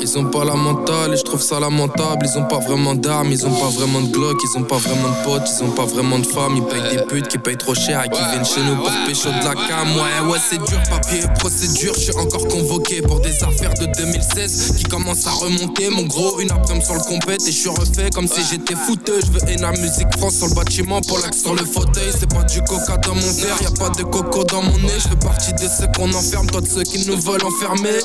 Ils 0.00 0.18
ont 0.18 0.24
pas 0.24 0.44
la 0.44 0.54
mentale 0.54 1.14
et 1.14 1.16
je 1.16 1.22
trouve 1.22 1.42
ça 1.42 1.60
lamentable. 1.60 2.26
Ils 2.26 2.38
ont 2.38 2.44
pas 2.44 2.58
vraiment 2.58 2.94
d'armes, 2.94 3.32
ils 3.32 3.46
ont 3.46 3.54
pas 3.54 3.68
vraiment 3.68 4.00
de 4.00 4.10
glock, 4.10 4.38
ils 4.42 4.58
ont 4.58 4.64
pas 4.64 4.78
vraiment 4.78 5.08
de 5.08 5.24
potes, 5.24 5.48
ils 5.50 5.64
ont 5.64 5.70
pas 5.70 5.84
vraiment 5.84 6.18
de 6.18 6.26
femmes. 6.26 6.56
Ils 6.56 6.64
payent 6.64 6.96
des 6.96 7.02
putes 7.04 7.28
qui 7.28 7.38
payent 7.38 7.56
trop 7.56 7.74
cher 7.74 8.02
et 8.04 8.08
qui 8.08 8.22
viennent 8.30 8.44
chez 8.44 8.62
nous 8.62 8.76
pour 8.76 8.90
pécho 9.06 9.28
de 9.28 9.44
la 9.44 9.54
cam. 9.54 9.88
Ouais, 9.96 10.30
ouais, 10.30 10.38
c'est 10.48 10.58
dur, 10.58 10.80
papier, 10.88 11.22
procédure. 11.38 11.94
Je 11.94 12.00
suis 12.00 12.16
encore 12.16 12.46
convoqué 12.48 13.02
pour 13.02 13.20
des 13.20 13.42
affaires 13.44 13.74
de 13.74 13.86
2016 13.98 14.74
qui 14.76 14.84
commencent 14.84 15.26
à 15.26 15.32
remonter. 15.32 15.90
Mon 15.90 16.04
gros, 16.04 16.40
une 16.40 16.50
après 16.50 16.80
sur 16.80 16.94
le 16.94 17.00
compète 17.00 17.42
et 17.46 17.52
je 17.52 17.56
suis 17.56 17.68
refait 17.68 18.10
comme 18.14 18.26
si 18.26 18.40
j'étais 18.50 18.74
fouteux. 18.74 19.20
Je 19.24 19.32
veux 19.32 19.40
la 19.60 19.72
Musique 19.72 20.08
France 20.18 20.42
sur 20.46 20.48
le 20.48 20.54
bâtiment 20.54 21.00
pour 21.00 21.18
l'axe 21.18 21.42
sur 21.42 21.54
le 21.54 21.64
fauteuil. 21.64 22.12
C'est 22.18 22.32
pas 22.32 22.42
du 22.44 22.62
coca 22.62 22.96
dans 22.98 23.14
mon 23.14 23.32
verre, 23.32 23.56
y 23.62 23.66
a 23.66 23.70
pas 23.70 23.90
de 23.90 24.02
coco 24.02 24.44
dans 24.44 24.62
mon 24.62 24.78
nez. 24.78 24.98
Je 24.98 25.08
fais 25.08 25.16
partie 25.16 25.52
de 25.52 25.68
ceux 25.68 25.86
qu'on 25.96 26.12
enferme, 26.12 26.46
toi 26.48 26.60
de 26.60 26.68
ceux 26.68 26.82
qui 26.82 27.06
nous 27.06 27.18
veulent 27.20 27.44
enfermer. 27.44 28.00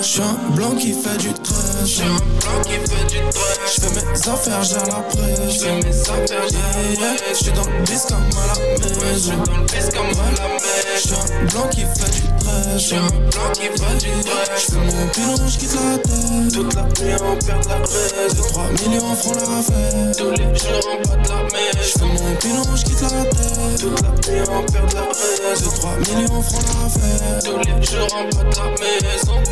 Je 0.00 0.06
suis 0.06 0.20
un 0.20 0.54
blanc 0.54 0.74
qui 0.78 0.92
fait 0.92 1.16
du 1.18 1.32
trait. 1.32 1.54
Je 1.86 2.02
un 2.02 2.06
blanc 2.06 2.62
qui 2.62 2.72
fait 2.72 3.06
du 3.06 3.18
trait. 3.30 3.58
Je 3.66 3.80
fais 3.80 3.90
mes 3.90 4.28
affaires, 4.28 4.62
j'ai 4.62 4.74
la 4.74 5.02
presse. 5.02 5.54
Je 5.54 5.58
fais 5.58 5.74
mes 5.76 6.00
affaires, 6.00 6.46
yeah, 6.50 7.00
yeah. 7.00 7.16
Je 7.30 7.34
suis 7.34 7.52
dans 7.52 7.64
le 7.64 7.82
bis 7.84 8.04
comme 8.06 8.18
à 8.18 8.46
la 8.46 8.54
maison. 8.78 9.00
Je 9.14 9.18
suis 9.18 9.30
dans 9.30 9.56
le 9.56 9.64
bis 9.64 9.88
comme 9.90 10.06
à 10.06 10.30
la 10.30 10.48
maison. 10.54 10.64
Je 10.94 11.00
suis 11.00 11.14
un 11.14 11.44
blanc 11.46 11.68
qui 11.70 11.80
fait 11.80 12.10
du 12.12 12.20
trait. 12.20 12.33
Je 12.74 12.78
suis 12.78 12.96
un 12.96 13.06
blanc 13.06 13.52
qui 13.54 13.62
fait 13.62 13.98
du. 13.98 14.12
Je 14.56 14.72
fais 14.72 14.76
mon 14.76 15.08
pilon, 15.08 15.48
je 15.48 15.58
quitte 15.58 15.74
la 15.74 15.98
tête. 15.98 16.52
Toute 16.52 16.74
la 16.74 16.82
nuit 16.82 17.16
on 17.22 17.44
perd 17.44 17.68
la 17.68 17.76
presse. 17.76 18.34
3 18.48 18.64
millions 18.68 19.16
francs 19.16 19.36
la 19.36 19.62
fête. 19.62 20.16
Tous 20.16 20.30
les 20.30 20.54
jours 20.58 20.88
on 20.90 21.08
bat 21.08 21.16
la 21.28 21.42
messe. 21.44 21.76
Je 21.80 21.98
fais 21.98 22.04
mon 22.04 22.34
pilon, 22.36 22.76
je 22.76 22.84
quitte 22.84 23.02
la 23.02 23.24
tête. 23.24 23.80
Toute 23.80 24.02
la 24.02 24.32
nuit 24.32 24.42
on 24.48 24.72
perd 24.72 24.94
la 24.94 25.02
presse. 25.02 25.62
3 25.62 25.96
millions 25.96 26.42
francs 26.42 26.64
la 26.82 26.88
fête. 26.88 27.44
Tous 27.44 27.58
les 27.58 27.86
jours 27.86 28.08
on 28.16 28.36
bat 28.36 28.50
la 28.56 28.70
maison. 28.80 29.42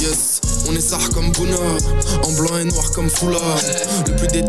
Yes 0.00 0.40
On 0.68 0.74
est 0.74 0.80
sard 0.80 1.10
comme 1.10 1.32
Bouna, 1.32 1.56
en 2.22 2.32
blanc 2.32 2.56
et 2.58 2.64
noir 2.64 2.90
comme 2.92 3.10
Foulard. 3.10 3.58
Le 4.06 4.14
plus 4.16 4.28
des 4.28 4.42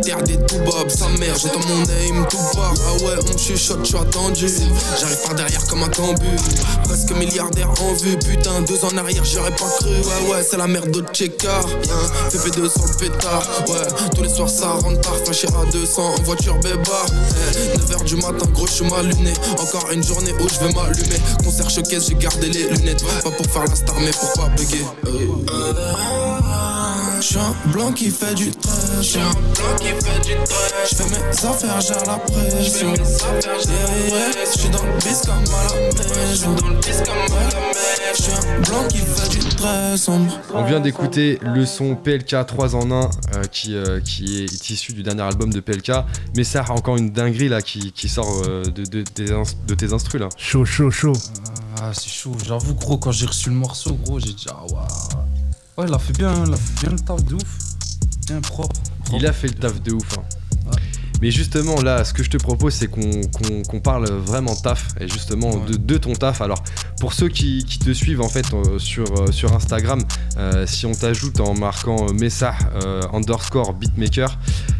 tout 0.47 0.59
bob, 0.59 0.89
sa 0.89 1.07
mère, 1.17 1.35
j'entends 1.37 1.67
mon 1.67 1.79
name 1.79 2.27
tout 2.29 2.37
bas. 2.55 2.71
Ah 2.85 3.03
ouais, 3.03 3.15
on 3.33 3.37
chuchote, 3.37 3.85
je 3.85 3.97
attendu. 3.97 4.47
J'arrive 4.99 5.21
par 5.23 5.35
derrière 5.35 5.65
comme 5.67 5.83
un 5.83 5.89
tambu. 5.89 6.25
Presque 6.83 7.11
milliardaire 7.11 7.69
en 7.81 7.93
vue, 7.93 8.17
putain, 8.17 8.61
deux 8.61 8.83
en 8.85 8.97
arrière, 8.97 9.23
j'aurais 9.23 9.51
pas 9.51 9.69
cru. 9.79 9.89
Ouais, 9.89 10.31
ouais, 10.31 10.43
c'est 10.49 10.57
la 10.57 10.67
merde 10.67 10.91
de 10.91 11.01
Tcheka. 11.13 11.47
Yeah. 11.47 12.29
PP2 12.29 12.69
sur 12.69 12.85
le 12.85 12.97
pétard. 12.99 13.47
Ouais, 13.67 14.09
tous 14.15 14.23
les 14.23 14.29
soirs 14.29 14.49
ça 14.49 14.69
rentre 14.71 15.01
tard, 15.01 15.15
fâché 15.25 15.47
à 15.47 15.71
200 15.71 16.01
en 16.01 16.21
voiture 16.23 16.57
bébar. 16.59 17.05
9h 17.75 18.03
du 18.05 18.15
matin, 18.17 18.45
gros, 18.53 18.67
je 18.67 18.71
suis 18.73 18.85
luné. 18.85 19.33
Encore 19.59 19.89
une 19.91 20.03
journée 20.03 20.33
où 20.39 20.47
je 20.47 20.59
vais 20.59 20.73
m'allumer. 20.73 21.19
Concert 21.43 21.69
showcase, 21.69 22.07
j'ai 22.07 22.15
gardé 22.15 22.49
les 22.49 22.69
lunettes. 22.69 23.03
Pas 23.23 23.31
pour 23.31 23.45
faire 23.45 23.65
la 23.65 23.75
star, 23.75 23.95
mais 23.99 24.11
pour 24.11 24.33
pas 24.33 24.49
bugger. 24.49 24.85
J'suis 27.21 27.37
un 27.37 27.71
blanc 27.71 27.91
qui 27.91 28.09
fait 28.11 28.33
du 28.33 28.49
trash. 28.51 29.01
J'suis 29.01 29.19
un 29.19 29.31
blanc 29.31 29.75
qui 29.79 29.87
fait 29.87 30.21
du 30.21 30.35
trash. 30.45 30.89
J'fais 30.89 31.03
mes 31.03 31.45
affaires, 31.45 31.81
j'ai 31.81 32.05
la 32.05 32.17
pression. 32.17 32.93
J'suis 32.95 34.69
dans 34.69 34.83
le 34.83 34.97
bis 34.99 35.21
comme 35.25 35.43
à 35.53 35.63
la 35.67 36.27
maison. 36.27 36.53
Dans 36.55 36.67
le 36.69 36.75
bis 36.75 37.01
comme 37.05 37.17
à 37.17 37.27
la 37.27 37.43
maison. 37.43 37.57
J'suis 38.17 38.31
un 38.31 38.61
blanc 38.61 38.87
qui 38.87 38.97
fait 38.99 39.29
du 39.29 39.39
très 39.55 39.97
sombre. 39.97 40.39
On 40.53 40.63
vient 40.63 40.79
d'écouter 40.79 41.39
le 41.41 41.65
son 41.65 41.95
PLK 41.95 42.45
3 42.47 42.75
en 42.75 42.89
1 42.89 43.03
euh, 43.03 43.43
qui, 43.51 43.75
euh, 43.75 43.99
qui 43.99 44.43
est 44.43 44.69
issu 44.69 44.93
du 44.93 45.03
dernier 45.03 45.23
album 45.23 45.51
de 45.51 45.59
PLK. 45.59 45.91
Mais 46.37 46.45
ça 46.45 46.63
a 46.63 46.71
encore 46.71 46.95
une 46.95 47.11
dinguerie 47.11 47.49
là 47.49 47.61
qui, 47.61 47.91
qui 47.91 48.07
sort 48.07 48.43
euh, 48.47 48.63
de, 48.63 48.85
de, 48.85 49.03
de, 49.03 49.75
tes 49.75 49.93
instrus 49.93 50.21
là. 50.21 50.29
Chaud, 50.37 50.63
chaud, 50.63 50.89
chaud. 50.89 51.13
Ah, 51.81 51.91
c'est 51.93 52.09
chaud. 52.09 52.35
J'avoue, 52.45 52.75
gros, 52.75 52.97
quand 52.97 53.11
j'ai 53.11 53.25
reçu 53.25 53.49
le 53.49 53.55
morceau, 53.55 53.93
gros, 54.05 54.19
j'ai 54.19 54.33
dit, 54.33 54.47
ah, 54.49 54.63
waouh. 54.69 54.85
Ouais, 55.79 55.85
il 55.87 55.93
a 55.93 55.97
fait 55.97 56.11
bien, 56.11 56.33
il 56.45 56.53
a 56.53 56.57
fait 56.57 56.81
bien 56.81 56.91
le 56.91 56.99
taf 56.99 57.23
de 57.23 57.35
ouf. 57.35 57.57
Bien 58.27 58.41
propre. 58.41 58.75
Il 59.13 59.25
a 59.25 59.31
fait 59.31 59.47
le 59.47 59.53
taf 59.53 59.81
de 59.81 59.93
ouf. 59.93 60.17
Hein. 60.17 60.23
Mais 61.21 61.31
justement, 61.31 61.81
là, 61.81 62.03
ce 62.03 62.13
que 62.13 62.21
je 62.21 62.29
te 62.29 62.35
propose, 62.35 62.73
c'est 62.73 62.87
qu'on 62.87 63.79
parle 63.79 64.09
vraiment 64.09 64.55
taf, 64.57 64.89
et 64.99 65.07
justement 65.07 65.55
de, 65.55 65.97
ton 65.97 66.11
taf. 66.13 66.41
Alors, 66.41 66.61
pour 66.99 67.13
ceux 67.13 67.29
qui, 67.29 67.63
te 67.63 67.91
suivent 67.91 68.19
en 68.19 68.27
fait 68.27 68.45
euh, 68.53 68.77
sur, 68.77 69.05
euh, 69.21 69.31
sur 69.31 69.53
Instagram, 69.53 70.03
euh, 70.37 70.65
si 70.67 70.85
on 70.85 70.91
t'ajoute 70.91 71.39
en 71.39 71.53
marquant 71.53 72.11
Messa 72.11 72.55
underscore 73.13 73.73
beatmaker, 73.73 74.37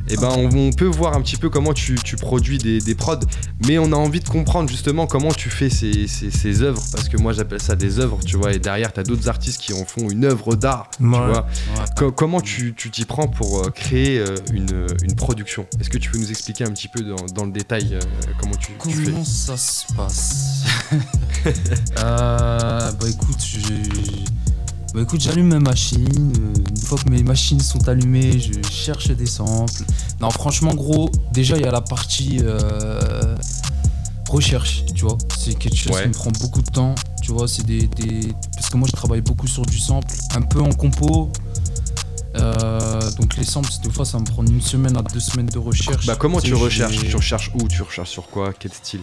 eh 0.08 0.16
ben 0.18 0.30
on, 0.54 0.72
peut 0.72 0.86
voir 0.86 1.16
un 1.16 1.22
petit 1.22 1.38
peu 1.38 1.50
comment 1.50 1.74
tu, 1.74 1.96
produis 2.20 2.58
des, 2.58 2.80
des, 2.80 2.96
prods, 2.96 3.20
mais 3.68 3.78
on 3.78 3.92
a 3.92 3.96
envie 3.96 4.20
de 4.20 4.30
comprendre 4.30 4.70
justement 4.70 5.08
comment 5.08 5.32
tu 5.32 5.50
fais 5.50 5.70
ces, 5.70 6.08
ces, 6.08 6.62
œuvres, 6.62 6.84
parce 6.92 7.10
que 7.10 7.18
moi 7.18 7.34
j'appelle 7.34 7.62
ça 7.62 7.76
des 7.76 8.00
œuvres, 8.00 8.20
tu 8.26 8.38
vois, 8.38 8.54
et 8.54 8.60
derrière 8.60 8.94
tu 8.94 9.00
as 9.00 9.04
d'autres 9.04 9.30
artistes 9.30 9.62
qui 9.62 9.74
en 9.74 9.86
font 9.86 10.10
une 10.10 10.26
œuvre 10.26 10.56
d'art, 10.56 10.90
tu 10.98 11.06
vois. 11.06 11.48
comment 12.16 12.42
tu 12.42 12.74
t'y 12.74 13.06
prends 13.06 13.28
pour 13.28 13.72
créer 13.74 14.24
une, 14.54 14.88
une 15.04 15.16
production? 15.16 15.66
Est-ce 15.80 15.90
que 15.90 15.98
tu 15.98 16.10
peux 16.10 16.18
nous 16.18 16.30
expliquer 16.30 16.64
un 16.64 16.72
petit 16.72 16.88
peu 16.88 17.04
dans, 17.34 17.46
le 17.46 17.52
détail 17.52 17.96
euh, 17.96 18.00
comment 18.40 18.56
tu, 18.56 18.74
comment 18.78 18.96
fais? 18.96 19.04
Comment 19.06 19.26
ça 19.26 19.58
se 19.58 19.94
passe? 19.94 20.64
Euh, 22.00 22.92
Bah 22.92 23.08
écoute, 23.08 23.42
bah 24.94 25.02
écoute, 25.02 25.22
j'allume 25.22 25.48
ma 25.48 25.60
machine. 25.60 26.34
Euh, 26.40 26.54
une 26.70 26.78
fois 26.78 26.98
que 26.98 27.10
mes 27.10 27.24
machines 27.24 27.60
sont 27.60 27.88
allumées, 27.88 28.40
je 28.40 28.54
cherche 28.70 29.10
des 29.10 29.26
samples. 29.26 29.84
Non, 30.22 30.30
franchement, 30.30 30.74
gros, 30.74 31.10
déjà 31.32 31.58
il 31.58 31.64
y 31.64 31.68
a 31.68 31.72
la 31.72 31.82
partie 31.82 32.42
recherche, 34.30 34.86
tu 34.94 35.06
vois. 35.06 35.18
C'est 35.38 35.56
quelque 35.56 35.76
chose 35.76 36.00
qui 36.02 36.08
me 36.08 36.14
prend 36.14 36.32
beaucoup 36.40 36.62
de 36.62 36.72
temps. 36.72 36.96
Tu 37.24 37.32
vois, 37.32 37.48
c'est 37.48 37.66
des, 37.66 37.88
des, 37.88 38.34
Parce 38.56 38.70
que 38.70 38.78
moi 38.78 38.88
je 38.88 38.96
travaille 38.96 39.22
beaucoup 39.22 39.48
sur 39.48 39.66
du 39.66 39.80
sample, 39.80 40.14
un 40.36 40.42
peu 40.42 40.62
en 40.62 40.72
compo, 40.72 41.32
euh, 42.36 43.12
donc 43.20 43.38
les 43.38 43.44
samples, 43.44 43.70
des 43.84 43.90
fois, 43.90 44.06
ça 44.06 44.20
me 44.20 44.26
prend 44.26 44.44
une 44.46 44.62
semaine 44.62 44.96
à 44.98 45.02
deux 45.02 45.20
semaines 45.20 45.48
de 45.48 45.58
recherche. 45.58 46.06
Bah 46.06 46.16
comment 46.18 46.40
tu 46.40 46.54
recherches? 46.54 47.00
Tu 47.00 47.16
recherches 47.16 47.52
où? 47.56 47.68
Tu 47.68 47.82
recherches 47.82 48.10
sur 48.10 48.28
quoi? 48.28 48.54
Quel 48.58 48.72
style? 48.72 49.02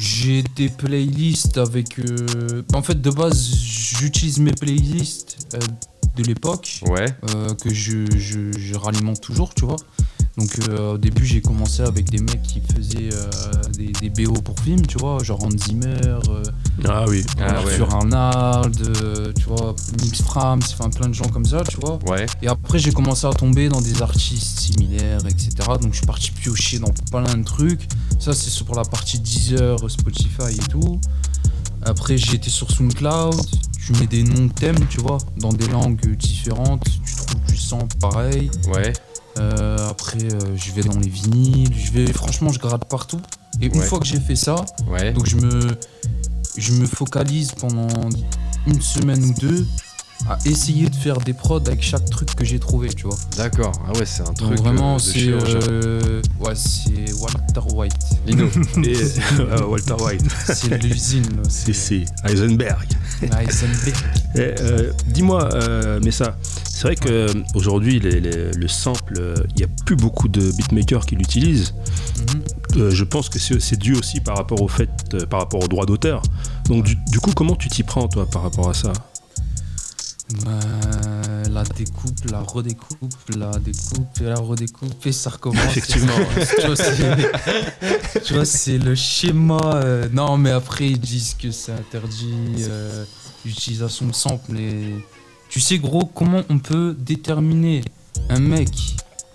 J'ai 0.00 0.42
des 0.56 0.70
playlists 0.70 1.58
avec... 1.58 1.98
Euh, 1.98 2.62
en 2.72 2.82
fait, 2.82 3.00
de 3.00 3.10
base, 3.10 3.54
j'utilise 3.54 4.38
mes 4.40 4.52
playlists 4.52 5.46
euh, 5.54 5.58
de 6.16 6.22
l'époque. 6.22 6.80
Ouais. 6.86 7.04
que 7.62 7.68
je, 7.72 8.06
je, 8.16 8.50
je 8.58 8.74
ralimente 8.76 9.20
toujours, 9.20 9.52
tu 9.54 9.66
vois. 9.66 9.76
Donc 10.36 10.50
euh, 10.68 10.94
au 10.94 10.98
début 10.98 11.26
j'ai 11.26 11.40
commencé 11.40 11.82
avec 11.82 12.08
des 12.08 12.20
mecs 12.20 12.42
qui 12.42 12.60
faisaient 12.60 13.10
euh, 13.12 13.90
des, 14.00 14.10
BO 14.10 14.32
pour 14.32 14.58
films, 14.60 14.86
tu 14.86 14.96
vois, 14.98 15.22
genre 15.22 15.42
Hans 15.44 15.50
Zimmer, 15.50 15.96
euh, 16.04 16.42
ah 16.88 17.04
oui, 17.08 17.24
Arthur 17.40 17.88
ah, 17.90 17.96
Arnold, 17.96 19.34
tu 19.36 19.44
vois, 19.44 19.74
Nix 20.02 20.22
Frams, 20.22 20.60
enfin 20.72 20.88
plein 20.88 21.08
de 21.08 21.14
gens 21.14 21.28
comme 21.28 21.44
ça, 21.44 21.64
tu 21.64 21.78
vois. 21.80 21.98
Ouais. 22.06 22.26
Et 22.42 22.48
après 22.48 22.78
j'ai 22.78 22.92
commencé 22.92 23.26
à 23.26 23.32
tomber 23.32 23.68
dans 23.68 23.80
des 23.80 24.02
artistes 24.02 24.60
similaires, 24.60 25.26
etc. 25.26 25.50
Donc 25.80 25.92
je 25.92 25.98
suis 25.98 26.06
parti 26.06 26.30
piocher 26.30 26.78
dans 26.78 26.92
plein 27.10 27.36
de 27.36 27.44
trucs. 27.44 27.88
Ça 28.18 28.32
c'est 28.32 28.64
pour 28.64 28.76
la 28.76 28.84
partie 28.84 29.18
Deezer, 29.18 29.90
Spotify 29.90 30.54
et 30.54 30.68
tout. 30.70 31.00
Après 31.82 32.16
j'ai 32.16 32.36
été 32.36 32.50
sur 32.50 32.70
SoundCloud, 32.70 33.34
tu 33.84 33.92
mets 33.94 34.06
des 34.06 34.22
noms 34.22 34.46
de 34.46 34.52
thèmes, 34.52 34.86
tu 34.88 35.00
vois, 35.00 35.18
dans 35.38 35.52
des 35.52 35.66
langues 35.68 36.16
différentes, 36.16 36.84
tu 36.84 37.16
trouves 37.16 37.42
du 37.48 37.56
sang 37.56 37.88
pareil. 38.00 38.50
Ouais. 38.72 38.92
Euh, 39.38 39.88
après, 39.88 40.22
euh, 40.22 40.56
je 40.56 40.72
vais 40.72 40.82
dans 40.82 40.98
les 40.98 41.08
vinyles, 41.08 41.72
je 41.76 41.92
vais, 41.92 42.12
franchement, 42.12 42.50
je 42.50 42.58
gratte 42.58 42.84
partout. 42.86 43.20
Et 43.60 43.66
une 43.66 43.82
fois 43.82 44.00
que 44.00 44.06
j'ai 44.06 44.20
fait 44.20 44.36
ça, 44.36 44.64
donc 45.14 45.26
je 45.26 45.36
me, 45.36 45.68
je 46.56 46.72
me 46.72 46.86
focalise 46.86 47.52
pendant 47.52 47.88
une 48.66 48.80
semaine 48.80 49.22
ou 49.24 49.34
deux 49.34 49.66
à 50.28 50.38
essayer 50.44 50.88
de 50.88 50.94
faire 50.94 51.16
des 51.18 51.32
prods 51.32 51.62
avec 51.66 51.82
chaque 51.82 52.08
truc 52.10 52.34
que 52.34 52.44
j'ai 52.44 52.58
trouvé, 52.58 52.88
tu 52.90 53.04
vois. 53.04 53.16
D'accord. 53.36 53.72
Ah 53.86 53.92
ouais, 53.98 54.04
c'est 54.04 54.22
un 54.22 54.32
truc. 54.34 54.58
vraiment, 54.58 54.98
c'est 54.98 55.32
ouais, 55.32 56.54
c'est 56.54 57.12
Walter 57.14 57.74
White. 57.74 57.94
Lino. 58.26 58.46
Et, 58.84 59.62
Walter 59.64 59.94
White. 60.02 60.24
C'est 60.46 60.82
l'usine. 60.82 61.24
C'est 61.48 62.04
Heisenberg. 62.24 62.88
Heisenberg. 63.22 64.94
Dis-moi, 65.08 65.48
mais 66.02 66.10
ça, 66.10 66.36
c'est 66.80 66.86
vrai 66.86 66.96
qu'aujourd'hui, 66.96 68.00
le 68.00 68.68
sample, 68.68 69.34
il 69.50 69.56
n'y 69.56 69.64
a 69.64 69.68
plus 69.84 69.96
beaucoup 69.96 70.28
de 70.28 70.50
beatmakers 70.52 71.04
qui 71.04 71.14
l'utilisent. 71.14 71.74
Mhm. 72.74 72.88
je 72.88 73.04
pense 73.04 73.28
que 73.28 73.38
c'est 73.38 73.76
dû 73.76 73.94
aussi 73.94 74.20
par 74.20 74.34
rapport 74.34 74.62
au 74.62 74.68
fait, 74.68 75.26
par 75.26 75.40
rapport 75.40 75.62
au 75.62 75.68
droit 75.68 75.84
d'auteur. 75.84 76.22
Donc, 76.68 76.84
du 76.84 77.20
coup, 77.20 77.32
comment 77.36 77.54
tu 77.54 77.68
t'y 77.68 77.82
prends, 77.82 78.08
toi, 78.08 78.24
par 78.24 78.44
rapport 78.44 78.70
à 78.70 78.72
ça? 78.72 78.94
Euh, 80.46 81.44
la 81.50 81.64
découpe, 81.64 82.30
la 82.30 82.40
redécoupe, 82.40 83.36
la 83.36 83.50
découpe 83.58 84.20
et 84.22 84.24
la 84.24 84.36
redécoupe 84.36 85.04
et 85.04 85.12
ça 85.12 85.28
recommence. 85.28 85.62
Effectivement. 85.76 86.14
tu 88.24 88.32
vois, 88.32 88.46
c'est 88.46 88.78
le 88.78 88.94
schéma. 88.94 89.60
Euh, 89.74 90.08
non, 90.10 90.38
mais 90.38 90.50
après 90.50 90.88
ils 90.88 91.00
disent 91.00 91.34
que 91.34 91.50
c'est 91.50 91.72
interdit 91.72 92.32
euh, 92.60 93.04
l'utilisation 93.44 94.06
de 94.06 94.14
samples. 94.14 94.50
Mais 94.50 95.04
tu 95.50 95.58
sais, 95.60 95.78
gros, 95.78 96.04
comment 96.06 96.42
on 96.48 96.60
peut 96.60 96.96
déterminer 96.98 97.82
un 98.28 98.38
mec? 98.38 98.70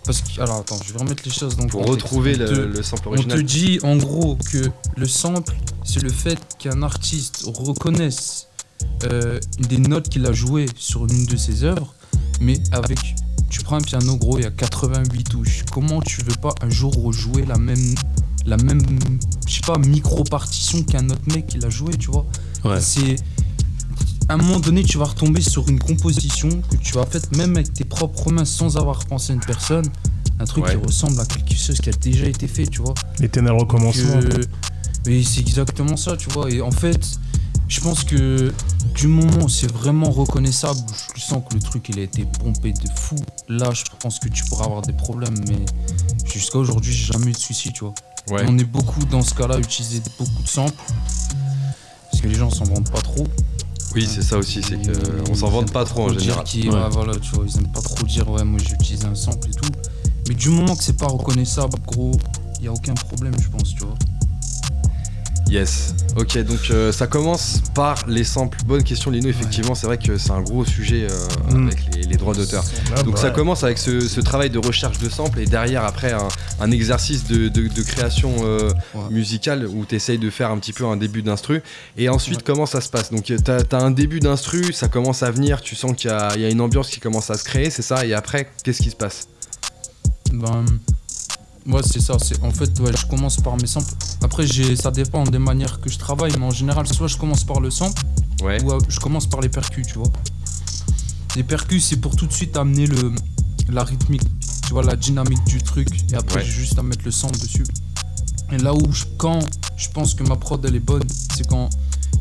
Parce 0.05 0.21
que, 0.21 0.41
alors 0.41 0.57
attends, 0.59 0.79
je 0.85 0.93
vais 0.93 0.99
remettre 0.99 1.23
les 1.25 1.31
choses 1.31 1.57
dans 1.57 1.67
Pour 1.67 1.85
retrouver 1.85 2.35
le, 2.35 2.81
sample 2.81 3.09
original. 3.09 3.37
On 3.37 3.41
te 3.41 3.45
dit 3.45 3.79
en 3.83 3.97
gros 3.97 4.37
que 4.51 4.69
le 4.95 5.07
sample, 5.07 5.53
c'est 5.83 6.01
le 6.01 6.09
fait 6.09 6.39
qu'un 6.57 6.83
artiste 6.83 7.43
reconnaisse 7.45 8.47
euh, 9.03 9.39
des 9.67 9.77
notes 9.77 10.07
qu'il 10.07 10.25
a 10.25 10.31
jouées 10.31 10.67
sur 10.77 11.05
une 11.05 11.25
de 11.25 11.35
ses 11.35 11.63
œuvres, 11.63 11.93
mais 12.39 12.61
avec. 12.71 12.99
Tu 13.49 13.61
prends 13.61 13.77
un 13.77 13.81
piano 13.81 14.15
gros, 14.17 14.37
il 14.37 14.43
y 14.43 14.47
a 14.47 14.51
88 14.51 15.23
touches. 15.29 15.63
Comment 15.71 16.01
tu 16.01 16.21
veux 16.21 16.35
pas 16.41 16.53
un 16.61 16.69
jour 16.69 16.93
rejouer 16.95 17.45
la 17.45 17.57
même. 17.57 17.95
La 18.45 18.57
même. 18.57 18.81
Je 19.47 19.55
sais 19.55 19.61
pas, 19.65 19.77
micro-partition 19.77 20.83
qu'un 20.83 21.09
autre 21.09 21.21
mec 21.33 21.47
qui 21.47 21.57
l'a 21.57 21.69
joué, 21.69 21.93
tu 21.97 22.11
vois? 22.11 22.25
C'est. 22.79 23.17
À 24.27 24.33
un 24.33 24.37
moment 24.37 24.59
donné, 24.59 24.83
tu 24.83 24.97
vas 24.97 25.05
retomber 25.05 25.41
sur 25.41 25.69
une 25.69 25.79
composition 25.79 26.49
que 26.49 26.77
tu 26.77 26.97
as 26.97 27.05
faite 27.05 27.35
même 27.35 27.55
avec 27.55 27.73
tes 27.73 27.83
propres 27.83 28.31
mains 28.31 28.45
sans 28.45 28.77
avoir 28.77 29.05
pensé 29.05 29.31
à 29.33 29.35
une 29.35 29.41
personne. 29.41 29.85
Un 30.39 30.45
truc 30.45 30.65
qui 30.65 30.75
ressemble 30.75 31.19
à 31.19 31.25
quelque 31.25 31.53
chose 31.55 31.77
qui 31.79 31.89
a 31.89 31.93
déjà 31.93 32.25
été 32.25 32.47
fait, 32.47 32.65
tu 32.65 32.81
vois. 32.81 32.95
L'éternel 33.19 33.53
recommencement. 33.53 34.19
mais 35.05 35.23
c'est 35.23 35.41
exactement 35.41 35.95
ça, 35.95 36.17
tu 36.17 36.29
vois. 36.31 36.49
Et 36.49 36.59
en 36.59 36.71
fait, 36.71 36.99
je 37.67 37.79
pense 37.81 38.03
que 38.03 38.51
du 38.95 39.07
moment 39.07 39.43
où 39.43 39.49
c'est 39.49 39.71
vraiment 39.71 40.09
reconnaissable, 40.09 40.79
je 41.15 41.21
sens 41.21 41.43
que 41.47 41.53
le 41.53 41.61
truc 41.61 41.89
il 41.89 41.99
a 41.99 42.01
été 42.01 42.25
pompé 42.43 42.73
de 42.73 42.89
fou. 42.95 43.15
Là, 43.47 43.71
je 43.71 43.83
pense 43.99 44.19
que 44.19 44.27
tu 44.27 44.43
pourras 44.45 44.65
avoir 44.65 44.81
des 44.81 44.93
problèmes, 44.93 45.35
mais 45.47 45.65
jusqu'à 46.33 46.57
aujourd'hui, 46.57 46.91
j'ai 46.91 47.13
jamais 47.13 47.27
eu 47.27 47.33
de 47.33 47.37
soucis, 47.37 47.71
tu 47.71 47.83
vois. 47.85 47.93
On 48.47 48.57
est 48.57 48.63
beaucoup 48.63 49.05
dans 49.05 49.21
ce 49.21 49.35
cas-là, 49.35 49.59
utiliser 49.59 50.01
beaucoup 50.17 50.41
de 50.41 50.47
samples 50.47 50.83
parce 52.11 52.21
que 52.21 52.27
les 52.27 52.35
gens 52.35 52.49
s'en 52.49 52.65
vendent 52.65 52.89
pas 52.89 53.01
trop. 53.01 53.27
Oui, 53.95 54.05
c'est 54.09 54.21
ça 54.21 54.37
aussi, 54.37 54.61
c'est 54.61 54.77
qu'on 55.23 55.35
s'en 55.35 55.49
vante 55.49 55.71
pas 55.71 55.85
trop 55.85 56.09
en 56.09 56.09
général. 56.09 56.43
voilà, 56.91 57.15
tu 57.15 57.31
vois, 57.33 57.45
ils 57.47 57.57
aiment 57.57 57.71
pas 57.71 57.81
trop 57.81 58.05
dire 58.05 58.29
ouais, 58.29 58.43
moi 58.43 58.59
j'utilise 58.59 59.05
un 59.05 59.15
sample 59.15 59.49
et 59.49 59.53
tout. 59.53 59.69
Mais 60.27 60.35
du 60.35 60.49
moment 60.49 60.75
que 60.75 60.83
c'est 60.83 60.97
pas 60.97 61.07
reconnaissable, 61.07 61.77
gros, 61.87 62.11
il 62.59 62.65
y 62.65 62.67
a 62.67 62.73
aucun 62.73 62.93
problème, 62.93 63.33
je 63.41 63.47
pense, 63.49 63.73
tu 63.73 63.83
vois. 63.83 63.95
Yes. 65.49 65.93
Ok, 66.17 66.37
donc 66.39 66.59
euh, 66.71 66.91
ça 66.91 67.07
commence 67.07 67.61
par 67.75 68.07
les 68.07 68.23
samples. 68.23 68.57
Bonne 68.65 68.83
question, 68.83 69.11
Lino. 69.11 69.29
Effectivement, 69.29 69.75
c'est 69.75 69.85
vrai 69.85 69.97
que 69.97 70.17
c'est 70.17 70.31
un 70.31 70.41
gros 70.41 70.65
sujet 70.65 71.07
euh, 71.09 71.53
mm. 71.55 71.67
avec 71.67 71.79
les, 71.95 72.17
droits 72.17 72.33
d'auteur. 72.33 72.63
Donc 73.03 73.17
ça 73.17 73.29
commence 73.29 73.63
avec 73.63 73.77
ce, 73.77 74.19
travail 74.21 74.49
de 74.49 74.57
recherche 74.57 74.97
de 74.97 75.09
samples 75.09 75.39
et 75.39 75.45
derrière, 75.45 75.83
après, 75.83 76.13
un, 76.59 76.71
exercice 76.71 77.25
de, 77.25 77.83
création 77.83 78.33
euh, 78.43 78.71
musicale 79.11 79.67
où 79.67 79.85
tu 79.85 79.95
essayes 79.95 80.17
de 80.17 80.29
faire 80.29 80.49
un 80.49 80.57
petit 80.57 80.73
peu 80.73 80.85
un 80.85 80.97
début 80.97 81.21
d'instru. 81.21 81.61
Et 81.97 82.09
ensuite, 82.09 82.43
comment 82.43 82.65
ça 82.65 82.81
se 82.81 82.89
passe? 82.89 83.11
Donc 83.11 83.23
tu 83.23 83.35
as, 83.47 83.77
un 83.77 83.91
début 83.91 84.19
d'instru, 84.19 84.73
ça 84.73 84.87
commence 84.87 85.21
à 85.21 85.31
venir, 85.31 85.61
tu 85.61 85.75
sens 85.75 85.93
qu'il 85.95 86.09
y, 86.09 86.39
y, 86.39 86.45
a 86.45 86.49
une 86.49 86.61
ambiance 86.61 86.89
qui 86.89 86.99
commence 86.99 87.29
à 87.29 87.35
se 87.35 87.43
créer, 87.43 87.69
c'est 87.69 87.81
ça? 87.81 88.05
Et 88.05 88.13
après, 88.13 88.49
qu'est-ce 88.63 88.81
qui 88.81 88.89
se 88.89 88.95
passe? 88.95 89.27
Ben, 90.33 90.65
Ouais, 91.67 91.81
c'est 91.83 91.99
ça. 91.99 92.17
C'est 92.19 92.41
en 92.43 92.51
fait, 92.51 92.79
ouais, 92.79 92.91
je 92.95 93.05
commence 93.07 93.37
par 93.37 93.57
mes 93.57 93.65
samples. 93.65 93.91
Après, 94.21 94.45
j'ai, 94.45 94.75
ça 94.75 94.91
dépend 94.91 95.23
des 95.23 95.39
manières 95.39 95.81
que 95.81 95.89
je 95.89 95.97
travaille, 95.97 96.31
mais 96.37 96.45
en 96.45 96.51
général, 96.51 96.87
soit 96.87 97.07
je 97.07 97.17
commence 97.17 97.43
par 97.43 97.59
le 97.59 97.71
sample, 97.71 98.01
ouais. 98.43 98.61
ou 98.63 98.71
euh, 98.71 98.79
je 98.87 98.99
commence 98.99 99.27
par 99.27 99.41
les 99.41 99.49
percus, 99.49 99.87
tu 99.87 99.95
vois. 99.95 100.11
Les 101.35 101.43
percus, 101.43 101.83
c'est 101.83 101.97
pour 101.97 102.15
tout 102.15 102.27
de 102.27 102.33
suite 102.33 102.55
amener 102.55 102.85
le, 102.85 103.13
la 103.69 103.83
rythmique, 103.83 104.21
tu 104.67 104.73
vois, 104.73 104.83
la 104.83 104.95
dynamique 104.95 105.43
du 105.45 105.61
truc, 105.61 105.89
et 106.11 106.15
après, 106.15 106.43
j'ai 106.43 106.51
juste 106.51 106.77
à 106.77 106.83
mettre 106.83 107.03
le 107.03 107.11
sample 107.11 107.39
dessus. 107.39 107.65
Et 108.51 108.57
là 108.57 108.73
où, 108.73 108.91
je, 108.91 109.05
quand 109.17 109.39
je 109.75 109.89
pense 109.89 110.13
que 110.13 110.23
ma 110.23 110.35
prod 110.35 110.63
elle 110.65 110.75
est 110.75 110.79
bonne, 110.79 111.07
c'est 111.35 111.47
quand 111.47 111.69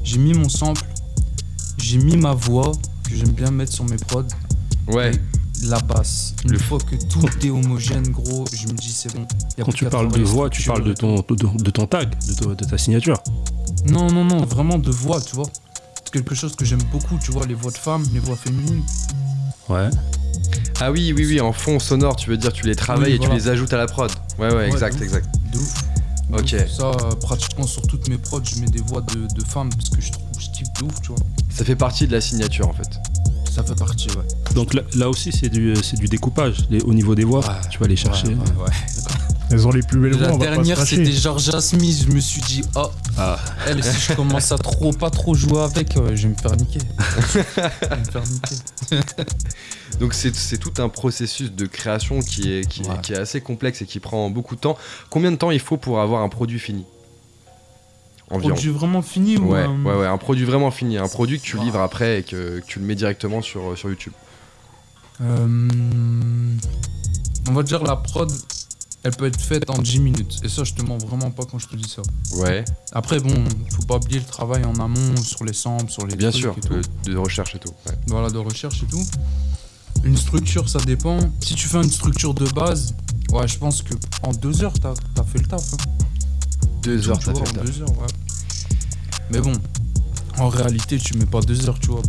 j'ai 0.02 0.18
mis 0.18 0.32
mon 0.32 0.48
sample, 0.48 0.86
j'ai 1.76 1.98
mis 1.98 2.16
ma 2.16 2.32
voix 2.32 2.72
que 3.04 3.14
j'aime 3.14 3.32
bien 3.32 3.50
mettre 3.50 3.72
sur 3.72 3.84
mes 3.84 3.96
prods. 3.96 4.24
Ouais 4.88 5.12
la 5.68 5.78
basse. 5.80 6.34
Une 6.44 6.58
fois 6.58 6.78
que 6.78 6.96
tout 6.96 7.26
est 7.46 7.50
homogène, 7.50 8.08
gros, 8.08 8.44
je 8.52 8.66
me 8.68 8.72
dis 8.72 8.92
c'est 8.92 9.14
bon. 9.14 9.26
Quand 9.62 9.72
tu 9.72 9.86
parles 9.86 10.10
de 10.10 10.22
voix, 10.22 10.50
tu 10.50 10.62
parles 10.62 10.84
de 10.84 10.92
ton, 10.92 11.16
de, 11.16 11.70
ton 11.70 11.86
tag, 11.86 12.10
de, 12.38 12.54
ta 12.54 12.78
signature. 12.78 13.22
Non, 13.86 14.10
non, 14.10 14.24
non, 14.24 14.44
vraiment 14.44 14.78
de 14.78 14.90
voix, 14.90 15.20
tu 15.20 15.34
vois. 15.36 15.48
C'est 16.04 16.10
quelque 16.10 16.34
chose 16.34 16.54
que 16.56 16.64
j'aime 16.64 16.82
beaucoup, 16.92 17.18
tu 17.22 17.32
vois, 17.32 17.46
les 17.46 17.54
voix 17.54 17.70
de 17.70 17.78
femmes, 17.78 18.04
les 18.12 18.20
voix 18.20 18.36
féminines. 18.36 18.82
Ouais. 19.68 19.88
Ah 20.80 20.90
oui, 20.90 21.12
oui, 21.16 21.26
oui, 21.26 21.40
en 21.40 21.52
fond 21.52 21.78
sonore, 21.78 22.16
tu 22.16 22.30
veux 22.30 22.36
dire, 22.36 22.52
tu 22.52 22.66
les 22.66 22.76
travailles 22.76 23.14
et 23.14 23.18
tu 23.18 23.30
les 23.30 23.48
ajoutes 23.48 23.72
à 23.72 23.78
la 23.78 23.86
prod. 23.86 24.10
Ouais, 24.38 24.52
ouais, 24.52 24.68
exact, 24.68 25.00
exact. 25.00 25.28
De 25.52 25.58
ouf. 25.58 25.84
Ok. 26.32 26.56
ça, 26.68 26.90
pratiquement 27.20 27.66
sur 27.66 27.82
toutes 27.82 28.08
mes 28.08 28.18
prods, 28.18 28.42
je 28.44 28.60
mets 28.60 28.66
des 28.66 28.80
voix 28.80 29.00
de, 29.00 29.26
de 29.34 29.44
femmes 29.44 29.70
parce 29.70 29.90
que 29.90 30.00
je 30.00 30.12
trouve 30.12 30.24
je 30.38 30.50
type 30.50 30.66
de 30.80 30.84
ouf, 30.84 31.00
tu 31.00 31.08
vois. 31.08 31.18
Ça 31.50 31.64
fait 31.64 31.76
partie 31.76 32.06
de 32.06 32.12
la 32.12 32.20
signature 32.20 32.68
en 32.68 32.72
fait 32.72 32.98
ça 33.54 33.62
fait 33.62 33.78
partie, 33.78 34.08
ouais. 34.08 34.54
Donc 34.54 34.74
là, 34.74 35.08
aussi, 35.08 35.30
c'est 35.30 35.48
du, 35.48 35.74
du 35.74 36.08
découpage. 36.08 36.56
au 36.84 36.92
niveau 36.92 37.14
des 37.14 37.22
voix, 37.22 37.42
tu 37.70 37.78
vas 37.78 37.84
aller 37.84 37.94
chercher. 37.94 38.26
Ouais, 38.26 38.34
Elles 39.50 39.64
ont 39.64 39.70
les 39.70 39.82
plus 39.82 40.00
belles 40.00 40.16
voix. 40.16 40.32
La 40.32 40.36
dernière, 40.36 40.84
c'était 40.84 41.12
Georgia 41.12 41.60
Smith. 41.60 42.04
Je 42.08 42.12
me 42.12 42.18
suis 42.18 42.40
dit, 42.42 42.62
oh, 42.74 42.90
ah. 43.16 43.38
elle, 43.68 43.84
si 43.84 44.00
je 44.00 44.14
commence 44.14 44.50
à 44.50 44.58
trop, 44.58 44.92
pas 44.92 45.10
trop 45.10 45.34
jouer 45.34 45.60
avec, 45.60 45.96
euh, 45.96 46.16
je 46.16 46.26
vais 46.26 46.34
me 46.34 46.38
faire 46.40 46.56
niquer. 46.56 46.80
je 47.32 47.38
vais 47.88 47.96
me 47.96 48.04
faire 48.04 48.22
niquer. 48.22 49.24
Donc 50.00 50.14
c'est 50.14 50.58
tout 50.58 50.82
un 50.82 50.88
processus 50.88 51.52
de 51.52 51.66
création 51.66 52.20
qui 52.20 52.52
est, 52.52 52.68
qui, 52.68 52.82
est, 52.82 53.00
qui 53.02 53.12
est 53.12 53.18
assez 53.18 53.40
complexe 53.40 53.82
et 53.82 53.86
qui 53.86 54.00
prend 54.00 54.28
beaucoup 54.30 54.56
de 54.56 54.60
temps. 54.60 54.76
Combien 55.10 55.30
de 55.30 55.36
temps 55.36 55.52
il 55.52 55.60
faut 55.60 55.76
pour 55.76 56.00
avoir 56.00 56.22
un 56.22 56.28
produit 56.28 56.58
fini? 56.58 56.84
Un 58.30 58.38
produit 58.38 58.70
vraiment 58.70 59.02
fini 59.02 59.36
ou 59.36 59.52
ouais, 59.52 59.66
ouais, 59.66 59.94
ouais, 59.96 60.06
un 60.06 60.18
produit 60.18 60.44
vraiment 60.44 60.70
fini, 60.70 60.96
un 60.96 61.08
produit 61.08 61.38
que 61.38 61.44
tu 61.44 61.58
livres 61.58 61.80
après 61.80 62.20
et 62.20 62.22
que, 62.22 62.60
tu 62.66 62.78
le 62.78 62.86
mets 62.86 62.94
directement 62.94 63.42
sur, 63.42 63.76
sur 63.76 63.90
YouTube. 63.90 64.14
Euh, 65.20 65.68
on 67.48 67.52
va 67.52 67.62
dire 67.62 67.82
la 67.84 67.96
prod, 67.96 68.32
elle 69.04 69.12
peut 69.12 69.26
être 69.26 69.40
faite 69.40 69.68
en 69.68 69.78
10 69.78 70.00
minutes. 70.00 70.40
Et 70.42 70.48
ça, 70.48 70.64
je 70.64 70.72
te 70.72 70.82
mens 70.82 70.96
vraiment 70.96 71.30
pas 71.30 71.44
quand 71.44 71.58
je 71.58 71.68
te 71.68 71.76
dis 71.76 71.88
ça. 71.88 72.02
Ouais. 72.38 72.64
Après, 72.92 73.20
bon, 73.20 73.44
faut 73.70 73.82
pas 73.82 73.96
oublier 73.96 74.18
le 74.18 74.26
travail 74.26 74.64
en 74.64 74.74
amont 74.76 75.16
sur 75.16 75.44
les 75.44 75.52
samples, 75.52 75.90
sur 75.90 76.06
les 76.06 76.16
Bien 76.16 76.32
sûr, 76.32 76.56
De, 77.04 77.16
recherche 77.16 77.54
et 77.54 77.58
tout. 77.58 77.72
Voilà, 78.06 78.30
de 78.30 78.38
recherche 78.38 78.82
et 78.82 78.86
tout. 78.86 79.04
Une 80.02 80.16
structure, 80.16 80.68
ça 80.68 80.80
dépend. 80.80 81.18
Si 81.40 81.54
tu 81.54 81.68
fais 81.68 81.78
une 81.82 81.90
structure 81.90 82.34
de 82.34 82.46
base, 82.46 82.94
ouais, 83.30 83.46
je 83.46 83.58
pense 83.58 83.82
que 83.82 83.94
en 84.22 84.32
deux 84.32 84.64
heures, 84.64 84.78
t'as 84.80 84.94
as 85.18 85.24
fait 85.24 85.38
le 85.38 85.46
taf. 85.46 85.74
Hein. 85.74 86.04
Deux 86.84 87.08
heures, 87.08 87.22
ça 87.22 87.32
fait 87.34 87.64
deux 87.64 87.82
heures, 87.82 87.98
ouais. 87.98 88.06
Mais 89.30 89.40
bon, 89.40 89.52
en 90.38 90.48
réalité, 90.48 90.98
tu 90.98 91.16
mets 91.16 91.24
pas 91.24 91.40
deux 91.40 91.66
heures, 91.68 91.78
tu 91.78 91.88
vois. 91.88 92.02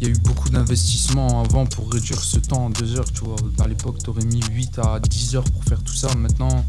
Il 0.00 0.06
y 0.06 0.10
a 0.10 0.14
eu 0.14 0.18
beaucoup 0.18 0.50
d'investissements 0.50 1.42
avant 1.42 1.64
pour 1.64 1.90
réduire 1.90 2.20
ce 2.22 2.38
temps 2.38 2.66
en 2.66 2.70
deux 2.70 2.98
heures, 2.98 3.10
tu 3.10 3.24
vois. 3.24 3.36
À 3.58 3.68
l'époque, 3.68 3.96
tu 4.02 4.10
aurais 4.10 4.24
mis 4.24 4.42
8 4.52 4.78
à 4.80 5.00
10 5.00 5.36
heures 5.36 5.44
pour 5.44 5.64
faire 5.64 5.82
tout 5.82 5.94
ça. 5.94 6.14
Maintenant, 6.14 6.64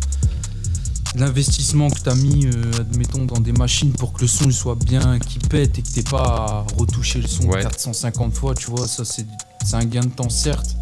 l'investissement 1.16 1.90
que 1.90 2.00
tu 2.00 2.10
as 2.10 2.16
mis, 2.16 2.46
euh, 2.46 2.72
admettons, 2.80 3.26
dans 3.26 3.42
des 3.42 3.52
machines 3.52 3.92
pour 3.92 4.14
que 4.14 4.22
le 4.22 4.28
son 4.28 4.50
soit 4.52 4.76
bien, 4.76 5.20
qui 5.20 5.40
pète 5.40 5.80
et 5.80 5.82
que 5.82 5.90
t'aies 5.90 6.04
pas 6.04 6.24
à 6.24 6.66
retoucher 6.78 7.20
le 7.20 7.28
son 7.28 7.48
450 7.50 8.34
fois, 8.34 8.56
tu 8.56 8.70
vois, 8.70 8.88
ça 8.88 9.04
c'est 9.04 9.26
un 9.74 9.86
gain 9.86 10.02
de 10.02 10.08
temps 10.08 10.30
certes, 10.30 10.78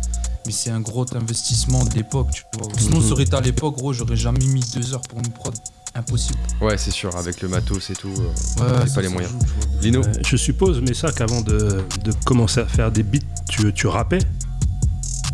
mais 0.46 0.52
c'est 0.52 0.70
un 0.70 0.80
gros 0.80 1.06
investissement 1.16 1.84
de 1.86 1.94
l'époque, 1.96 2.30
tu 2.32 2.44
vois. 2.54 2.72
Sinon, 2.78 3.02
ça 3.02 3.14
aurait 3.14 3.24
été 3.24 3.36
à 3.36 3.42
l'époque, 3.42 3.78
gros, 3.78 3.94
j'aurais 3.94 4.16
jamais 4.16 4.46
mis 4.46 4.64
deux 4.76 4.94
heures 4.94 5.02
pour 5.02 5.20
une 5.20 5.30
prod 5.30 5.56
impossible. 5.96 6.40
Ouais, 6.62 6.78
c'est 6.78 6.92
sûr, 6.92 7.16
avec 7.16 7.42
le 7.42 7.48
matos 7.48 7.90
et 7.90 7.94
tout, 7.94 8.14
euh, 8.62 8.86
pas 8.94 9.02
les 9.02 9.08
moyens. 9.10 9.34
Lino 9.82 10.02
Je 10.26 10.36
suppose, 10.38 10.82
mais 10.82 10.94
ça, 10.94 11.12
qu'avant 11.12 11.42
de, 11.42 11.84
commencer 12.26 12.62
à 12.62 12.66
faire 12.66 12.92
des 12.92 13.04
beats, 13.04 13.20
tu, 13.50 13.74
tu 13.74 13.88
rappais 13.88 14.20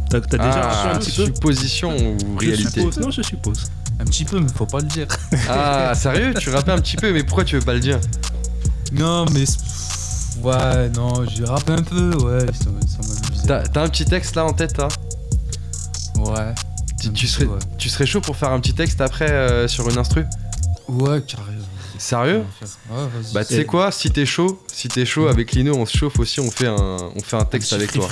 T'as 0.10 0.20
déjà 0.20 0.70
ah, 0.72 0.96
un 0.96 1.00
petit 1.00 1.12
peu 1.12 1.26
Supposition 1.26 1.96
ou 1.98 2.38
réalité 2.38 2.86
Non, 3.02 3.12
je 3.12 3.22
suppose. 3.22 3.66
Un 4.00 4.06
petit 4.06 4.24
peu, 4.24 4.40
mais 4.40 4.48
faut 4.54 4.66
pas 4.66 4.80
le 4.80 4.88
dire. 4.88 5.08
Ah, 5.50 5.94
sérieux 5.96 6.34
Tu 6.40 6.50
rappais 6.50 6.72
un 6.72 6.80
petit 6.80 6.96
peu, 6.96 7.12
mais 7.12 7.24
pourquoi 7.24 7.44
tu 7.44 7.58
veux 7.58 7.66
pas 7.66 7.74
le 7.74 7.80
dire? 7.80 8.00
Non, 8.94 9.26
mais. 9.34 9.46
Ouais, 10.42 10.90
non, 10.90 11.26
j'ai 11.26 11.46
rappé 11.46 11.74
un 11.74 11.84
peu, 11.84 12.16
ouais, 12.24 12.46
ça, 12.54 13.64
T'as 13.72 13.84
un 13.84 13.90
petit 13.90 14.06
texte 14.06 14.36
là 14.36 14.46
en 14.46 14.54
tête, 14.54 14.78
là 14.78 14.88
Ouais. 16.18 16.54
Tu, 17.14 17.28
serais, 17.28 17.48
tu 17.78 17.90
serais 17.90 18.06
chaud 18.06 18.22
pour 18.22 18.36
faire 18.36 18.50
un 18.50 18.60
petit 18.60 18.74
texte 18.74 19.02
après 19.02 19.30
euh, 19.30 19.68
sur 19.68 19.90
une 19.90 19.98
instru? 19.98 20.26
Ouais, 20.88 21.22
carrément. 21.26 21.66
Sérieux 21.98 22.44
ouais, 22.92 22.98
Bah 23.34 23.46
tu 23.46 23.56
sais 23.56 23.66
quoi, 23.66 23.92
si 23.92 24.12
t'es 24.12 24.26
chaud, 24.26 24.62
si 24.72 24.88
t'es 24.88 25.06
chaud 25.06 25.28
avec 25.28 25.54
Lino, 25.54 25.76
on 25.76 25.86
se 25.86 25.98
chauffe 25.98 26.20
aussi, 26.20 26.40
on 26.40 26.52
fait 26.52 26.68
un, 26.68 26.98
on 27.16 27.22
fait 27.22 27.38
un 27.38 27.46
texte 27.46 27.74
avec 27.74 27.92
toi. 27.92 28.08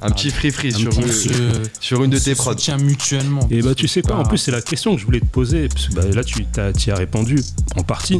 Un 0.00 0.10
petit 0.10 0.30
free 0.30 0.50
free 0.50 0.72
sur, 0.72 0.92
une, 0.92 1.10
sur 1.80 2.04
une 2.04 2.10
de 2.10 2.18
tes 2.18 2.34
prods. 2.34 2.54
Tiens 2.54 2.78
mutuellement. 2.78 3.46
Et 3.50 3.62
bah 3.62 3.74
tu 3.74 3.88
sais 3.88 4.02
quoi, 4.02 4.16
en 4.16 4.24
plus 4.24 4.38
c'est 4.38 4.50
la 4.50 4.60
question 4.60 4.94
que 4.94 5.00
je 5.00 5.06
voulais 5.06 5.20
te 5.20 5.26
poser, 5.26 5.68
parce 5.68 5.88
que 5.88 5.94
bah, 5.94 6.02
là 6.12 6.24
tu 6.24 6.44
y 6.44 6.90
as 6.90 6.96
répondu 6.96 7.36
en 7.76 7.82
partie. 7.82 8.18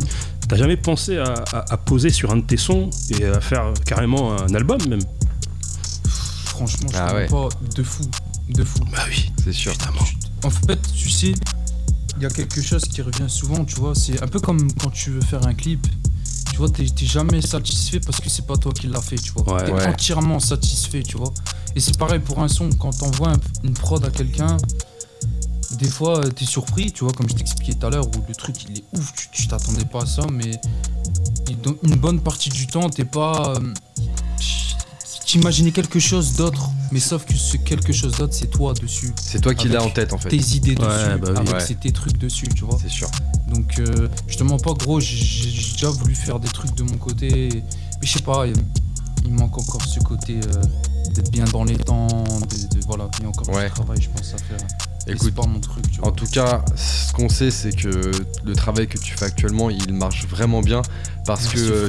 T'as 0.49 0.57
jamais 0.57 0.79
pensé 0.79 1.19
à, 1.19 1.77
poser 1.77 2.11
sur 2.11 2.31
un 2.31 2.37
de 2.37 2.43
tes 2.43 2.57
sons 2.57 2.89
et 3.19 3.27
à 3.27 3.41
faire 3.41 3.73
carrément 3.85 4.33
un 4.33 4.55
album 4.55 4.79
même? 4.89 5.01
Franchement, 6.47 6.89
je 6.91 6.99
ah 6.99 7.13
pas 7.29 7.49
de 7.77 7.83
fou. 7.83 8.03
De 8.49 8.65
fou. 8.65 8.81
Bah 8.91 9.05
oui, 9.09 9.31
c'est 9.45 9.53
sûr. 9.53 9.75
En 10.43 10.51
fait, 10.51 10.79
tu 10.97 11.11
sais, 11.11 11.35
il 12.19 12.23
y 12.23 12.27
a 12.27 12.31
quelque 12.31 12.61
chose 12.61 12.83
qui 12.83 13.01
revient 13.03 13.29
souvent, 13.29 13.64
tu 13.64 13.77
vois. 13.77 13.95
C'est 13.95 14.23
un 14.23 14.27
peu 14.27 14.41
comme 14.41 14.73
quand 14.73 14.91
tu 14.91 15.11
veux 15.11 15.21
faire 15.21 15.47
un 15.47 15.55
clip. 15.55 15.87
Tu 16.51 16.57
vois, 16.57 16.69
t'es 16.69 16.87
jamais 17.07 17.41
satisfait 17.41 18.01
parce 18.01 18.21
que 18.21 18.29
c'est 18.29 18.47
pas 18.47 18.57
toi 18.57 18.73
qui 18.73 18.89
l'as 18.89 19.01
fait, 19.01 19.16
tu 19.16 19.33
vois. 19.33 19.62
t'es 19.62 19.73
entièrement 19.73 20.41
satisfait, 20.41 21.03
tu 21.03 21.16
vois. 21.16 21.33
Et 21.77 21.81
c'est 21.81 21.97
pareil 21.97 22.19
pour 22.19 22.41
un 22.41 22.49
son. 22.49 22.71
Quand 22.71 22.91
t'envoies 22.91 23.33
une 23.62 23.75
prod 23.75 24.05
à 24.05 24.11
quelqu'un, 24.11 24.57
des 25.79 25.89
fois 25.89 26.29
t'es 26.31 26.45
surpris, 26.45 26.91
tu 26.91 27.05
vois, 27.05 27.12
comme 27.12 27.29
je 27.29 27.35
t'expliquais 27.35 27.75
tout 27.75 27.87
à 27.87 27.91
l'heure, 27.91 28.07
où 28.07 28.25
le 28.27 28.35
truc 28.35 28.57
il 28.64 28.79
est 28.79 28.85
ouf, 28.95 29.12
tu 29.31 29.47
t'attendais 29.47 29.85
pas 29.85 30.03
à 30.03 30.07
ça, 30.07 30.27
mais 30.33 30.61
une 31.83 31.97
bonne 31.97 32.21
partie 32.21 32.51
du 32.51 32.66
temps, 32.66 32.89
t'es 32.91 33.05
pas. 33.05 33.55
Euh, 33.57 33.75
t'imaginais 35.29 35.72
quelque 35.72 35.99
chose 35.99 36.37
d'autre, 36.37 36.70
mais 36.91 37.01
sauf 37.01 37.26
que 37.26 37.35
ce 37.35 37.59
quelque 37.59 37.93
chose 37.93 38.16
d'autre, 38.16 38.33
c'est 38.33 38.47
toi 38.47 38.72
dessus. 38.72 39.12
C'est 39.20 39.43
toi 39.43 39.55
qui 39.55 39.68
l'as 39.68 39.83
en 39.83 39.91
tête 39.91 40.14
en 40.14 40.18
fait. 40.18 40.31
Tes 40.31 40.57
idées 40.57 40.74
dessus, 40.74 41.18
bah 41.20 41.35
avec 41.37 41.81
tes 41.81 41.93
trucs 41.93 42.16
dessus, 42.16 42.49
tu 42.49 42.64
vois. 42.64 42.79
C'est 42.81 42.89
sûr. 42.89 43.11
Donc, 43.47 43.79
euh, 43.79 44.09
je 44.26 44.39
te 44.39 44.43
mens 44.43 44.57
pas, 44.57 44.72
gros, 44.72 45.01
j'ai 45.01 45.72
déjà 45.72 45.91
voulu 45.91 46.14
faire 46.14 46.41
des 46.41 46.49
trucs 46.49 46.74
de 46.74 46.83
mon 46.83 46.97
côté, 46.97 47.51
mais 48.01 48.07
je 48.07 48.11
sais 48.11 48.22
pas, 48.22 48.47
il, 48.47 49.33
manque 49.35 49.59
encore 49.59 49.85
ce 49.85 50.01
côté 50.01 50.37
euh, 50.37 50.62
d'être 51.14 51.31
bien 51.31 51.45
dans 51.45 51.64
les 51.64 51.76
temps, 51.76 52.07
de, 52.07 52.81
voilà, 52.87 53.11
il 53.18 53.24
y 53.24 53.26
a 53.26 53.29
encore 53.29 53.45
du 53.45 53.70
travail, 53.70 54.01
je 54.01 54.09
pense, 54.09 54.33
à 54.33 54.39
faire. 54.39 54.66
Écoute, 55.09 55.35
pas 55.35 55.47
mon 55.47 55.61
truc. 55.61 55.85
En 56.03 56.11
tout 56.11 56.27
cas, 56.27 56.65
ce 56.77 57.13
qu'on 57.13 57.29
sait, 57.29 57.51
c'est 57.51 57.73
que 57.73 58.11
le 58.45 58.55
travail 58.55 58.89
que 58.89 58.99
tu 58.99 59.17
fais 59.17 59.25
actuellement, 59.25 59.71
il 59.71 59.93
marche 59.95 60.27
vraiment 60.27 60.61
bien 60.61 60.83
parce 61.27 61.47
qu'il 61.49 61.61
que 61.61 61.89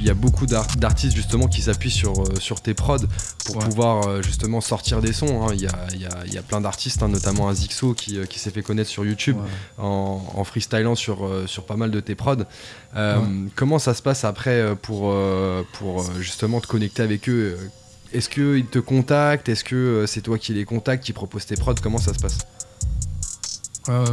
il 0.00 0.04
y 0.04 0.10
a 0.10 0.14
beaucoup 0.14 0.44
d'artistes 0.44 1.16
justement 1.16 1.46
qui 1.46 1.62
s'appuient 1.62 1.90
sur, 1.90 2.12
euh, 2.20 2.34
sur 2.38 2.60
tes 2.60 2.74
prods 2.74 3.06
pour 3.46 3.58
pouvoir 3.58 4.06
euh, 4.06 4.22
justement 4.22 4.60
sortir 4.60 5.00
des 5.00 5.14
sons. 5.14 5.46
Hein. 5.46 5.54
Il 5.54 5.62
y, 5.62 6.36
a, 6.36 6.42
plein 6.42 6.60
d'artistes, 6.60 7.02
hein, 7.02 7.08
notamment 7.08 7.48
un 7.48 7.54
Zixo 7.54 7.94
qui, 7.94 8.18
euh, 8.18 8.26
s'est 8.30 8.50
fait 8.50 8.62
connaître 8.62 8.90
sur 8.90 9.04
YouTube 9.06 9.38
en, 9.78 10.22
en, 10.34 10.44
freestylant 10.44 10.94
sur, 10.94 11.26
sur 11.46 11.64
pas 11.64 11.76
mal 11.76 11.90
de 11.90 12.00
tes 12.00 12.14
prods. 12.14 12.44
Comment 13.54 13.78
ça 13.78 13.94
se 13.94 14.02
passe 14.02 14.24
après 14.24 14.76
pour, 14.82 15.14
pour 15.78 16.04
justement 16.20 16.60
te 16.60 16.66
connecter 16.66 17.02
avec 17.02 17.28
eux 17.28 17.56
est-ce 18.14 18.28
qu'ils 18.28 18.66
te 18.66 18.78
contactent 18.78 19.48
Est-ce 19.48 19.64
que 19.64 20.04
c'est 20.06 20.22
toi 20.22 20.38
qui 20.38 20.54
les 20.54 20.64
contactes, 20.64 21.04
qui 21.04 21.12
proposes 21.12 21.46
tes 21.46 21.56
prods? 21.56 21.74
Comment 21.82 21.98
ça 21.98 22.14
se 22.14 22.18
passe? 22.18 22.38
Euh, 23.90 24.04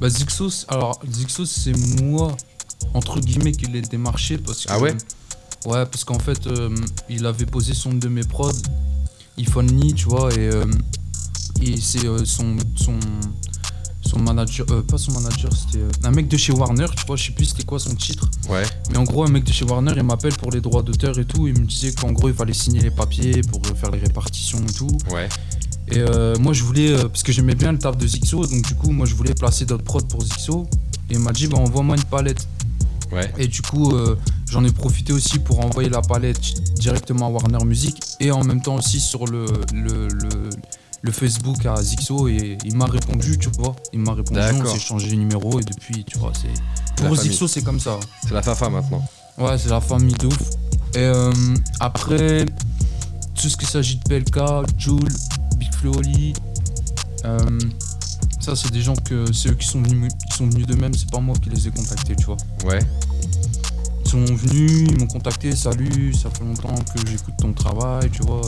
bah 0.00 0.08
Zixos, 0.08 0.64
alors 0.66 0.98
Zixos 1.08 1.46
c'est 1.46 1.76
moi 2.02 2.36
entre 2.94 3.20
guillemets 3.20 3.52
qu'il 3.52 3.76
est 3.76 3.88
démarché 3.88 4.38
parce 4.38 4.66
que. 4.66 4.72
Ah 4.72 4.80
ouais? 4.80 4.96
Ouais, 5.64 5.86
parce 5.86 6.02
qu'en 6.02 6.18
fait, 6.18 6.48
il 7.08 7.24
avait 7.24 7.46
posé 7.46 7.72
son 7.72 7.92
de 7.92 8.08
mes 8.08 8.24
prods, 8.24 8.50
Iphone 9.38 9.94
tu 9.94 10.06
vois, 10.06 10.34
et, 10.34 10.50
et 11.60 11.76
c'est 11.80 12.00
son, 12.24 12.56
son, 12.74 12.98
son 14.12 14.18
manager, 14.20 14.66
euh, 14.70 14.82
pas 14.82 14.98
son 14.98 15.12
manager, 15.12 15.50
c'était 15.52 15.82
euh, 15.82 15.90
un 16.04 16.10
mec 16.10 16.28
de 16.28 16.36
chez 16.36 16.52
Warner, 16.52 16.86
tu 16.96 17.06
vois, 17.06 17.16
je 17.16 17.26
sais 17.26 17.32
plus 17.32 17.46
c'était 17.46 17.64
quoi 17.64 17.78
son 17.78 17.94
titre. 17.94 18.30
Ouais. 18.48 18.62
Mais 18.90 18.98
en 18.98 19.04
gros, 19.04 19.24
un 19.24 19.30
mec 19.30 19.44
de 19.44 19.52
chez 19.52 19.64
Warner, 19.64 19.92
il 19.96 20.02
m'appelle 20.02 20.34
pour 20.34 20.50
les 20.50 20.60
droits 20.60 20.82
d'auteur 20.82 21.18
et 21.18 21.24
tout. 21.24 21.48
Il 21.48 21.58
me 21.58 21.64
disait 21.64 21.92
qu'en 21.92 22.12
gros, 22.12 22.28
il 22.28 22.34
fallait 22.34 22.52
signer 22.52 22.80
les 22.80 22.90
papiers 22.90 23.40
pour 23.40 23.62
faire 23.76 23.90
les 23.90 23.98
répartitions 23.98 24.58
et 24.68 24.72
tout. 24.72 24.96
Ouais. 25.10 25.28
Et 25.88 25.98
euh, 25.98 26.36
moi, 26.38 26.52
je 26.52 26.62
voulais, 26.62 26.94
parce 26.96 27.22
que 27.22 27.32
j'aimais 27.32 27.54
bien 27.54 27.72
le 27.72 27.78
taf 27.78 27.96
de 27.96 28.06
Zixo, 28.06 28.46
donc 28.46 28.62
du 28.62 28.74
coup, 28.74 28.90
moi, 28.90 29.06
je 29.06 29.14
voulais 29.14 29.34
placer 29.34 29.64
d'autres 29.64 29.84
prods 29.84 30.06
pour 30.08 30.22
Zixo. 30.22 30.66
Et 31.08 31.14
il 31.14 31.18
m'a 31.18 31.32
dit, 31.32 31.46
bah, 31.46 31.58
envoie-moi 31.58 31.96
une 31.96 32.04
palette. 32.04 32.46
Ouais. 33.10 33.32
Et 33.38 33.46
du 33.46 33.60
coup, 33.62 33.94
j'en 34.50 34.64
ai 34.64 34.70
profité 34.70 35.12
aussi 35.12 35.38
pour 35.38 35.60
envoyer 35.64 35.90
la 35.90 36.00
palette 36.00 36.74
directement 36.74 37.26
à 37.26 37.30
Warner 37.30 37.64
Music 37.64 37.98
et 38.20 38.30
en 38.30 38.42
même 38.42 38.62
temps 38.62 38.76
aussi 38.76 39.00
sur 39.00 39.26
le, 39.26 39.44
le 39.74 40.08
le 40.08 40.50
Facebook 41.10 41.66
à 41.66 41.82
Zixo 41.82 42.28
et 42.28 42.58
il 42.64 42.76
m'a 42.76 42.86
répondu, 42.86 43.36
tu 43.38 43.48
vois. 43.58 43.74
Il 43.92 44.00
m'a 44.00 44.14
répondu, 44.14 44.40
on 44.40 44.66
s'est 44.66 44.78
changé 44.78 45.10
de 45.10 45.16
numéro 45.16 45.58
et 45.58 45.64
depuis, 45.64 46.04
tu 46.04 46.18
vois, 46.18 46.32
c'est. 46.40 47.02
Pour 47.02 47.16
Zixo, 47.16 47.48
c'est 47.48 47.62
comme 47.62 47.80
ça. 47.80 47.98
C'est 48.22 48.34
la 48.34 48.42
Fafa 48.42 48.68
maintenant. 48.68 49.02
Ouais, 49.38 49.58
c'est 49.58 49.70
la 49.70 49.80
famille 49.80 50.14
de 50.14 50.26
ouf. 50.26 50.40
Et 50.94 50.98
euh, 50.98 51.32
après, 51.80 52.44
tout 53.34 53.48
ce 53.48 53.56
qui 53.56 53.66
s'agit 53.66 53.96
de 53.96 54.02
PLK, 54.04 54.38
Joule, 54.78 55.08
Big 55.56 55.74
Flo 55.74 55.92
euh, 57.24 57.58
ça, 58.40 58.56
c'est 58.56 58.72
des 58.72 58.82
gens 58.82 58.96
que 58.96 59.32
c'est 59.32 59.50
eux 59.50 59.54
qui 59.54 59.66
sont 59.66 59.80
venus, 59.80 60.12
qui 60.28 60.36
sont 60.36 60.48
venus 60.48 60.66
d'eux-mêmes, 60.66 60.94
c'est 60.94 61.10
pas 61.10 61.20
moi 61.20 61.36
qui 61.40 61.48
les 61.48 61.68
ai 61.68 61.70
contactés, 61.70 62.16
tu 62.16 62.26
vois. 62.26 62.36
Ouais. 62.64 62.80
Ils 64.04 64.10
sont 64.10 64.24
venus, 64.24 64.88
ils 64.90 64.98
m'ont 64.98 65.06
contacté, 65.06 65.54
salut, 65.54 66.12
ça 66.12 66.28
fait 66.30 66.44
longtemps 66.44 66.74
que 66.74 67.08
j'écoute 67.08 67.34
ton 67.38 67.52
travail, 67.52 68.10
tu 68.10 68.22
vois. 68.22 68.42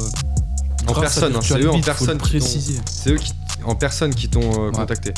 En 0.86 0.94
personne, 0.94 1.34
hein, 1.36 1.40
c'est 1.42 1.60
eux 1.60 1.70
en 1.70 1.80
personne 1.80 2.18
qui 2.20 2.40
C'est 2.40 3.10
eux 3.10 3.16
qui, 3.16 3.32
en 3.64 3.74
personne 3.74 4.14
qui 4.14 4.28
t'ont 4.28 4.68
euh, 4.68 4.70
contacté. 4.70 5.14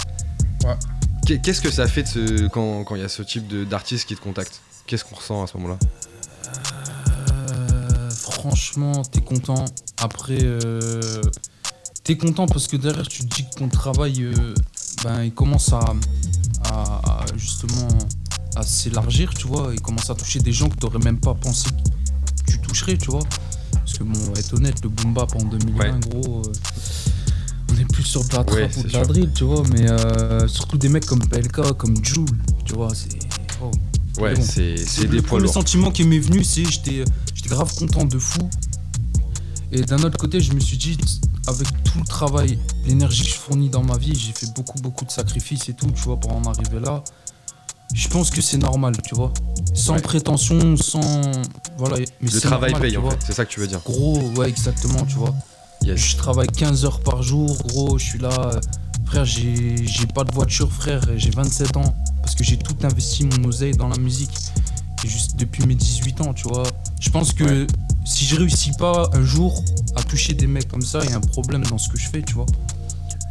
Ouais. 0.65 1.39
Qu'est-ce 1.39 1.61
que 1.61 1.71
ça 1.71 1.89
fait 1.89 2.05
de 2.05 2.09
ce, 2.09 2.47
quand 2.49 2.85
il 2.95 3.01
y 3.01 3.05
a 3.05 3.09
ce 3.09 3.23
type 3.23 3.47
d'artiste 3.69 4.07
qui 4.07 4.15
te 4.15 4.21
contacte? 4.21 4.61
Qu'est-ce 4.87 5.05
qu'on 5.05 5.17
ressent 5.17 5.43
à 5.43 5.47
ce 5.47 5.57
moment-là? 5.57 5.79
Euh, 7.51 8.11
Franchement, 8.11 9.03
t'es 9.03 9.21
content. 9.21 9.65
Après, 10.01 10.39
euh, 10.41 11.21
t'es 12.05 12.17
content 12.17 12.47
parce 12.47 12.69
que 12.69 12.77
derrière, 12.77 13.09
tu 13.09 13.27
te 13.27 13.35
dis 13.35 13.45
que 13.49 13.57
ton 13.57 13.69
travail, 13.69 14.31
ben, 15.03 15.25
il 15.25 15.35
commence 15.35 15.73
à, 15.73 15.81
à 16.71 17.25
justement 17.37 17.89
à 18.55 18.63
s'élargir, 18.63 19.35
tu 19.35 19.49
vois. 19.49 19.71
Il 19.73 19.81
commence 19.81 20.09
à 20.11 20.15
toucher 20.15 20.39
des 20.39 20.53
gens 20.53 20.69
que 20.69 20.77
t'aurais 20.77 20.99
même 21.01 21.19
pas 21.19 21.35
pensé 21.35 21.69
que 21.71 22.53
tu 22.53 22.61
toucherais, 22.61 22.97
tu 22.97 23.11
vois. 23.11 23.25
Parce 23.87 23.99
que 23.99 24.05
bon, 24.05 24.19
on 24.19 24.33
va 24.33 24.41
être 24.41 24.53
honnête, 24.53 24.83
le 24.83 24.89
boom 24.89 25.15
bap 25.15 25.33
en 25.37 25.45
2020, 25.45 26.01
gros, 26.09 26.43
euh, 26.45 26.53
on 27.71 27.81
est 27.81 27.85
plus 27.85 28.03
sur 28.03 28.25
de 28.25 28.35
la 28.35 28.43
trap 28.43 28.77
ou 28.79 28.83
de 28.83 28.93
la 28.93 29.05
drill, 29.05 29.31
tu 29.33 29.45
vois. 29.45 29.63
Mais 29.73 29.89
euh, 29.89 30.49
surtout 30.49 30.77
des 30.77 30.89
mecs 30.89 31.07
comme 31.07 31.21
PLK, 31.21 31.73
comme 31.77 31.95
Joule, 32.05 32.27
tu 32.65 32.75
vois, 32.75 32.93
c'est. 32.93 33.17
Oh. 33.63 33.71
Ouais, 34.21 34.35
c'est 34.41 35.07
des 35.09 35.23
poids 35.23 35.39
Le 35.39 35.47
sentiment 35.47 35.93
qui 35.93 36.03
m'est 36.03 36.19
venu, 36.19 36.43
c'est 36.43 36.65
j'étais 36.65 37.05
grave 37.47 37.73
content 37.77 38.05
de 38.05 38.19
fou. 38.19 38.41
Et 39.71 39.83
d'un 39.83 39.99
autre 39.99 40.19
côté, 40.19 40.41
je 40.41 40.53
me 40.53 40.59
suis 40.59 40.79
dit, 40.79 40.99
avec 41.47 41.69
tout 41.85 41.99
le 42.01 42.07
travail, 42.07 42.59
l'énergie 42.87 43.23
que 43.23 43.31
je 43.31 43.35
fournis 43.37 43.69
dans 43.69 43.85
ma 43.85 43.99
vie, 43.99 44.15
j'ai 44.17 44.33
fait 44.33 44.53
beaucoup, 44.53 44.81
beaucoup 44.81 45.05
de 45.05 45.13
sacrifices 45.13 45.69
et 45.69 45.75
tout, 45.75 45.87
tu 45.93 46.03
vois, 46.03 46.19
pour 46.19 46.35
en 46.35 46.43
arriver 46.43 46.81
là 46.81 47.05
je 47.95 48.09
pense 48.09 48.31
que 48.31 48.41
c'est 48.41 48.59
normal, 48.59 48.95
tu 49.05 49.15
vois. 49.15 49.33
Sans 49.75 49.99
prétention, 50.01 50.77
sans. 50.77 51.01
Voilà. 51.79 51.97
Mais 52.21 52.31
le 52.31 52.41
travail 52.41 52.75
paye, 52.81 52.97
en 52.97 53.11
fait, 53.11 53.19
c'est 53.27 53.33
ça 53.33 53.45
que 53.45 53.51
tu 53.51 53.61
veux 53.61 53.67
dire. 53.67 53.81
Gros, 53.85 54.21
ouais, 54.37 54.49
exactement, 54.49 55.05
tu 55.07 55.17
vois. 55.17 55.35
Je 55.85 56.17
travaille 56.17 56.49
15 56.49 56.85
heures 56.85 57.01
par 57.01 57.23
jour, 57.23 57.57
gros, 57.65 57.99
je 57.99 58.05
suis 58.05 58.19
là. 58.19 58.61
Frère, 59.05 59.25
j'ai 59.25 59.77
pas 60.15 60.25
de 60.25 60.33
voiture, 60.33 60.71
frère, 60.73 61.03
j'ai 61.17 61.31
27 61.31 61.77
ans. 61.77 61.95
Parce 62.23 62.35
que 62.35 62.43
j'ai 62.43 62.57
tout 62.57 62.77
investi 62.83 63.25
mon 63.25 63.49
oseille 63.49 63.77
dans 63.77 63.89
la 63.89 63.99
musique. 63.99 64.37
Et 65.05 65.09
juste 65.09 65.37
depuis 65.37 65.65
mes 65.65 65.77
18 65.77 66.21
ans, 66.23 66.35
tu 66.35 66.49
vois. 66.49 66.65
Je 66.99 67.11
pense 67.11 67.33
que 67.33 67.67
si 68.05 68.25
je 68.25 68.35
réussis 68.37 68.73
pas 68.79 69.09
un 69.13 69.23
jour 69.23 69.63
à 69.95 70.03
toucher 70.03 70.35
des 70.35 70.49
mecs 70.49 70.67
comme 70.69 70.83
ça, 70.83 71.01
il 71.05 71.11
y 71.11 71.13
a 71.13 71.17
un 71.17 71.21
problème 71.21 71.63
dans 71.65 71.79
ce 71.79 71.89
que 71.89 71.99
je 71.99 72.09
fais, 72.09 72.23
tu 72.23 72.35
vois. 72.35 72.47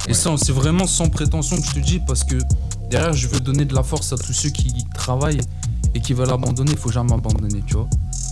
Et 0.08 0.14
ça, 0.14 0.34
c'est 0.38 0.54
vraiment 0.54 0.88
sans 0.88 1.10
prétention 1.10 1.58
que 1.58 1.68
je 1.68 1.74
te 1.74 1.80
dis 1.80 2.00
parce 2.00 2.24
que 2.24 2.38
derrière, 2.90 3.14
je 3.14 3.28
veux 3.28 3.40
donner 3.40 3.66
de 3.66 3.74
la 3.74 3.84
force 3.84 4.14
à 4.14 4.18
tous 4.18 4.34
ceux 4.34 4.50
qui 4.50 4.86
travaillent 4.94 5.42
et 5.94 6.02
qui 6.02 6.14
veulent 6.14 6.32
abandonner. 6.32 6.72
Il 6.72 6.78
faut 6.78 6.92
jamais 6.92 7.14
abandonner, 7.14 7.64
tu 7.66 7.76
vois. 7.76 7.88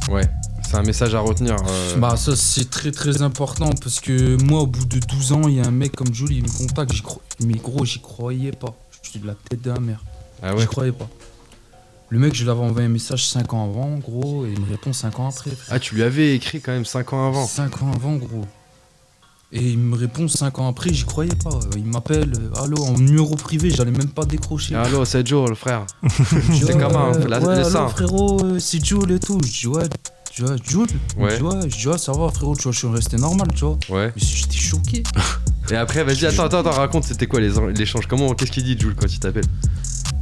Ouais, 0.10 0.30
c'est 0.64 0.76
un 0.76 0.84
message 0.84 1.16
à 1.16 1.20
retenir. 1.20 1.56
Euh. 1.68 1.97
Bah, 1.97 2.16
ça, 2.18 2.36
c'est 2.36 2.70
très 2.70 2.91
très 2.91 3.22
important 3.22 3.70
parce 3.82 3.99
que 3.99 4.41
moi, 4.43 4.62
au 4.62 4.68
bout 4.68 4.86
de 4.86 4.99
12 4.99 5.32
ans, 5.34 5.47
il 5.47 5.56
y 5.56 5.62
a 5.62 5.66
un 5.66 5.72
mec 5.72 5.95
comme 5.95 6.14
Jules, 6.14 6.32
il 6.34 6.43
me 6.43 6.49
contacte. 6.49 6.93
Mais 7.45 7.54
gros, 7.54 7.86
j'y 7.86 7.99
croyais 7.99 8.51
pas. 8.51 8.76
Je 9.01 9.10
suis 9.12 9.20
de 9.20 9.28
la 9.28 9.36
tête 9.36 9.62
de 9.62 9.72
la 9.72 9.80
mère. 9.80 10.04
Ah 10.41 10.54
ouais 10.54 10.62
J'y 10.62 10.68
croyais 10.68 10.91
pas. 10.91 11.08
Le 12.10 12.20
mec, 12.20 12.36
je 12.36 12.43
lui 12.43 12.49
avais 12.51 12.62
envoyé 12.62 12.86
un 12.86 12.91
message 12.91 13.26
5 13.26 13.54
ans 13.54 13.66
avant, 13.66 13.97
gros, 13.97 14.45
et 14.45 14.51
il 14.51 14.60
me 14.60 14.70
répond 14.70 14.93
5 14.93 15.20
ans 15.20 15.30
après. 15.30 15.51
Ah, 15.70 15.80
tu 15.80 15.95
lui 15.95 16.04
avais 16.04 16.36
écrit 16.36 16.62
quand 16.62 16.72
même 16.72 16.86
5 16.86 17.14
ans 17.14 17.28
avant 17.28 17.47
5 17.47 17.82
ans 17.82 17.91
avant, 17.91 18.16
gros. 18.18 18.45
Et 19.56 19.62
il 19.62 19.78
me 19.78 19.95
répond 19.95 20.28
5 20.28 20.58
ans 20.58 20.68
après, 20.68 20.91
j'y 20.91 21.06
croyais 21.06 21.36
pas. 21.36 21.60
Il 21.78 21.86
m'appelle, 21.86 22.34
euh, 22.36 22.64
allô, 22.64 22.84
en 22.86 22.97
numéro 22.97 23.36
privé, 23.36 23.70
j'allais 23.70 23.91
même 23.91 24.10
pas 24.10 24.26
décrocher. 24.26 24.74
Allô, 24.74 25.06
c'est 25.06 25.26
Joe, 25.28 25.47
le 25.47 25.54
frère. 25.54 25.86
c'est 26.10 26.72
comment 26.72 27.12
la, 27.28 27.39
ouais, 27.39 27.60
allô, 27.60 27.88
frérot, 27.89 28.43
euh, 28.43 28.60
c'est 28.60 28.84
Joe 28.84 29.08
et 29.12 29.20
tout. 29.20 29.39
Je 29.45 29.51
dis, 29.51 29.68
ouais, 29.68 29.84
tu 30.32 30.41
vois, 30.43 30.56
Jules 30.68 30.88
Ouais. 31.16 31.38
Je 31.68 31.97
ça 31.97 32.14
va, 32.14 32.30
frérot, 32.30 32.56
tu 32.56 32.64
vois, 32.64 32.72
je 32.72 32.80
suis 32.80 32.88
resté 32.88 33.18
normal, 33.18 33.47
tu 33.54 33.66
vois. 33.66 33.78
Ouais. 33.89 34.12
Mais 34.16 34.22
j'étais 34.22 34.58
choqué. 34.58 35.04
Et 35.72 35.76
après, 35.76 36.04
vas-y, 36.04 36.26
attends, 36.26 36.45
attends, 36.45 36.60
attends, 36.60 36.72
raconte, 36.72 37.04
c'était 37.04 37.28
quoi 37.28 37.39
l'échange? 37.39 38.08
Comment, 38.08 38.34
qu'est-ce 38.34 38.51
qu'il 38.51 38.64
dit, 38.64 38.76
Jules, 38.78 38.95
quand 38.99 39.08
il 39.08 39.20
t'appelle? 39.20 39.45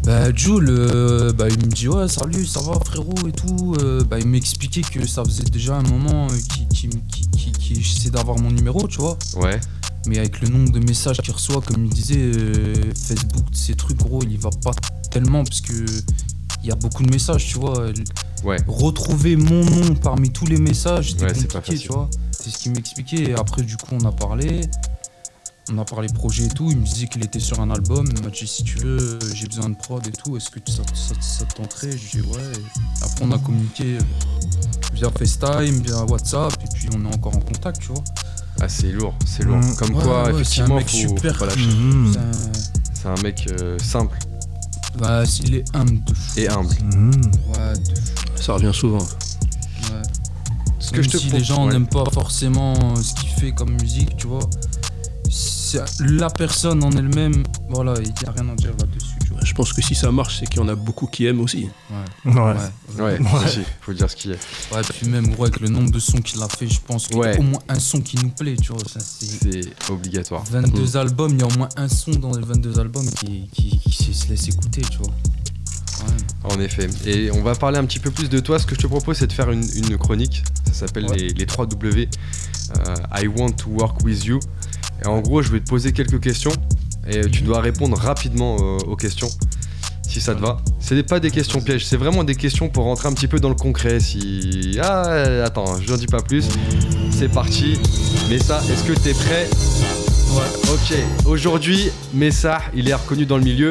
Bah 0.03 0.33
Jules, 0.33 0.67
euh, 0.69 1.31
bah, 1.31 1.47
il 1.49 1.57
me 1.57 1.71
dit 1.71 1.87
ouais 1.87 2.07
salut, 2.07 2.45
ça 2.45 2.61
va 2.61 2.73
frérot 2.85 3.27
et 3.27 3.31
tout. 3.31 3.75
bah, 4.09 4.19
il 4.19 4.27
m'expliquait 4.27 4.81
que 4.81 5.05
ça 5.07 5.23
faisait 5.23 5.43
déjà 5.43 5.75
un 5.75 5.83
moment 5.83 6.27
qu'il 6.27 6.67
qui, 6.67 6.89
qui, 7.31 7.51
qui, 7.51 8.09
d'avoir 8.09 8.37
mon 8.39 8.51
numéro, 8.51 8.87
tu 8.87 8.97
vois. 8.97 9.17
Ouais. 9.35 9.59
Mais 10.07 10.17
avec 10.17 10.41
le 10.41 10.49
nombre 10.49 10.71
de 10.71 10.79
messages 10.79 11.17
qu'il 11.17 11.33
reçoit, 11.33 11.61
comme 11.61 11.85
il 11.85 11.93
disait, 11.93 12.17
euh, 12.17 12.73
Facebook, 12.95 13.45
ces 13.53 13.75
trucs, 13.75 13.97
gros, 13.97 14.21
il 14.23 14.33
y 14.33 14.37
va 14.37 14.49
pas 14.63 14.71
tellement 15.11 15.43
parce 15.43 15.61
que 15.61 15.85
il 16.63 16.69
y 16.69 16.71
a 16.71 16.75
beaucoup 16.75 17.03
de 17.03 17.09
messages, 17.09 17.45
tu 17.45 17.57
vois. 17.57 17.91
Ouais. 18.43 18.57
Retrouver 18.67 19.35
mon 19.35 19.63
nom 19.63 19.95
parmi 19.95 20.31
tous 20.31 20.45
les 20.45 20.57
messages, 20.57 21.11
c'était 21.11 21.47
compliqué, 21.47 21.77
tu 21.77 21.87
vois. 21.89 22.09
C'est 22.31 22.49
ce 22.49 22.57
qu'il 22.57 22.71
m'expliquait. 22.71 23.31
Et 23.31 23.33
après, 23.33 23.61
du 23.61 23.77
coup, 23.77 23.95
on 23.99 24.05
a 24.05 24.11
parlé. 24.11 24.61
On 25.69 25.77
a 25.77 25.85
parlé 25.85 26.07
projet 26.09 26.45
et 26.45 26.49
tout. 26.49 26.69
Il 26.71 26.77
me 26.77 26.83
disait 26.83 27.07
qu'il 27.07 27.23
était 27.23 27.39
sur 27.39 27.59
un 27.59 27.69
album. 27.69 28.07
Il 28.15 28.23
m'a 28.23 28.29
dit 28.29 28.47
si 28.47 28.63
tu 28.63 28.77
veux, 28.79 29.19
j'ai 29.33 29.47
besoin 29.47 29.69
de 29.69 29.75
prod 29.75 30.05
et 30.05 30.11
tout. 30.11 30.35
Est-ce 30.35 30.49
que 30.49 30.59
ça, 30.69 30.83
ça, 31.19 31.45
te 31.45 31.55
tenterait? 31.55 31.91
Je 31.91 32.17
lui 32.17 32.19
ai 32.19 32.21
dit 32.21 32.27
ouais. 32.29 32.53
après, 33.01 33.25
on 33.25 33.31
a 33.31 33.37
communiqué 33.37 33.97
via 34.93 35.09
FaceTime, 35.11 35.81
via 35.81 36.03
WhatsApp. 36.05 36.53
Et 36.63 36.67
puis, 36.73 36.89
on 36.95 37.05
est 37.05 37.13
encore 37.13 37.35
en 37.35 37.41
contact, 37.41 37.81
tu 37.81 37.89
vois. 37.89 38.03
Ah, 38.59 38.67
c'est 38.67 38.91
lourd, 38.91 39.15
c'est 39.25 39.43
lourd. 39.43 39.57
Mmh. 39.57 39.75
Comme 39.75 39.91
quoi, 39.91 40.31
effectivement, 40.31 40.79
faut, 40.79 40.87
super. 40.87 41.33
faut 41.33 41.45
pas 41.45 41.51
lâcher. 41.51 41.67
Mmh. 41.67 42.13
C'est 42.93 43.07
un... 43.07 43.21
mec 43.23 43.47
euh, 43.59 43.77
simple. 43.79 44.17
Bah, 44.97 45.23
il 45.43 45.55
est 45.55 45.75
humble 45.75 46.03
de 46.03 46.13
fou. 46.13 46.39
Et 46.39 46.49
humble. 46.49 46.75
Mmh. 46.83 47.11
Ouais, 47.11 47.73
de 47.73 47.95
fou. 47.95 48.41
Ça 48.41 48.53
revient 48.53 48.73
souvent. 48.73 48.99
Ouais. 48.99 50.01
Ce 50.79 50.91
que 50.91 51.01
je 51.01 51.09
te 51.09 51.17
si 51.17 51.29
les 51.29 51.43
gens 51.43 51.67
n'aiment 51.67 51.87
pas 51.87 52.03
forcément 52.11 52.95
ce 52.95 53.13
qu'il 53.13 53.29
fait 53.29 53.51
comme 53.51 53.71
musique, 53.81 54.17
tu 54.17 54.27
vois, 54.27 54.47
la 55.99 56.29
personne 56.29 56.83
en 56.83 56.91
elle-même, 56.91 57.43
voilà, 57.69 57.93
il 57.97 58.07
n'y 58.07 58.27
a 58.27 58.31
rien 58.31 58.49
à 58.49 58.55
dire 58.55 58.71
là-dessus. 58.79 59.21
Je 59.43 59.53
pense 59.53 59.73
que 59.73 59.81
si 59.81 59.95
ça 59.95 60.11
marche, 60.11 60.39
c'est 60.39 60.45
qu'il 60.47 60.61
y 60.61 60.63
en 60.63 60.67
a 60.67 60.75
beaucoup 60.75 61.07
qui 61.07 61.25
aiment 61.25 61.41
aussi. 61.41 61.67
Ouais. 62.25 62.33
Ouais. 62.33 62.55
Ouais, 62.99 63.19
faut 63.81 63.93
dire 63.93 64.09
ce 64.09 64.15
qu'il 64.15 64.31
y 64.31 64.33
a. 64.33 64.37
Ouais, 64.75 64.81
puis 64.83 65.07
même 65.07 65.33
avec 65.39 65.59
le 65.59 65.69
nombre 65.69 65.91
de 65.91 65.99
sons 65.99 66.19
qu'il 66.19 66.41
a 66.41 66.47
fait, 66.47 66.67
je 66.67 66.79
pense 66.79 67.07
qu'il 67.07 67.17
y 67.17 67.23
a 67.23 67.39
au 67.39 67.43
moins 67.43 67.61
un 67.69 67.79
son 67.79 68.01
qui 68.01 68.17
nous 68.17 68.29
plaît, 68.29 68.55
tu 68.55 68.71
vois. 68.71 68.81
C'est 68.85 69.61
obligatoire. 69.89 70.43
22 70.49 70.81
mm. 70.81 70.97
albums, 70.97 71.31
il 71.33 71.39
y 71.39 71.43
a 71.43 71.47
au 71.47 71.57
moins 71.57 71.69
un 71.75 71.87
son 71.87 72.11
dans 72.11 72.35
les 72.35 72.45
22 72.45 72.79
albums 72.79 73.09
qui, 73.11 73.49
qui, 73.51 74.13
se 74.13 74.27
laisse 74.29 74.47
écouter, 74.49 74.81
tu 74.81 74.97
vois. 74.99 75.13
En 76.43 76.59
effet. 76.59 76.89
Et 77.05 77.31
on 77.31 77.43
va 77.43 77.55
parler 77.55 77.77
un 77.77 77.85
petit 77.85 77.99
peu 77.99 78.11
plus 78.11 78.29
de 78.29 78.39
toi. 78.39 78.59
Ce 78.59 78.65
que 78.65 78.75
je 78.75 78.81
te 78.81 78.87
propose, 78.87 79.17
c'est 79.17 79.27
de 79.27 79.33
faire 79.33 79.51
une, 79.51 79.97
chronique. 79.97 80.43
Ça 80.65 80.73
s'appelle 80.73 81.05
les, 81.15 81.29
les 81.29 81.45
3 81.45 81.67
W. 81.67 82.09
Euh, 82.77 82.95
I 83.21 83.27
want 83.27 83.51
to 83.51 83.69
work 83.69 84.03
with 84.03 84.25
you. 84.25 84.39
Et 85.03 85.07
en 85.07 85.19
gros, 85.19 85.41
je 85.41 85.51
vais 85.51 85.59
te 85.59 85.69
poser 85.69 85.91
quelques 85.91 86.21
questions 86.21 86.51
et 87.07 87.21
tu 87.29 87.41
dois 87.41 87.61
répondre 87.61 87.97
rapidement 87.97 88.57
euh, 88.59 88.77
aux 88.87 88.95
questions 88.95 89.29
si 90.11 90.19
ça 90.19 90.35
te 90.35 90.41
va. 90.41 90.57
C'est 90.79 91.01
pas 91.03 91.21
des 91.21 91.31
questions 91.31 91.61
pièges, 91.61 91.85
c'est 91.85 91.95
vraiment 91.95 92.25
des 92.25 92.35
questions 92.35 92.67
pour 92.67 92.83
rentrer 92.83 93.07
un 93.07 93.13
petit 93.13 93.27
peu 93.27 93.39
dans 93.39 93.49
le 93.49 93.55
concret. 93.55 94.01
Si 94.01 94.77
ah 94.83 95.03
attends, 95.45 95.79
je 95.79 95.89
n'en 95.89 95.97
dis 95.97 96.07
pas 96.07 96.21
plus. 96.21 96.49
C'est 97.11 97.29
parti. 97.29 97.79
Messa, 98.29 98.61
est-ce 98.69 98.83
que 98.83 98.93
t'es 98.93 99.13
prêt? 99.13 99.47
Ouais. 100.33 100.73
Ok. 100.73 100.97
Aujourd'hui, 101.25 101.89
Messa, 102.13 102.59
il 102.73 102.89
est 102.89 102.93
reconnu 102.93 103.25
dans 103.25 103.37
le 103.37 103.43
milieu. 103.43 103.69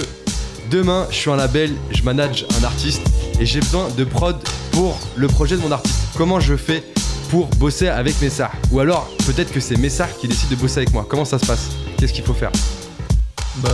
Demain, 0.70 1.06
je 1.10 1.16
suis 1.16 1.30
un 1.30 1.36
label, 1.36 1.72
je 1.90 2.02
manage 2.04 2.46
un 2.58 2.64
artiste 2.64 3.02
et 3.38 3.44
j'ai 3.44 3.60
besoin 3.60 3.88
de 3.90 4.04
prod 4.04 4.36
pour 4.70 4.98
le 5.16 5.26
projet 5.26 5.56
de 5.56 5.60
mon 5.60 5.72
artiste. 5.72 5.98
Comment 6.16 6.40
je 6.40 6.56
fais 6.56 6.84
pour 7.30 7.46
bosser 7.58 7.88
avec 7.88 8.20
Messar 8.20 8.50
Ou 8.72 8.80
alors 8.80 9.08
peut-être 9.26 9.52
que 9.52 9.60
c'est 9.60 9.76
Messar 9.76 10.08
qui 10.16 10.26
décide 10.26 10.50
de 10.50 10.56
bosser 10.56 10.78
avec 10.78 10.92
moi. 10.92 11.06
Comment 11.08 11.24
ça 11.24 11.38
se 11.38 11.46
passe? 11.46 11.68
Qu'est-ce 11.96 12.12
qu'il 12.12 12.24
faut 12.24 12.34
faire? 12.34 12.50
Bah, 13.56 13.70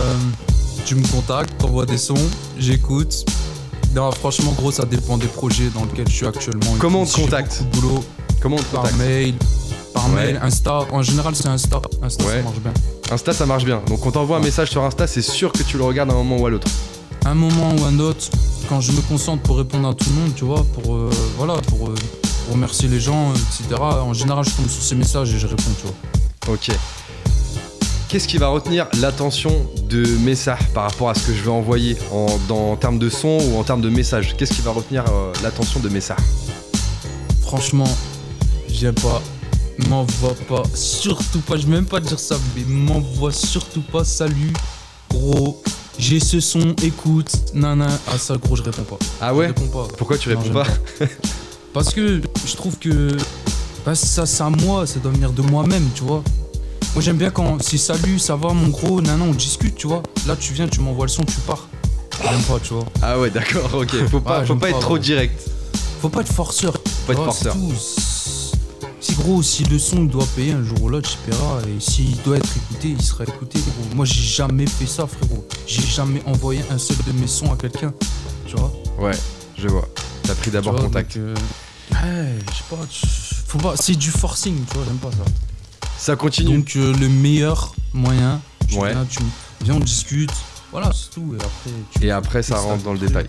tu 0.85 0.95
me 0.95 1.05
contactes, 1.07 1.57
t'envoies 1.57 1.85
des 1.85 1.97
sons, 1.97 2.15
j'écoute. 2.57 3.25
Non, 3.95 4.11
franchement, 4.11 4.51
gros, 4.51 4.71
ça 4.71 4.85
dépend 4.85 5.17
des 5.17 5.27
projets 5.27 5.69
dans 5.73 5.85
lesquels 5.85 6.07
je 6.07 6.13
suis 6.13 6.27
actuellement. 6.27 6.75
Comment 6.79 7.01
on 7.01 7.05
te 7.05 7.15
contacte 7.15 7.63
boulot. 7.73 8.03
Comment 8.41 8.57
on 8.57 8.59
te 8.59 8.75
Par 8.75 8.93
mail, 8.95 9.33
par 9.93 10.07
mail, 10.09 10.39
Insta. 10.43 10.81
En 10.91 11.01
général, 11.01 11.35
c'est 11.35 11.47
Insta. 11.47 11.81
Insta, 12.03 12.23
ça 12.23 12.41
marche 12.43 12.59
bien. 12.59 12.73
Insta, 13.11 13.33
ça 13.33 13.45
marche 13.45 13.65
bien. 13.65 13.81
Donc, 13.87 14.01
quand 14.01 14.11
t'envoies 14.11 14.37
un 14.37 14.41
message 14.41 14.69
sur 14.69 14.83
Insta, 14.83 15.07
c'est 15.07 15.23
sûr 15.23 15.51
que 15.51 15.63
tu 15.63 15.77
le 15.77 15.83
regardes 15.83 16.11
à 16.11 16.13
un 16.13 16.17
moment 16.17 16.37
ou 16.37 16.45
à 16.45 16.49
l'autre. 16.51 16.67
Un 17.25 17.33
moment 17.33 17.73
ou 17.75 17.85
un 17.85 17.97
autre, 17.99 18.29
quand 18.69 18.81
je 18.81 18.91
me 18.91 19.01
concentre 19.01 19.41
pour 19.43 19.57
répondre 19.57 19.87
à 19.87 19.93
tout 19.93 20.05
le 20.09 20.21
monde, 20.21 20.35
tu 20.35 20.45
vois, 20.45 20.63
pour, 20.63 20.93
euh, 20.93 21.09
voilà, 21.37 21.55
pour, 21.55 21.89
euh, 21.89 21.95
pour, 22.47 22.55
remercier 22.55 22.87
les 22.89 22.99
gens, 22.99 23.33
etc. 23.33 23.75
En 23.79 24.13
général, 24.13 24.45
je 24.45 24.51
tombe 24.55 24.69
sur 24.69 24.81
ces 24.81 24.95
messages 24.95 25.33
et 25.33 25.39
je 25.39 25.47
réponds, 25.47 25.71
tu 25.79 25.87
vois. 25.87 26.53
Ok. 26.55 26.69
Qu'est-ce 28.09 28.27
qui 28.27 28.37
va 28.37 28.47
retenir 28.47 28.87
l'attention 29.01 29.69
de 29.89 30.05
Messar 30.19 30.57
par 30.73 30.89
rapport 30.89 31.09
à 31.09 31.13
ce 31.13 31.27
que 31.27 31.33
je 31.33 31.43
vais 31.43 31.51
envoyer 31.51 31.97
en, 32.11 32.75
termes 32.77 32.99
de 32.99 33.09
son 33.09 33.37
ou 33.51 33.57
en 33.57 33.63
termes 33.63 33.81
de 33.81 33.89
message? 33.89 34.35
Qu'est-ce 34.37 34.53
qui 34.53 34.61
va 34.61 34.71
retenir 34.71 35.03
euh, 35.11 35.33
l'attention 35.43 35.81
de 35.81 35.89
Messar 35.89 36.17
Franchement, 37.41 37.87
j'aime 38.69 38.95
pas. 38.95 39.21
M'envoie 39.89 40.33
pas, 40.47 40.63
surtout 40.73 41.39
pas, 41.39 41.57
je 41.57 41.67
vais 41.67 41.73
même 41.73 41.85
pas 41.85 41.99
dire 41.99 42.19
ça, 42.19 42.35
mais 42.55 42.63
m'envoie 42.63 43.31
surtout 43.31 43.81
pas, 43.81 44.03
salut, 44.03 44.51
gros, 45.09 45.61
j'ai 45.99 46.19
ce 46.19 46.39
son, 46.39 46.75
écoute, 46.81 47.31
nana. 47.53 47.87
Ah 48.07 48.17
ça 48.17 48.37
gros 48.37 48.55
je 48.55 48.63
réponds 48.63 48.83
pas. 48.83 48.97
Ah 49.21 49.35
ouais? 49.35 49.53
Pourquoi 49.97 50.17
tu 50.17 50.29
réponds 50.29 50.49
pas, 50.49 50.65
Parce 51.77 51.93
que 51.93 52.21
je 52.43 52.55
trouve 52.55 52.75
que 52.79 53.15
bah, 53.85 53.93
ça 53.93 54.25
c'est 54.25 54.41
à 54.41 54.49
moi, 54.49 54.87
ça 54.87 54.99
doit 54.99 55.11
venir 55.11 55.31
de 55.31 55.43
moi-même, 55.43 55.87
tu 55.93 56.03
vois. 56.03 56.23
Moi 56.95 57.03
j'aime 57.03 57.17
bien 57.17 57.29
quand 57.29 57.61
c'est 57.61 57.77
salut, 57.77 58.17
ça 58.17 58.35
va 58.35 58.51
mon 58.51 58.69
gros, 58.69 58.99
non, 58.99 59.21
on 59.21 59.31
discute, 59.31 59.75
tu 59.75 59.85
vois. 59.85 60.01
Là 60.25 60.35
tu 60.35 60.53
viens, 60.53 60.67
tu 60.67 60.79
m'envoies 60.79 61.05
le 61.05 61.11
son, 61.11 61.23
tu 61.23 61.39
pars. 61.45 61.67
J'aime 62.23 62.41
pas, 62.41 62.59
tu 62.59 62.73
vois. 62.73 62.85
Ah 63.03 63.19
ouais, 63.19 63.29
d'accord, 63.29 63.69
ok. 63.75 63.95
Faut 64.09 64.19
pas, 64.19 64.43
faut 64.43 64.55
pas 64.55 64.71
être 64.71 64.79
trop 64.79 64.97
direct. 64.97 65.39
Faut 66.01 66.09
pas 66.09 66.21
être 66.21 66.33
forceur. 66.33 66.73
Faut 66.73 67.13
pas 67.13 67.13
être 67.13 67.25
forceur. 67.25 67.55
Si 68.99 69.13
gros, 69.13 69.43
si 69.43 69.63
le 69.65 69.77
son 69.77 70.05
doit 70.05 70.25
payer 70.35 70.53
un 70.53 70.63
jour 70.63 70.81
ou 70.81 70.89
l'autre, 70.89 71.11
je 71.11 71.69
Et 71.69 71.79
s'il 71.79 72.19
doit 72.23 72.37
être 72.37 72.49
écouté, 72.57 72.95
il 72.97 73.01
sera 73.03 73.23
écouté, 73.23 73.59
gros. 73.59 73.95
Moi 73.95 74.05
j'ai 74.05 74.23
jamais 74.23 74.65
fait 74.65 74.87
ça, 74.87 75.05
frérot. 75.05 75.47
J'ai 75.67 75.83
jamais 75.83 76.23
envoyé 76.25 76.63
un 76.71 76.79
seul 76.79 76.97
de 77.05 77.11
mes 77.11 77.27
sons 77.27 77.53
à 77.53 77.55
quelqu'un. 77.55 77.93
Tu 78.47 78.55
vois 78.55 78.73
Ouais, 78.99 79.17
je 79.55 79.67
vois. 79.67 79.87
T'as 80.23 80.33
pris 80.33 80.49
d'abord 80.49 80.75
contact. 80.75 81.17
Euh, 81.17 81.35
ouais, 81.91 82.35
je 82.49 82.55
sais 82.55 82.63
pas. 82.69 82.77
Faut 83.47 83.57
pas. 83.59 83.75
C'est 83.77 83.95
du 83.95 84.11
forcing, 84.11 84.65
tu 84.65 84.75
vois, 84.75 84.85
j'aime 84.85 84.97
pas 84.97 85.11
ça. 85.11 85.23
Ça 85.97 86.15
continue. 86.15 86.57
Donc 86.57 86.75
euh, 86.75 86.93
le 86.97 87.09
meilleur 87.09 87.73
moyen, 87.93 88.39
tu 88.67 88.77
ouais. 88.77 88.91
viens, 88.91 89.05
tu 89.05 89.19
viens, 89.61 89.75
on 89.75 89.79
discute, 89.79 90.31
voilà, 90.71 90.91
c'est 90.93 91.09
tout. 91.09 91.35
Et 91.35 91.43
après, 91.43 92.05
et 92.07 92.11
après 92.11 92.43
ça 92.43 92.59
rentre 92.59 92.83
dans 92.83 92.93
le 92.93 92.99
détail. 92.99 93.27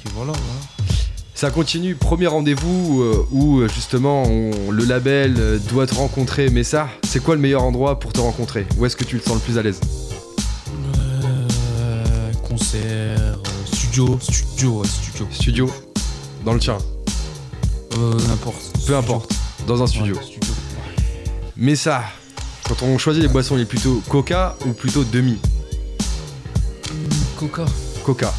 Ça 1.35 1.51
continue, 1.51 1.95
premier 1.95 2.27
rendez-vous 2.27 3.01
euh, 3.01 3.27
où 3.31 3.61
euh, 3.61 3.69
justement 3.69 4.25
le 4.25 4.85
label 4.85 5.61
doit 5.69 5.87
te 5.87 5.95
rencontrer. 5.95 6.51
Mais 6.51 6.65
ça, 6.65 6.89
c'est 7.05 7.23
quoi 7.23 7.37
le 7.37 7.41
meilleur 7.41 7.63
endroit 7.63 8.01
pour 8.01 8.13
te 8.13 8.21
rencontrer? 8.21 8.67
Où 8.77 8.87
est-ce 8.87 8.97
que 8.97 9.05
tu 9.05 9.17
le 9.17 9.23
sens 9.23 9.35
le 9.35 9.41
plus 9.41 9.57
à 9.57 9.63
l'aise? 9.63 9.81
Concert, 12.49 13.39
studio, 13.67 14.19
studio, 14.21 14.83
studio. 14.85 15.29
Studio 15.31 15.71
Dans 16.45 16.55
le 16.55 16.59
tien 16.59 16.79
N'importe. 18.29 18.73
Peu 18.87 18.97
importe, 18.97 19.33
dans 19.67 19.83
un 19.83 19.87
studio. 19.87 20.17
Mais 21.57 21.75
ça, 21.75 22.03
quand 22.69 22.83
on 22.83 22.99
choisit 22.99 23.23
les 23.23 23.29
boissons, 23.29 23.57
il 23.57 23.63
est 23.63 23.67
plutôt 23.67 24.03
coca 24.09 24.57
ou 24.67 24.73
plutôt 24.73 25.05
demi 25.05 25.39
Coca. 27.37 27.65
Coca. 28.05 28.33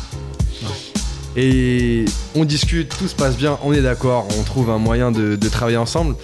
Et 1.36 2.06
on 2.36 2.44
discute, 2.44 2.96
tout 2.98 3.08
se 3.08 3.16
passe 3.16 3.38
bien, 3.38 3.58
on 3.64 3.72
est 3.74 3.82
d'accord, 3.82 4.28
on 4.38 4.44
trouve 4.44 4.70
un 4.70 4.78
moyen 4.78 5.12
de, 5.12 5.36
travailler 5.50 5.78
ensemble. 5.78 6.16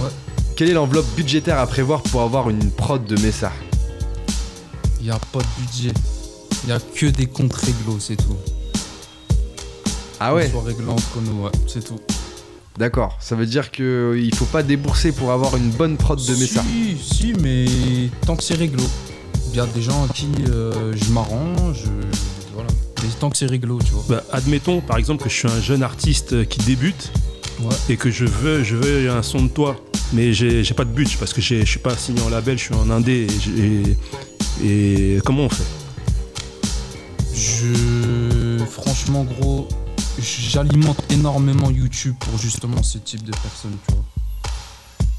Ouais. 0.00 0.10
Quelle 0.56 0.70
est 0.70 0.74
l'enveloppe 0.74 1.06
budgétaire 1.16 1.58
à 1.58 1.66
prévoir 1.66 2.02
pour 2.02 2.22
avoir 2.22 2.50
une 2.50 2.70
prod 2.70 3.04
de 3.04 3.20
Messa 3.20 3.52
Il 5.00 5.06
n'y 5.06 5.10
a 5.10 5.18
pas 5.32 5.38
de 5.38 5.62
budget. 5.62 5.92
Il 6.64 6.66
n'y 6.66 6.72
a 6.72 6.80
que 6.80 7.06
des 7.06 7.26
comptes 7.26 7.54
réglos, 7.54 8.00
c'est 8.00 8.16
tout. 8.16 8.36
Ah 10.20 10.34
ouais 10.34 10.50
Soit 10.50 10.62
réglo 10.62 10.90
entre 10.90 11.20
nous, 11.22 11.44
ouais, 11.44 11.52
c'est 11.66 11.84
tout. 11.84 12.00
D'accord, 12.78 13.18
ça 13.20 13.34
veut 13.34 13.46
dire 13.46 13.72
qu'il 13.72 13.84
ne 13.84 14.36
faut 14.36 14.44
pas 14.44 14.62
débourser 14.62 15.10
pour 15.10 15.32
avoir 15.32 15.56
une 15.56 15.70
bonne 15.70 15.96
prod 15.96 16.16
de 16.16 16.36
Messa. 16.36 16.62
Si, 16.62 16.96
si, 16.96 17.32
mais 17.42 17.66
tant 18.24 18.36
que 18.36 18.44
c'est 18.44 18.54
réglo. 18.54 18.84
Il 19.50 19.56
y 19.56 19.60
a 19.60 19.66
des 19.66 19.82
gens 19.82 20.04
à 20.04 20.08
qui 20.12 20.28
euh, 20.48 20.92
je 20.94 21.10
m'arrange, 21.10 21.82
voilà. 22.54 22.68
Mais 23.02 23.08
tant 23.18 23.30
que 23.30 23.36
c'est 23.36 23.46
réglo, 23.46 23.80
tu 23.84 23.90
vois. 23.90 24.04
Bah, 24.08 24.24
admettons 24.30 24.80
par 24.80 24.96
exemple 24.96 25.24
que 25.24 25.28
je 25.28 25.34
suis 25.34 25.48
un 25.48 25.60
jeune 25.60 25.82
artiste 25.82 26.46
qui 26.48 26.60
débute 26.60 27.10
et 27.88 27.96
que 27.96 28.12
je 28.12 28.26
veux, 28.26 28.62
je 28.62 28.76
veux 28.76 29.10
un 29.10 29.22
son 29.24 29.42
de 29.42 29.48
toi, 29.48 29.76
mais 30.12 30.32
j'ai 30.32 30.62
pas 30.74 30.84
de 30.84 30.90
budget 30.90 31.16
parce 31.18 31.32
que 31.32 31.40
je 31.40 31.64
suis 31.64 31.80
pas 31.80 31.96
signé 31.96 32.22
en 32.22 32.28
label, 32.28 32.58
je 32.58 32.64
suis 32.64 32.74
en 32.74 32.90
indé. 32.90 33.26
Et, 34.62 34.64
et 34.64 35.18
comment 35.24 35.46
on 35.46 35.48
fait? 35.48 35.64
Je. 37.34 38.64
Franchement, 38.70 39.24
gros, 39.24 39.66
j'alimente 40.22 41.00
énormément 41.10 41.70
YouTube 41.70 42.14
pour 42.20 42.38
justement 42.38 42.82
ce 42.82 42.98
type 42.98 43.22
de 43.24 43.32
personnes, 43.32 43.76
tu 43.86 43.94
vois. 43.94 44.04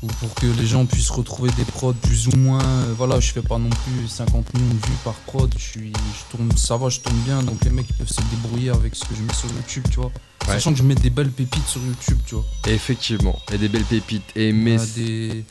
Ou 0.02 0.08
pour 0.08 0.34
que 0.36 0.46
les 0.46 0.66
gens 0.66 0.86
puissent 0.86 1.10
retrouver 1.10 1.52
des 1.58 1.66
prods 1.66 1.94
plus 1.94 2.30
ou 2.30 2.36
moins. 2.38 2.64
Euh, 2.64 2.94
voilà, 2.98 3.20
je 3.20 3.32
fais 3.32 3.42
pas 3.42 3.58
non 3.58 3.70
plus 3.70 4.08
50 4.08 4.54
millions 4.54 4.74
de 4.74 4.86
vues 4.86 4.98
par 5.04 5.16
prod. 5.26 5.54
Je 5.58 5.62
suis, 5.62 5.92
je 5.92 6.32
tourne, 6.32 6.50
ça 6.56 6.78
va, 6.78 6.88
je 6.88 7.02
tourne 7.02 7.18
bien. 7.26 7.44
Donc 7.44 7.64
les 7.66 7.70
mecs 7.70 7.88
peuvent 7.98 8.08
se 8.08 8.22
débrouiller 8.32 8.70
avec 8.70 8.96
ce 8.96 9.04
que 9.04 9.14
je 9.14 9.22
mets 9.22 9.34
sur 9.34 9.50
YouTube, 9.50 9.84
tu 9.92 10.00
vois. 10.00 10.12
Sachant 10.46 10.72
que 10.72 10.78
je 10.78 10.84
mets 10.84 10.96
des 10.96 11.10
belles 11.10 11.32
pépites 11.32 11.68
sur 11.68 11.82
YouTube, 11.82 12.18
tu 12.26 12.36
vois. 12.36 12.46
Effectivement, 12.68 13.38
et 13.52 13.58
des 13.58 13.68
belles 13.68 13.84
pépites. 13.84 14.24
Et 14.38 14.54
mais 14.54 14.78
des 14.96 15.44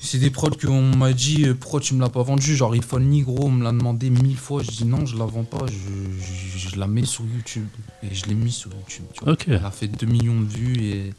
c'est 0.00 0.18
des 0.18 0.30
prods 0.30 0.50
qu'on 0.50 0.96
m'a 0.96 1.12
dit 1.12 1.44
euh, 1.46 1.54
pourquoi 1.54 1.80
tu 1.80 1.94
me 1.94 2.00
l'as 2.00 2.08
pas 2.08 2.22
vendu? 2.22 2.54
Genre 2.54 2.72
iPhone 2.72 3.08
ni 3.08 3.22
gros 3.22 3.46
on 3.46 3.50
me 3.50 3.64
l'a 3.64 3.72
demandé 3.72 4.10
mille 4.10 4.36
fois. 4.36 4.62
Je 4.62 4.70
dis 4.70 4.84
non 4.84 5.04
je 5.06 5.16
la 5.16 5.24
vends 5.24 5.44
pas. 5.44 5.66
Je, 5.66 6.78
la 6.78 6.86
mets 6.86 7.04
sur 7.04 7.24
YouTube. 7.24 7.66
Et 8.02 8.14
je 8.14 8.26
l'ai 8.26 8.34
mis 8.34 8.52
sur 8.52 8.70
YouTube 8.72 9.06
tu 9.12 9.24
vois. 9.24 9.36
elle 9.48 9.64
a 9.64 9.70
fait 9.70 9.88
2 9.88 10.06
millions 10.06 10.40
de 10.40 10.46
vues 10.46 10.82
et 10.84 11.14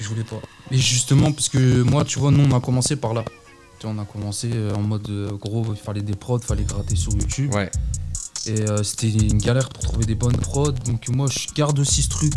je 0.00 0.08
voulais 0.08 0.24
pas. 0.24 0.40
Et 0.70 0.78
justement 0.78 1.30
parce 1.32 1.48
que 1.48 1.82
moi 1.82 2.04
tu 2.04 2.18
vois 2.18 2.30
nous 2.30 2.44
on 2.44 2.56
a 2.56 2.60
commencé 2.60 2.96
par 2.96 3.12
là. 3.12 3.24
On 3.84 3.98
a 3.98 4.04
commencé 4.04 4.50
euh, 4.52 4.74
en 4.74 4.82
mode 4.82 5.08
euh, 5.10 5.30
gros 5.32 5.64
il 5.70 5.76
fallait 5.76 6.02
des 6.02 6.16
prods 6.16 6.40
fallait 6.40 6.64
gratter 6.64 6.96
sur 6.96 7.12
YouTube. 7.12 7.54
Ouais. 7.54 7.70
Et 8.46 8.64
c'était 8.84 9.10
une 9.10 9.38
galère 9.38 9.68
pour 9.68 9.82
trouver 9.82 10.06
des 10.06 10.14
bonnes 10.14 10.36
prods. 10.36 10.70
Donc 10.70 11.08
moi 11.08 11.26
je 11.28 11.52
garde 11.52 11.78
aussi 11.80 12.02
ce 12.02 12.08
truc 12.08 12.32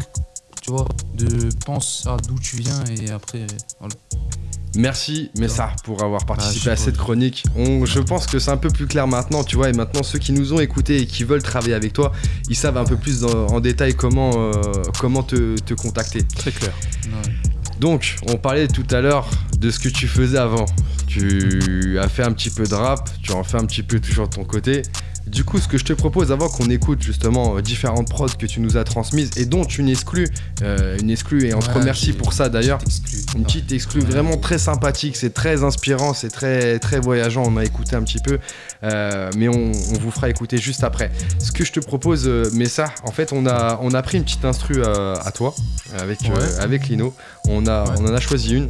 tu 0.70 0.76
vois 0.76 0.88
de 1.16 1.50
pense 1.66 2.06
à 2.06 2.16
d'où 2.28 2.38
tu 2.38 2.58
viens 2.58 2.84
et 2.86 3.10
après 3.10 3.48
voilà 3.80 3.96
Merci 4.76 5.32
Messa 5.36 5.72
pour 5.84 6.04
avoir 6.04 6.28
participé 6.28 6.70
ah, 6.70 6.74
à 6.74 6.76
cette 6.76 6.96
chronique. 6.96 7.44
je 7.56 8.00
pense 8.00 8.28
que 8.28 8.38
c'est 8.38 8.52
un 8.52 8.58
peu 8.58 8.70
plus 8.70 8.86
clair 8.86 9.08
maintenant, 9.08 9.44
tu 9.44 9.56
vois, 9.56 9.70
et 9.70 9.74
maintenant 9.74 10.04
ceux 10.04 10.20
qui 10.20 10.32
nous 10.32 10.54
ont 10.54 10.60
écoutés 10.60 11.02
et 11.02 11.06
qui 11.08 11.24
veulent 11.24 11.42
travailler 11.42 11.74
avec 11.74 11.92
toi, 11.92 12.12
ils 12.50 12.56
savent 12.56 12.78
un 12.78 12.84
peu 12.84 12.96
plus 12.96 13.24
en 13.24 13.60
détail 13.60 13.96
comment, 13.96 14.30
euh, 14.36 14.62
comment 15.00 15.24
te, 15.24 15.74
contacter. 15.74 16.22
Très 16.24 16.52
clair. 16.52 16.72
Donc, 17.80 18.18
on 18.30 18.38
parlait 18.38 18.68
tout 18.68 18.86
à 18.92 19.02
l'heure 19.02 19.28
de 19.58 19.72
ce 19.72 19.80
que 19.80 19.90
tu 19.90 20.08
faisais 20.08 20.38
avant. 20.38 20.66
Tu 21.08 21.98
as 22.00 22.08
fait 22.08 22.24
un 22.24 22.32
petit 22.32 22.52
peu 22.52 22.66
de 22.66 22.76
rap, 22.76 23.10
tu 23.24 23.32
en 23.32 23.44
fais 23.44 23.58
un 23.58 23.66
petit 23.66 23.82
peu 23.82 24.00
toujours 24.00 24.28
de 24.28 24.36
ton 24.36 24.44
côté. 24.44 24.84
Du 25.30 25.44
coup, 25.44 25.60
ce 25.60 25.68
que 25.68 25.78
je 25.78 25.86
te 25.86 25.94
propose, 25.94 26.32
avant 26.32 26.50
qu'on 26.50 26.70
écoute 26.72 27.04
justement 27.04 27.56
euh, 27.56 27.62
différentes 27.62 28.10
prods 28.10 28.30
que 28.30 28.48
tu 28.48 28.60
nous 28.62 28.78
as 28.78 28.84
transmises 28.84 29.30
et 29.38 29.46
dont 29.46 29.64
une 29.64 29.88
exclue, 29.88 30.28
euh, 30.64 30.98
une 31.00 31.12
exclue, 31.12 31.46
et 31.46 31.54
on 31.54 31.60
te 31.60 31.70
remercie 31.70 32.14
pour 32.14 32.34
ça 32.34 32.50
d'ailleurs. 32.50 32.80
Une 33.36 33.44
petite 33.44 33.72
exclue 33.72 34.02
vraiment 34.02 34.38
très 34.38 34.58
sympathique, 34.58 35.16
c'est 35.16 35.34
très 35.34 35.64
inspirant, 35.64 36.16
c'est 36.16 36.30
très, 36.30 36.80
très 36.80 37.00
voyageant. 37.00 37.44
On 37.46 37.58
a 37.58 37.64
écouté 37.64 37.96
un 37.96 38.02
petit 38.02 38.18
peu, 38.18 38.40
euh, 38.84 39.30
mais 39.38 39.50
on, 39.50 39.72
vous 40.00 40.12
fera 40.12 40.30
écouter 40.30 40.58
juste 40.58 40.84
après. 40.84 41.12
Ce 41.38 41.52
que 41.52 41.64
je 41.64 41.74
te 41.74 41.80
propose, 41.80 42.28
mais 42.54 42.66
ça, 42.66 42.86
en 43.04 43.12
fait, 43.12 43.32
on 43.32 43.46
a, 43.46 43.80
on 43.84 43.94
a 43.94 44.02
pris 44.02 44.18
une 44.18 44.24
petite 44.24 44.46
instru 44.46 44.84
à, 44.84 45.32
toi 45.32 45.54
avec, 46.00 46.20
avec 46.60 46.88
Lino. 46.88 47.14
On, 47.48 47.68
a, 47.68 47.84
on 48.00 48.08
en 48.08 48.14
a 48.14 48.20
choisi 48.20 48.56
une. 48.56 48.68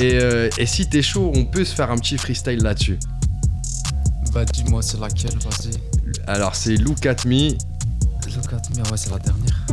Et, 0.00 0.18
et 0.58 0.66
si 0.66 0.88
t'es 0.88 1.02
chaud, 1.02 1.30
on 1.34 1.44
peut 1.44 1.64
se 1.64 1.74
faire 1.74 1.92
un 1.92 1.96
petit 1.96 2.18
freestyle 2.18 2.62
là-dessus. 2.62 2.98
Bah 4.36 4.44
dis-moi 4.44 4.82
c'est 4.82 5.00
laquelle, 5.00 5.38
vas-y. 5.38 5.70
Alors 6.26 6.54
c'est 6.54 6.76
Look 6.76 7.06
at 7.06 7.24
Me. 7.24 7.52
Look 7.52 8.52
at 8.52 8.60
Me, 8.76 8.90
ouais 8.90 8.96
c'est 8.96 9.08
la 9.08 9.18
dernière. 9.18 9.66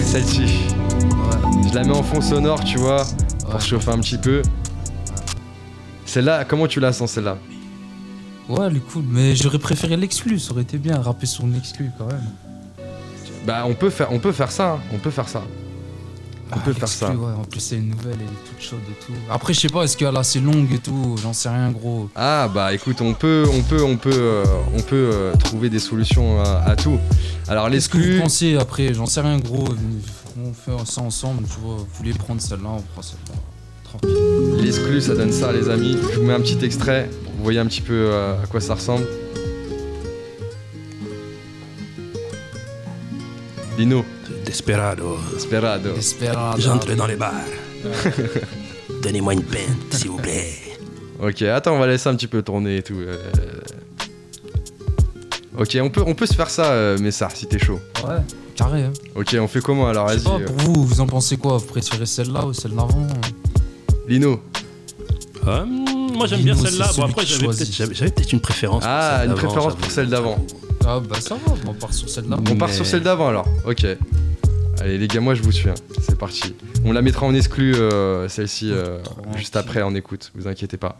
Celle-ci. 0.04 0.42
Ouais. 0.42 1.68
Je 1.70 1.74
la 1.74 1.82
mets 1.82 1.96
en 1.96 2.02
fond 2.02 2.20
sonore, 2.20 2.62
tu 2.62 2.76
vois, 2.76 3.06
pour 3.50 3.58
chauffer 3.58 3.90
un 3.90 4.00
petit 4.00 4.18
peu. 4.18 4.42
Celle-là, 6.04 6.44
comment 6.44 6.66
tu 6.66 6.78
la 6.78 6.92
sens 6.92 7.12
celle-là? 7.12 7.38
Ouais, 8.50 8.66
elle 8.66 8.76
est 8.76 8.80
cool, 8.80 9.04
mais 9.08 9.34
j'aurais 9.34 9.58
préféré 9.58 9.96
l'exclu, 9.96 10.38
ça 10.38 10.52
aurait 10.52 10.60
été 10.60 10.76
bien, 10.76 11.00
rapper 11.00 11.24
sur 11.24 11.46
une 11.46 11.56
exclu 11.56 11.90
quand 11.96 12.08
même. 12.08 12.28
Bah 13.46 13.64
on 13.66 13.72
peut 13.72 13.88
faire, 13.88 14.12
on 14.12 14.18
peut 14.18 14.32
faire 14.32 14.52
ça, 14.52 14.72
hein. 14.72 14.80
on 14.92 14.98
peut 14.98 15.10
faire 15.10 15.30
ça. 15.30 15.42
On 16.54 16.58
peut 16.60 16.72
faire 16.72 16.88
ça. 16.88 17.10
Ouais, 17.10 17.32
en 17.32 17.44
plus 17.44 17.60
c'est 17.60 17.76
une 17.76 17.90
nouvelle, 17.90 18.16
elle 18.20 18.26
est 18.26 18.50
toute 18.50 18.60
chaude 18.60 18.80
et 18.90 19.04
tout. 19.04 19.12
Après 19.30 19.54
je 19.54 19.60
sais 19.60 19.68
pas, 19.68 19.84
est-ce 19.84 19.96
qu'elle 19.96 20.14
est 20.14 20.18
assez 20.18 20.40
longue 20.40 20.72
et 20.72 20.78
tout, 20.78 21.16
j'en 21.22 21.32
sais 21.32 21.48
rien 21.48 21.70
gros. 21.70 22.10
Ah 22.14 22.48
bah 22.52 22.72
écoute, 22.74 23.00
on 23.00 23.14
peut, 23.14 23.44
on 23.52 23.62
peut, 23.62 23.82
on 23.82 23.96
peut, 23.96 24.10
euh, 24.12 24.44
on 24.74 24.80
peut 24.80 25.10
euh, 25.12 25.34
trouver 25.36 25.70
des 25.70 25.78
solutions 25.78 26.42
à, 26.42 26.76
tout. 26.76 26.98
Alors 27.48 27.68
l'exclu. 27.68 28.00
Qu'est-ce 28.00 28.10
que 28.10 28.16
vous 28.16 28.22
pensez 28.22 28.56
après? 28.56 28.94
J'en 28.94 29.06
sais 29.06 29.20
rien 29.20 29.38
gros. 29.38 29.64
On 30.38 30.52
fait 30.52 30.72
ça 30.86 31.02
ensemble, 31.02 31.44
tu 31.44 31.60
vois. 31.60 31.76
Vous 31.76 31.86
voulez 31.98 32.12
prendre 32.12 32.40
celle-là, 32.40 32.70
on 32.76 32.80
prend 32.80 33.02
celle-là. 33.02 33.34
Tranquille. 33.84 34.64
L'exclu, 34.64 35.00
ça 35.00 35.14
donne 35.14 35.32
ça 35.32 35.52
les 35.52 35.68
amis. 35.68 35.96
Je 36.12 36.18
vous 36.18 36.26
mets 36.26 36.34
un 36.34 36.40
petit 36.40 36.64
extrait 36.64 37.10
pour 37.24 37.32
vous 37.34 37.42
voyez 37.42 37.58
un 37.58 37.66
petit 37.66 37.80
peu 37.80 37.92
euh, 37.92 38.42
à 38.42 38.46
quoi 38.46 38.60
ça 38.60 38.74
ressemble. 38.74 39.04
Dino. 43.76 44.04
Desperado. 44.52 45.16
Desperado. 45.32 45.94
Desperado. 45.94 46.60
J'entre 46.60 46.94
dans 46.94 47.06
les 47.06 47.16
bars. 47.16 47.32
Donnez-moi 49.02 49.32
une 49.32 49.44
peine, 49.44 49.74
s'il 49.90 50.10
vous 50.10 50.18
plaît. 50.18 50.52
Ok, 51.22 51.40
attends, 51.40 51.72
on 51.72 51.78
va 51.78 51.86
laisser 51.86 52.10
un 52.10 52.14
petit 52.14 52.26
peu 52.26 52.42
tourner 52.42 52.76
et 52.76 52.82
tout. 52.82 52.98
Euh. 52.98 53.16
Ok, 55.56 55.78
on 55.80 55.88
peut, 55.88 56.02
on 56.06 56.14
peut 56.14 56.26
se 56.26 56.34
faire 56.34 56.50
ça, 56.50 56.66
euh, 56.72 56.98
Messar, 56.98 57.34
si 57.34 57.46
t'es 57.46 57.58
chaud. 57.58 57.80
Ouais, 58.04 58.16
carré. 58.54 58.82
Hein. 58.82 58.92
Ok, 59.14 59.34
on 59.40 59.48
fait 59.48 59.62
comment 59.62 59.88
alors 59.88 60.08
Vas-y. 60.08 60.22
Pour 60.22 60.38
vous, 60.38 60.84
vous 60.84 61.00
en 61.00 61.06
pensez 61.06 61.38
quoi? 61.38 61.56
Vous 61.56 61.64
préférez 61.64 62.04
celle-là 62.04 62.44
ou 62.44 62.52
celle 62.52 62.72
d'avant? 62.72 63.06
Lino 64.06 64.38
Moi 65.46 66.26
j'aime 66.26 66.42
bien 66.42 66.54
celle-là. 66.54 66.90
Bon, 66.94 67.04
après, 67.04 67.24
j'avais 67.24 67.94
peut-être 67.94 68.32
une 68.34 68.40
préférence. 68.40 68.84
Ah, 68.86 69.22
une 69.24 69.32
préférence 69.32 69.76
pour 69.76 69.90
celle 69.90 70.10
d'avant. 70.10 70.44
Ah 70.84 71.00
bah 71.00 71.16
ça 71.20 71.36
va, 71.36 71.54
on 71.66 71.72
part 71.72 71.94
sur 71.94 72.08
celle 72.10 72.24
d'avant. 72.24 72.42
On 72.50 72.56
part 72.56 72.70
sur 72.70 72.84
celle 72.84 73.02
d'avant 73.02 73.28
alors, 73.28 73.46
ok. 73.64 73.86
Allez 74.82 74.98
les 74.98 75.06
gars, 75.06 75.20
moi 75.20 75.34
je 75.34 75.42
vous 75.42 75.52
suis, 75.52 75.68
hein. 75.68 75.74
c'est 76.00 76.18
parti. 76.18 76.56
On 76.84 76.90
la 76.90 77.02
mettra 77.02 77.24
en 77.24 77.32
exclu 77.36 77.76
euh, 77.76 78.28
celle-ci 78.28 78.72
euh, 78.72 78.98
juste 79.36 79.54
après 79.54 79.80
en 79.80 79.94
écoute, 79.94 80.32
vous 80.34 80.48
inquiétez 80.48 80.76
pas. 80.76 80.98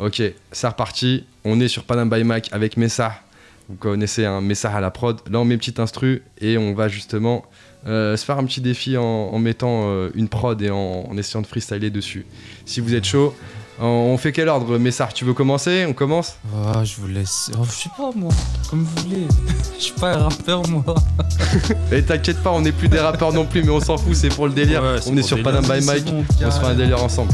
Ok, 0.00 0.22
c'est 0.50 0.66
reparti. 0.66 1.26
On 1.44 1.60
est 1.60 1.68
sur 1.68 1.84
Panam 1.84 2.08
by 2.08 2.24
Mac 2.24 2.48
avec 2.52 2.78
Messa. 2.78 3.20
Vous 3.68 3.76
connaissez 3.76 4.24
un 4.24 4.40
Messa 4.40 4.74
à 4.74 4.80
la 4.80 4.90
prod. 4.90 5.20
Là 5.30 5.40
on 5.40 5.44
met 5.44 5.58
petite 5.58 5.78
instru 5.78 6.22
et 6.40 6.56
on 6.56 6.72
va 6.72 6.88
justement 6.88 7.44
euh, 7.86 8.16
se 8.16 8.24
faire 8.24 8.38
un 8.38 8.46
petit 8.46 8.62
défi 8.62 8.96
en, 8.96 9.38
mettant 9.38 10.08
une 10.14 10.30
prod 10.30 10.60
et 10.62 10.70
en, 10.70 11.04
en, 11.06 11.18
essayant 11.18 11.42
de 11.42 11.46
freestyler 11.46 11.90
dessus. 11.90 12.24
Si 12.64 12.80
vous 12.80 12.94
êtes 12.94 13.04
chaud, 13.04 13.36
on 13.80 14.16
fait 14.18 14.32
quel 14.32 14.48
ordre, 14.48 14.78
Messard? 14.78 15.12
Tu 15.12 15.24
veux 15.24 15.34
commencer? 15.34 15.84
On 15.88 15.92
commence? 15.92 16.36
Ah, 16.54 16.84
je 16.84 16.96
vous 16.96 17.08
laisse. 17.08 17.50
Oh, 17.58 17.64
je 17.64 17.70
sais 17.70 17.90
pas, 17.96 18.10
moi. 18.14 18.32
Comme 18.70 18.84
vous 18.84 19.02
voulez. 19.02 19.26
Je 19.78 19.84
suis 19.84 19.92
pas 19.92 20.14
un 20.14 20.28
rappeur, 20.28 20.66
moi. 20.68 20.82
Et 21.92 22.02
t'inquiète 22.02 22.42
pas, 22.42 22.50
on 22.50 22.62
n'est 22.62 22.72
plus 22.72 22.88
des 22.88 22.98
rappeurs 22.98 23.32
non 23.32 23.44
plus, 23.44 23.62
mais 23.62 23.70
on 23.70 23.80
s'en 23.80 23.98
fout, 23.98 24.14
c'est 24.14 24.30
pour 24.30 24.46
le 24.46 24.54
délire. 24.54 24.82
on 25.06 25.16
est 25.16 25.22
sur 25.22 25.42
Panam 25.42 25.62
by 25.62 25.84
Mike, 25.84 26.06
on 26.42 26.50
se 26.50 26.58
fait 26.58 26.66
un 26.66 26.74
délire 26.74 27.02
ensemble. 27.02 27.32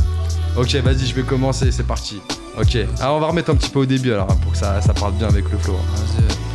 Ok, 0.56 0.74
vas-y, 0.74 1.06
je 1.06 1.14
vais 1.14 1.22
commencer, 1.22 1.70
c'est 1.72 1.86
parti. 1.86 2.20
Ok, 2.58 2.74
alors 2.76 2.88
ah, 3.00 3.14
on 3.14 3.20
va 3.20 3.28
remettre 3.28 3.50
un 3.50 3.54
petit 3.54 3.70
peu 3.70 3.78
au 3.78 3.86
début 3.86 4.12
alors, 4.12 4.30
hein, 4.30 4.36
pour 4.42 4.52
que 4.52 4.58
ça, 4.58 4.82
ça 4.82 4.92
parle 4.92 5.12
bien 5.14 5.28
avec 5.28 5.50
le 5.50 5.56
flow. 5.56 5.74
Hein. 5.74 5.94
Vas-y. 5.96 6.51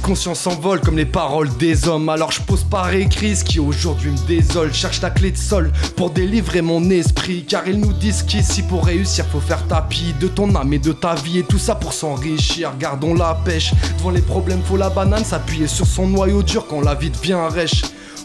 Les 0.00 0.06
consciences 0.06 0.40
s'envolent 0.40 0.80
comme 0.80 0.96
les 0.96 1.04
paroles 1.04 1.54
des 1.58 1.86
hommes. 1.86 2.08
Alors 2.08 2.32
je 2.32 2.40
pose 2.40 2.64
par 2.64 2.90
écrit 2.94 3.36
ce 3.36 3.44
qui 3.44 3.60
aujourd'hui 3.60 4.10
me 4.10 4.26
désole. 4.26 4.72
Cherche 4.72 5.02
la 5.02 5.10
clé 5.10 5.30
de 5.30 5.36
sol 5.36 5.70
pour 5.94 6.08
délivrer 6.08 6.62
mon 6.62 6.88
esprit. 6.88 7.44
Car 7.44 7.68
ils 7.68 7.78
nous 7.78 7.92
disent 7.92 8.22
qu'ici 8.22 8.62
pour 8.62 8.86
réussir 8.86 9.26
faut 9.26 9.40
faire 9.40 9.66
tapis 9.66 10.14
de 10.18 10.26
ton 10.26 10.54
âme 10.54 10.72
et 10.72 10.78
de 10.78 10.92
ta 10.92 11.16
vie. 11.16 11.40
Et 11.40 11.42
tout 11.42 11.58
ça 11.58 11.74
pour 11.74 11.92
s'enrichir. 11.92 12.72
Gardons 12.78 13.12
la 13.12 13.34
pêche. 13.44 13.74
Devant 13.98 14.08
les 14.08 14.22
problèmes 14.22 14.62
faut 14.64 14.78
la 14.78 14.88
banane 14.88 15.22
s'appuyer 15.22 15.66
sur 15.66 15.86
son 15.86 16.06
noyau 16.06 16.42
dur 16.42 16.66
quand 16.66 16.80
la 16.80 16.94
vie 16.94 17.10
devient 17.10 17.36
rêche. 17.50 17.82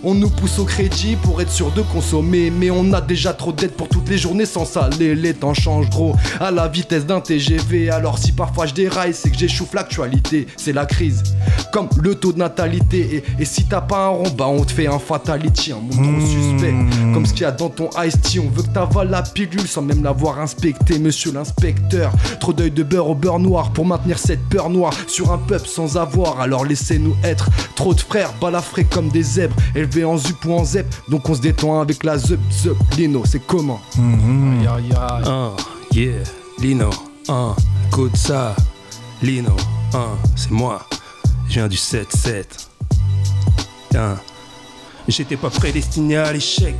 On 0.08 0.14
nous 0.14 0.30
pousse 0.30 0.60
au 0.60 0.66
crédit 0.66 1.16
pour 1.16 1.42
être 1.42 1.50
sûr 1.50 1.72
de 1.72 1.82
consommer, 1.82 2.52
mais 2.52 2.70
on 2.70 2.94
a 2.94 3.02
déjà 3.02 3.34
trop 3.34 3.52
de 3.52 3.58
dettes 3.58 3.76
pour 3.76 3.90
toutes 3.90 4.08
les 4.08 4.20
journées 4.20 4.46
sans 4.46 4.64
saler. 4.64 5.16
Les 5.16 5.34
temps 5.34 5.56
changent 5.56 5.90
gros 5.90 6.16
à 6.40 6.52
la 6.52 6.68
vitesse 6.68 7.08
d'un 7.08 7.22
TGV. 7.22 7.90
Alors 7.90 8.20
si 8.20 8.32
parfois 8.32 8.68
je 8.68 8.76
déraille, 8.76 9.16
c'est 9.16 9.32
que 9.32 9.38
j'échouffe 9.38 9.74
l'actualité. 9.74 10.46
C'est 10.58 10.74
la 10.74 10.86
crise, 10.86 11.24
comme 11.74 11.90
le 12.04 12.14
taux 12.14 12.34
de 12.34 12.38
natalité. 12.38 13.24
Et, 13.40 13.46
si 13.46 13.66
t'as 13.66 13.82
pas 13.82 14.06
un 14.06 14.10
rond, 14.10 14.30
bah 14.38 14.46
on 14.48 14.64
te 14.64 14.74
fait 14.74 14.86
un 14.86 15.00
fatality, 15.00 15.72
un 15.72 15.78
monde 15.78 15.94
trop 15.94 16.02
mmh. 16.04 16.28
suspect. 16.28 16.76
Comme 17.12 17.26
ce 17.26 17.34
qu'il 17.34 17.42
y 17.42 17.46
a 17.46 17.52
dans 17.52 17.70
ton 17.70 17.90
ice 18.06 18.22
tea. 18.22 18.40
On 18.40 18.50
veut 18.50 18.62
que 18.62 18.70
t'avales 18.70 19.10
la 19.10 19.24
pilule 19.24 19.68
sans 19.68 19.82
même 19.82 20.04
l'avoir 20.04 20.40
inspecté, 20.40 21.00
monsieur 21.00 21.32
l'inspecteur. 21.32 22.12
Trop 22.40 22.54
d'œil 22.54 22.70
de 22.70 22.84
beurre 22.84 23.10
au 23.10 23.16
beurre 23.16 23.40
noir 23.40 23.72
pour 23.72 23.88
maintenir 23.88 24.20
cette 24.20 24.48
peur 24.50 24.70
noire 24.70 24.94
sur 25.08 25.32
un 25.32 25.40
peuple 25.40 25.68
sans 25.68 25.98
avoir. 25.98 26.42
Alors 26.42 26.64
laissez-nous 26.64 27.16
être. 27.24 27.50
Trop 27.76 27.96
de 27.96 28.02
frères 28.02 28.34
balafrés 28.40 28.84
comme 28.84 29.10
des 29.10 29.24
zèbres 29.24 29.56
en 30.04 30.18
zup 30.18 30.44
ou 30.46 30.54
en 30.54 30.66
zep, 30.66 30.94
donc 31.08 31.30
on 31.30 31.36
se 31.36 31.42
détend 31.42 31.80
avec 31.80 32.04
la 32.04 32.18
zup 32.18 32.40
zup. 32.52 32.78
Lino, 32.98 33.24
c'est 33.26 33.46
comment 33.46 33.80
mm 33.98 34.64
yeah, 35.94 36.24
Lino, 36.60 36.90
uh, 37.30 37.54
écoute 37.88 38.18
ça. 38.18 38.56
Lino, 39.22 39.56
uh, 39.94 39.98
c'est 40.36 40.52
moi. 40.52 40.86
Je 41.48 41.54
viens 41.54 41.68
du 41.68 41.78
7-7. 41.78 42.46
J'étais 45.08 45.38
pas 45.38 45.50
prédestiné 45.50 46.18
à 46.18 46.34
l'échec. 46.34 46.76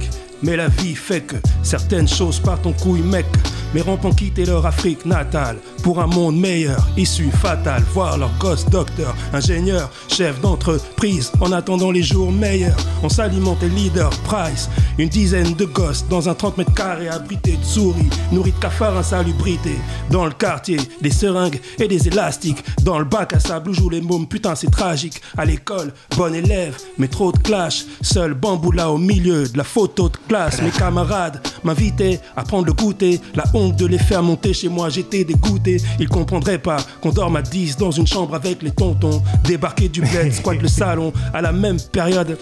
Mais 0.46 0.56
la 0.56 0.68
vie 0.68 0.94
fait 0.94 1.22
que 1.22 1.38
certaines 1.64 2.08
choses 2.08 2.40
partent 2.40 2.68
en 2.68 2.74
couille, 2.74 3.02
mec. 3.02 3.26
Mes 3.74 3.82
rampes 3.82 4.06
ont 4.06 4.14
quitté 4.14 4.46
leur 4.46 4.66
Afrique 4.66 5.06
natale 5.06 5.58
pour 5.84 6.00
un 6.00 6.08
monde 6.08 6.40
meilleur, 6.40 6.88
issue 6.96 7.30
fatale. 7.30 7.84
Voir 7.94 8.18
leur 8.18 8.30
gosse 8.38 8.66
docteur, 8.70 9.14
ingénieur, 9.34 9.90
chef 10.08 10.40
d'entreprise 10.40 11.32
en 11.42 11.52
attendant 11.52 11.92
les 11.92 12.04
jours 12.04 12.32
meilleurs. 12.32 12.78
On 13.04 13.10
s'alimentait 13.10 13.68
leader, 13.68 14.12
price. 14.24 14.70
Une 14.98 15.10
dizaine 15.10 15.56
de 15.56 15.66
gosses 15.66 16.06
dans 16.10 16.30
un 16.30 16.34
30 16.34 16.60
mètres 16.60 16.74
carrés 16.74 17.10
abrités 17.10 17.58
de 17.58 17.66
souris, 17.66 18.10
nourris 18.32 18.54
de 18.54 18.60
cafards 18.60 18.98
insalubrité. 18.98 19.76
Dans 20.10 20.26
le 20.26 20.32
quartier, 20.32 20.78
des 21.02 21.12
seringues 21.12 21.60
et 21.80 21.88
des 21.88 22.08
élastiques. 22.08 22.64
Dans 22.84 23.00
le 23.00 23.06
bac 23.06 23.34
à 23.34 23.40
sable 23.42 23.72
où 23.72 23.74
jouent 23.74 23.90
les 23.90 24.00
mômes, 24.00 24.28
putain 24.28 24.56
c'est 24.56 24.72
tragique. 24.72 25.22
À 25.38 25.44
l'école, 25.44 25.92
bon 26.16 26.34
élève, 26.34 26.78
mais 26.98 27.10
trop 27.10 27.34
de 27.34 27.40
clash. 27.40 27.84
Seul 28.02 28.36
bambou 28.36 28.72
là 28.72 28.90
au 28.90 28.98
milieu 28.98 29.48
de 29.50 29.58
la 29.58 29.66
photo 29.66 30.08
de 30.08 30.18
classe. 30.36 30.62
Mes 30.62 30.72
camarades 30.72 31.40
m'invitaient 31.64 32.20
à 32.36 32.44
prendre 32.44 32.66
le 32.66 32.74
goûter. 32.74 33.22
La 33.36 33.44
honte 33.54 33.76
de 33.76 33.86
les 33.86 33.98
faire 33.98 34.22
monter 34.22 34.54
chez 34.54 34.70
moi, 34.70 34.90
j'étais 34.90 35.24
dégoûté. 35.24 35.82
Ils 36.00 36.10
comprendraient 36.10 36.58
pas 36.58 36.78
qu'on 37.02 37.12
dorme 37.12 37.38
à 37.38 37.42
10 37.42 37.78
dans 37.78 37.92
une 37.92 38.08
chambre 38.08 38.36
avec 38.36 38.62
les 38.62 38.72
tontons. 38.72 39.22
Débarquer 39.44 39.90
du 39.90 40.02
bed, 40.02 40.34
squat 40.40 40.62
le 40.62 40.68
salon 40.68 41.14
à 41.34 41.42
la 41.42 41.52
même 41.52 41.80
période. 41.80 42.38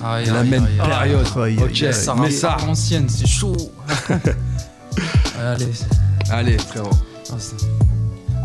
la 0.00 0.42
même 0.44 0.66
période. 0.76 1.26
ok, 1.36 1.84
mais 2.20 2.30
ça. 2.30 2.56
ancienne, 2.68 3.08
c'est 3.08 3.28
chaud. 3.28 3.56
Allez. 5.38 5.66
Allez, 6.30 6.58
frérot. 6.58 6.90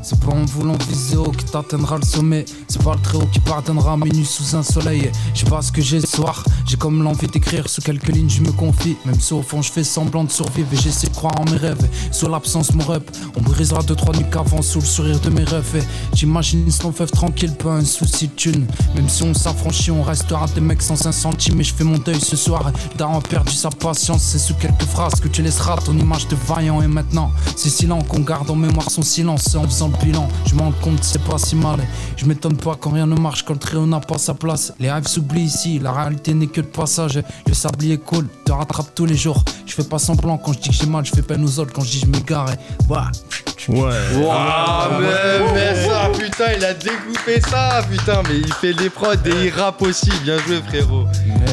C'est 0.10 0.22
pas 0.22 0.32
en 0.32 0.46
voulant 0.46 0.78
viser 0.88 1.18
haut 1.18 1.32
qui 1.32 1.44
t'atteindra 1.44 1.98
le 1.98 2.06
sommet. 2.06 2.46
C'est 2.70 2.82
pas 2.82 2.96
le 2.96 3.02
très 3.02 3.18
haut 3.18 3.28
qui 3.30 3.42
pardonnera 3.42 3.98
mes 3.98 4.10
nuits 4.10 4.26
sous 4.26 4.56
un 4.56 4.64
soleil. 4.64 5.12
Je 5.34 5.42
sais 5.42 5.46
pas 5.50 5.62
ce 5.62 5.70
que 5.70 5.82
j'ai 5.82 6.00
ce 6.00 6.08
soir. 6.08 6.46
J'ai 6.66 6.78
comme 6.78 7.04
l'envie 7.04 7.28
d'écrire 7.28 7.68
sous 7.68 7.82
quelques 7.82 8.08
lignes, 8.08 8.30
je 8.30 8.42
me 8.42 8.54
confie. 8.54 8.96
Même 9.04 9.20
si 9.20 9.34
au 9.34 9.42
fond 9.42 9.62
je 9.62 9.70
fais 9.70 9.84
semblant 9.84 10.24
de 10.24 10.32
survivre 10.32 10.70
et 10.72 10.78
j'essaie 10.78 11.08
de 11.08 11.14
croire 11.14 11.34
en 11.42 11.44
mes 11.52 11.58
rêves. 11.58 11.90
Sur 12.14 12.30
l'absence, 12.30 12.74
mon 12.74 12.86
rep, 12.86 13.12
on 13.36 13.42
brisera 13.42 13.84
deux 13.84 13.96
trois 13.96 14.16
nuits 14.16 14.26
qu'avant 14.32 14.62
sous 14.62 14.80
le 14.80 14.86
sourire 14.86 15.20
de 15.20 15.30
mes 15.30 15.44
rêves. 15.44 15.86
J'imagine 16.14 16.72
ce 16.72 16.90
fait 16.90 17.08
tranquille, 17.08 17.52
pas 17.52 17.72
un 17.72 17.84
souci 17.84 18.30
de 18.30 18.34
thune. 18.34 18.66
Même 18.96 19.10
si 19.10 19.24
on 19.24 19.34
s'affranchit, 19.34 19.92
on 19.92 20.04
restera 20.04 20.46
des 20.56 20.62
mecs 20.62 20.84
sans 20.84 21.06
un 21.06 21.12
centime. 21.12 21.56
Mais 21.56 21.66
je 21.66 21.74
fais 21.74 21.84
mon 21.84 21.98
deuil 21.98 22.22
ce 22.22 22.38
soir. 22.38 22.72
Daron 22.98 23.18
a 23.18 23.22
perdu 23.22 23.52
sa 23.52 23.72
patience, 23.72 24.24
c'est 24.24 24.40
sous 24.40 24.54
quelques 24.54 24.86
phrases 24.86 25.20
que 25.20 25.28
tu 25.28 25.42
laisseras 25.42 25.76
ton 25.84 25.98
image 25.98 26.30
de 26.30 26.38
vaillant. 26.48 26.82
Et 26.82 26.88
maintenant, 26.88 27.34
c'est 27.58 27.70
silent 27.70 28.02
qu'on 28.04 28.22
garde 28.22 28.50
en 28.50 28.56
mémoire 28.56 28.90
son 28.90 29.02
silence 29.02 29.54
en 29.54 29.64
faisant 29.64 29.90
bilan. 30.04 30.28
Je 30.46 30.56
m'en 30.56 30.72
compte, 30.72 31.04
c'est 31.04 31.22
pas 31.24 31.38
si 31.38 31.56
mal. 31.56 31.80
Je 32.16 32.26
m'étonne 32.26 32.58
pas 32.58 32.76
quand 32.80 32.92
rien 32.92 33.06
ne 33.06 33.16
marche, 33.16 33.44
quand 33.44 33.54
le 33.54 33.60
trio 33.60 33.86
n'a 33.86 34.00
pas 34.00 34.18
sa 34.18 34.34
place. 34.34 34.74
Les 34.80 34.92
rêves 34.92 35.08
s'oublient 35.08 35.44
ici, 35.44 35.80
la 35.80 35.92
réalité 35.92 36.34
n'est 36.34 36.48
que 36.48 36.62
de 36.62 36.68
passage. 36.68 37.22
Le 37.48 37.54
sablier 37.54 37.98
cool, 37.98 38.28
te 38.46 38.52
rattrape 38.52 38.94
tous 38.96 39.06
les 39.06 39.16
jours. 39.16 39.44
Je 39.66 39.74
fais 39.74 39.84
pas 39.84 40.00
semblant 40.00 40.38
quand 40.38 40.54
je 40.54 40.60
dis 40.60 40.70
que 40.70 40.76
j'ai 40.76 40.86
mal, 40.86 41.06
je 41.06 41.12
fais 41.12 41.22
peine 41.22 41.44
aux 41.44 41.60
autres 41.60 41.74
quand 41.74 41.84
je 41.84 41.92
dis 41.92 42.00
je 42.00 42.08
m'égare. 42.08 42.50
Bah. 42.88 43.12
Ouais. 43.70 43.76
Wow, 44.16 45.02
mais, 45.54 45.76
ça, 45.86 46.10
putain, 46.18 46.54
il 46.56 46.64
a 46.64 46.74
découpé 46.74 47.42
ça, 47.42 47.82
putain, 47.90 48.24
mais 48.30 48.38
il 48.38 48.54
fait 48.54 48.74
des 48.74 48.90
prods 48.90 49.14
et 49.26 49.48
il 49.48 49.50
rappe 49.50 49.82
aussi. 49.82 50.10
Bien 50.24 50.38
joué, 50.38 50.62
frérot. 50.66 51.06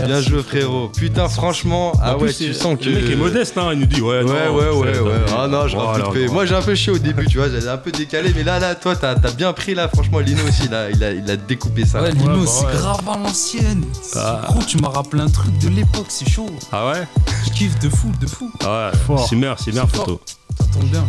Bien 0.07 0.21
joué, 0.21 0.43
frérot. 0.43 0.93
Putain, 0.97 1.29
franchement, 1.29 1.93
ah 2.01 2.17
ouais, 2.17 2.33
tu 2.33 2.55
sens 2.55 2.79
que. 2.79 2.85
Le 2.85 3.01
mec 3.01 3.11
est 3.11 3.17
modeste, 3.17 3.59
hein, 3.59 3.71
il 3.73 3.81
nous 3.81 3.87
dit, 3.87 4.01
ouais, 4.01 4.23
ouais, 4.23 4.49
ouais, 4.49 4.71
ouais, 4.71 4.99
ouais. 5.01 5.13
Ah 5.37 5.49
non, 5.49 5.67
je 5.67 5.77
rappe 5.77 6.15
Moi, 6.31 6.47
j'ai 6.47 6.55
un 6.55 6.63
peu 6.63 6.77
chié 6.77 6.93
au 6.93 6.99
début, 6.99 7.27
tu 7.27 7.39
vois, 7.39 7.49
j'ai 7.49 7.69
un 7.69 7.79
peu 7.79 7.91
décalé, 7.91 8.33
mais 8.35 8.43
là, 8.43 8.59
là, 8.59 8.75
toi, 8.75 8.97
t'as 8.97 9.15
bien 9.33 9.53
pris, 9.53 9.75
là, 9.75 9.89
franchement, 9.89 10.19
Lino 10.19 10.43
aussi, 10.47 10.69
là, 10.69 10.91
il 10.91 11.03
a, 11.03 11.13
il 11.13 11.31
a 11.31 11.37
découpé 11.37 11.85
ça. 11.85 12.03
Ouais, 12.03 12.13
Lino, 12.13 12.45
c'est 12.47 12.67
grave 12.77 13.09
à 13.09 13.17
l'ancienne. 13.17 13.85
Ah. 14.17 14.49
tu 14.67 14.79
m'as 14.79 14.89
rappelé 14.89 15.23
un 15.23 15.29
truc 15.29 15.57
de 15.59 15.69
l'époque, 15.69 16.07
c'est 16.09 16.29
chaud. 16.29 16.51
Ah 16.73 16.89
ouais 16.89 17.07
Je 17.47 17.53
kiffe 17.53 17.79
de 17.79 17.89
fou, 17.89 18.11
de 18.21 18.27
fou. 18.27 18.51
Ah 18.65 18.91
ouais, 19.09 19.17
Simmer, 19.29 19.55
Simmer, 19.59 19.85
photo. 19.93 20.21
Ça 20.59 20.65
tombe 20.73 20.85
bien. 20.91 21.05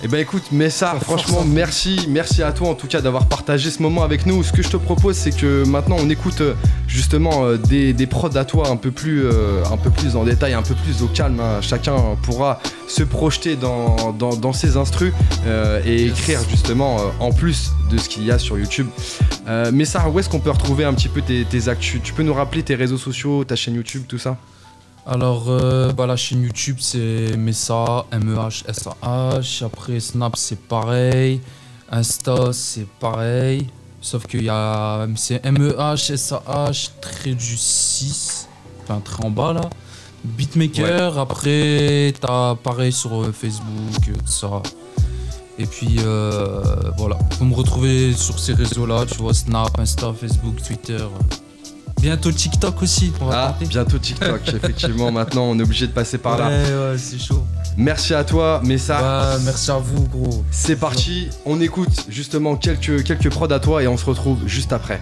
Eh 0.00 0.06
ben 0.06 0.20
écoute, 0.20 0.52
Messa, 0.52 0.94
franchement, 1.00 1.44
merci, 1.44 2.06
merci 2.08 2.40
à 2.44 2.52
toi 2.52 2.68
en 2.68 2.74
tout 2.74 2.86
cas 2.86 3.00
d'avoir 3.00 3.26
partagé 3.26 3.68
ce 3.68 3.82
moment 3.82 4.04
avec 4.04 4.26
nous. 4.26 4.44
Ce 4.44 4.52
que 4.52 4.62
je 4.62 4.68
te 4.68 4.76
propose, 4.76 5.16
c'est 5.16 5.36
que 5.36 5.64
maintenant 5.66 5.96
on 5.98 6.08
écoute 6.08 6.40
euh, 6.40 6.54
justement 6.86 7.44
euh, 7.44 7.56
des, 7.56 7.92
des 7.94 8.06
prods 8.06 8.36
à 8.36 8.44
toi 8.44 8.68
un 8.68 8.76
peu 8.76 8.92
plus, 8.92 9.24
euh, 9.24 9.64
un 9.64 9.76
peu 9.76 9.90
plus 9.90 10.14
en 10.14 10.22
détail, 10.22 10.54
un 10.54 10.62
peu 10.62 10.76
plus 10.76 11.02
au 11.02 11.08
calme. 11.08 11.40
Hein. 11.40 11.60
Chacun 11.62 11.96
pourra 12.22 12.60
se 12.86 13.02
projeter 13.02 13.56
dans, 13.56 14.12
dans, 14.12 14.52
ses 14.52 14.76
instrus 14.76 15.12
et 15.84 16.06
écrire 16.06 16.40
justement 16.48 16.98
en 17.20 17.32
plus 17.32 17.72
de 17.90 17.98
ce 17.98 18.08
qu'il 18.08 18.24
y 18.24 18.30
a 18.30 18.38
sur 18.38 18.56
YouTube. 18.56 18.86
Messa, 19.72 20.08
où 20.08 20.18
est-ce 20.18 20.28
qu'on 20.30 20.40
peut 20.40 20.50
retrouver 20.50 20.84
un 20.84 20.94
petit 20.94 21.08
peu 21.08 21.20
tes, 21.20 21.44
tes 21.44 21.68
actus? 21.68 22.00
Tu 22.02 22.14
peux 22.14 22.22
nous 22.22 22.32
rappeler 22.32 22.62
tes 22.62 22.76
réseaux 22.76 22.96
sociaux, 22.96 23.44
ta 23.44 23.56
chaîne 23.56 23.74
YouTube, 23.74 24.04
tout 24.08 24.18
ça? 24.18 24.38
Alors, 25.10 25.46
euh, 25.48 25.90
bah, 25.94 26.04
la 26.06 26.16
chaîne 26.16 26.42
YouTube, 26.42 26.76
c'est 26.80 27.34
Mesa, 27.38 28.04
M-E-H-S-A-H. 28.12 29.64
Après, 29.64 30.00
Snap, 30.00 30.36
c'est 30.36 30.60
pareil. 30.60 31.40
Insta, 31.90 32.52
c'est 32.52 32.86
pareil. 33.00 33.68
Sauf 34.02 34.26
qu'il 34.26 34.44
y 34.44 34.50
a. 34.50 35.06
C'est 35.16 35.40
M-E-H-S-A-H, 35.46 36.90
trait 37.00 37.32
du 37.32 37.56
6. 37.56 38.48
Enfin, 38.82 39.00
trait 39.00 39.24
en 39.24 39.30
bas, 39.30 39.54
là. 39.54 39.62
Beatmaker, 40.24 41.16
après, 41.18 42.12
t'as 42.20 42.54
pareil 42.56 42.92
sur 42.92 43.22
euh, 43.22 43.32
Facebook, 43.32 44.02
tout 44.04 44.26
ça. 44.26 44.62
Et 45.58 45.64
puis, 45.64 45.96
euh, 46.00 46.62
voilà. 46.98 47.16
Vous 47.38 47.46
me 47.46 47.54
retrouver 47.54 48.12
sur 48.12 48.38
ces 48.38 48.52
réseaux-là, 48.52 49.06
tu 49.06 49.16
vois, 49.16 49.32
Snap, 49.32 49.70
Insta, 49.80 50.12
Facebook, 50.12 50.62
Twitter. 50.62 51.06
Bientôt 52.00 52.30
TikTok 52.30 52.82
aussi. 52.82 53.12
ah, 53.30 53.56
bientôt 53.68 53.98
TikTok, 53.98 54.40
effectivement. 54.54 55.10
Maintenant, 55.10 55.44
on 55.44 55.58
est 55.58 55.62
obligé 55.62 55.86
de 55.86 55.92
passer 55.92 56.18
par 56.18 56.38
là. 56.38 56.48
Ouais, 56.48 56.90
ouais, 56.92 56.98
c'est 56.98 57.18
chaud. 57.18 57.44
Merci 57.76 58.14
à 58.14 58.24
toi, 58.24 58.60
Messa. 58.64 59.34
Ouais, 59.36 59.42
merci 59.44 59.70
à 59.70 59.78
vous, 59.78 60.04
gros. 60.08 60.44
C'est 60.50 60.76
parti. 60.76 61.28
On 61.44 61.60
écoute 61.60 62.06
justement 62.08 62.56
quelques, 62.56 63.04
quelques 63.04 63.30
prods 63.30 63.52
à 63.52 63.60
toi 63.60 63.82
et 63.82 63.88
on 63.88 63.96
se 63.96 64.04
retrouve 64.04 64.46
juste 64.46 64.72
après. 64.72 65.00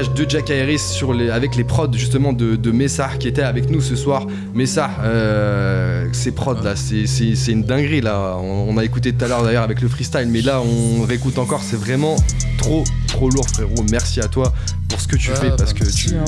De 0.00 0.24
Jack 0.28 0.50
Harris 0.50 0.78
sur 0.78 1.12
les, 1.12 1.28
avec 1.28 1.54
les 1.54 1.64
prods 1.64 1.92
justement 1.92 2.32
de, 2.32 2.56
de 2.56 2.70
Messar 2.70 3.18
qui 3.18 3.28
était 3.28 3.42
avec 3.42 3.68
nous 3.70 3.82
ce 3.82 3.94
soir. 3.94 4.26
Messar, 4.54 4.90
euh, 5.02 6.08
ces 6.12 6.32
prods 6.32 6.62
là, 6.62 6.74
c'est 6.76 7.52
une 7.52 7.62
dinguerie 7.62 8.00
là. 8.00 8.38
On, 8.40 8.76
a 8.78 8.84
écouté 8.84 9.12
tout 9.12 9.22
à 9.24 9.28
l'heure 9.28 9.42
d'ailleurs 9.42 9.64
avec 9.64 9.82
le 9.82 9.88
freestyle, 9.88 10.28
mais 10.28 10.40
là 10.40 10.62
on 10.62 11.02
réécoute 11.02 11.38
encore. 11.38 11.60
C'est 11.62 11.76
vraiment 11.76 12.16
trop 12.56 12.84
trop 13.06 13.28
lourd 13.28 13.46
frérot. 13.52 13.84
Merci 13.90 14.20
à 14.20 14.28
toi 14.28 14.54
pour 14.88 14.98
ce 14.98 15.06
que 15.06 15.16
tu 15.16 15.30
fais 15.30 15.50
parce 15.50 15.74
bah, 15.74 15.80
que 15.80 15.90
tu, 15.90 16.14
hein. 16.14 16.24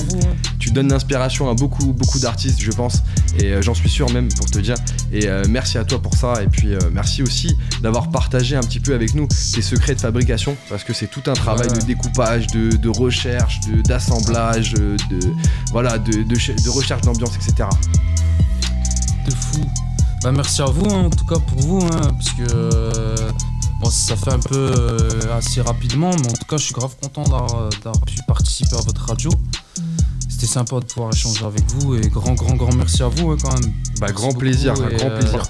tu 0.59 0.71
donnes 0.71 0.89
l'inspiration 0.89 1.49
à 1.49 1.55
beaucoup 1.55 1.93
beaucoup 1.93 2.19
d'artistes, 2.19 2.61
je 2.61 2.71
pense, 2.71 3.03
et 3.39 3.53
euh, 3.53 3.63
j'en 3.63 3.75
suis 3.75 3.89
sûr 3.89 4.11
même 4.11 4.29
pour 4.33 4.47
te 4.47 4.59
dire. 4.59 4.77
Et 5.13 5.29
euh, 5.29 5.45
merci 5.49 5.79
à 5.79 5.85
toi 5.85 6.01
pour 6.01 6.15
ça. 6.17 6.43
Et 6.43 6.47
puis 6.47 6.75
merci 6.93 7.23
aussi 7.23 7.57
d'avoir 7.83 8.11
partagé 8.11 8.57
un 8.57 8.61
petit 8.61 8.81
peu 8.81 8.95
avec 8.95 9.15
nous 9.15 9.27
tes 9.27 9.63
secrets 9.63 9.95
de 9.95 10.01
fabrication 10.01 10.57
parce 10.69 10.85
que 10.85 10.93
c'est 10.93 11.07
tout 11.07 11.23
un 11.27 11.35
travail 11.35 11.69
de 11.69 11.81
découpage, 11.81 12.47
de, 12.49 12.89
recherche, 12.89 13.61
d'assemblage, 13.87 14.73
de, 14.73 14.97
voilà, 15.71 15.99
de, 15.99 16.23
de 16.23 16.71
recherche 16.71 17.03
d'ambiance, 17.03 17.35
etc. 17.37 17.69
De 19.27 19.35
fou. 19.35 19.65
Bah 20.23 20.33
merci 20.33 20.63
à 20.63 20.67
vous 20.67 20.87
hein, 20.87 21.05
en 21.05 21.11
tout 21.11 21.27
cas 21.27 21.39
pour 21.39 21.61
vous, 21.61 21.87
hein, 21.87 22.01
parce 22.17 22.31
que 22.31 23.15
bon, 23.81 23.91
ça 23.91 24.17
fait 24.17 24.33
un 24.33 24.39
peu 24.39 24.73
euh, 24.77 25.37
assez 25.37 25.61
rapidement, 25.61 26.11
mais 26.11 26.31
en 26.31 26.33
tout 26.33 26.47
cas 26.49 26.57
je 26.57 26.65
suis 26.65 26.75
grave 26.75 26.95
content 27.03 27.25
d'avoir 27.25 28.01
pu 28.07 28.17
participer 28.27 28.77
à 28.77 28.81
votre 28.81 29.05
radio. 29.07 29.31
Sympa 30.55 30.79
de 30.79 30.85
pouvoir 30.85 31.13
échanger 31.13 31.45
avec 31.45 31.65
vous 31.73 31.97
et 31.97 32.09
grand 32.09 32.35
grand 32.35 32.55
grand 32.55 32.73
merci 32.77 33.03
à 33.03 33.09
vous 33.09 33.33
hein, 33.33 33.37
quand 33.43 33.53
même. 33.61 33.73
Bah 33.99 34.13
grand 34.13 34.33
plaisir, 34.33 34.73
un 34.75 34.89
grand 34.89 35.09
euh, 35.09 35.19
plaisir. 35.19 35.43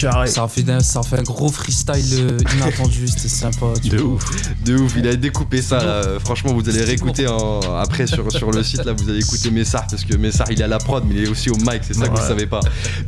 Ça 0.00 0.44
a, 0.44 0.48
fait 0.48 0.68
un, 0.70 0.80
ça 0.80 1.02
fait 1.02 1.18
un 1.18 1.22
gros 1.22 1.48
freestyle 1.48 2.20
euh, 2.20 2.38
inattendu, 2.56 3.08
c'était 3.08 3.28
sympa. 3.28 3.66
De 3.84 4.00
ouf, 4.00 4.24
de 4.64 4.76
ouf, 4.76 4.94
il 4.96 5.06
a 5.08 5.16
découpé 5.16 5.62
ça 5.62 6.18
Franchement, 6.20 6.52
vous 6.52 6.68
allez 6.68 6.82
réécouter 6.82 7.26
après 7.80 8.06
sur, 8.06 8.30
sur 8.38 8.50
le 8.50 8.62
site, 8.62 8.84
là, 8.84 8.92
vous 8.92 9.08
allez 9.08 9.20
écouter 9.20 9.50
Messar 9.50 9.86
parce 9.90 10.04
que 10.04 10.16
Messar 10.16 10.50
il 10.50 10.60
est 10.60 10.64
à 10.64 10.68
la 10.68 10.78
prod, 10.78 11.04
mais 11.06 11.14
il 11.16 11.24
est 11.24 11.28
aussi 11.28 11.50
au 11.50 11.56
mic, 11.56 11.80
c'est 11.82 11.94
ça 11.94 12.08
que 12.08 12.18
vous 12.18 12.26
savez 12.26 12.46
pas. 12.46 12.60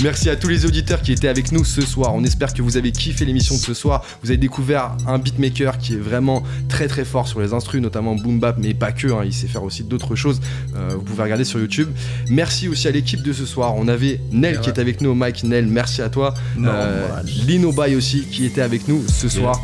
Merci 0.03 0.31
à 0.31 0.37
tous 0.37 0.49
les 0.49 0.67
auditeurs 0.67 1.03
qui 1.03 1.13
étaient 1.13 1.29
avec 1.29 1.53
nous 1.53 1.65
ce 1.65 1.83
soir. 1.83 2.15
On 2.15 2.25
espère 2.25 2.53
que 2.53 2.63
vous 2.63 2.77
avez 2.77 2.93
kiffé 2.93 3.25
l'émission 3.25 3.55
de 3.55 3.61
ce 3.61 3.75
soir. 3.75 4.03
Vous 4.23 4.31
avez 4.31 4.39
découvert 4.39 4.97
un 5.07 5.19
beatmaker 5.19 5.79
qui 5.79 5.95
est 5.95 5.99
vraiment 5.99 6.43
très 6.69 6.89
très 6.89 7.05
fort 7.05 7.29
sur 7.29 7.41
les 7.41 7.53
instrus, 7.53 7.81
notamment 7.81 8.15
boom 8.15 8.41
bap, 8.41 8.57
mais 8.59 8.75
pas 8.75 8.93
que, 8.93 9.09
hein. 9.09 9.23
il 9.25 9.33
sait 9.33 9.47
faire 9.47 9.63
aussi 9.63 9.85
d'autres 9.85 10.15
choses. 10.17 10.41
Euh, 10.77 10.91
vous 10.95 11.03
pouvez 11.03 11.23
regarder 11.23 11.45
sur 11.45 11.59
YouTube. 11.61 11.89
Merci 12.29 12.69
aussi 12.69 12.89
à 12.89 12.91
l'équipe 12.91 13.23
de 13.23 13.33
ce 13.33 13.47
soir. 13.47 13.75
On 13.77 13.89
avait 13.89 14.21
Nel 14.33 14.61
qui 14.61 14.71
est 14.71 14.79
avec 14.79 15.01
nous 15.01 15.11
au 15.11 15.15
mic. 15.15 15.45
Nel, 15.45 15.67
merci 15.67 16.03
à 16.03 16.09
toi. 16.09 16.35
Euh, 16.59 16.80
Lino 17.47 17.73
Bay 17.73 17.95
aussi 17.95 18.23
qui 18.23 18.45
était 18.45 18.63
avec 18.63 18.89
nous 18.89 19.07
ce 19.09 19.29
soir. 19.29 19.61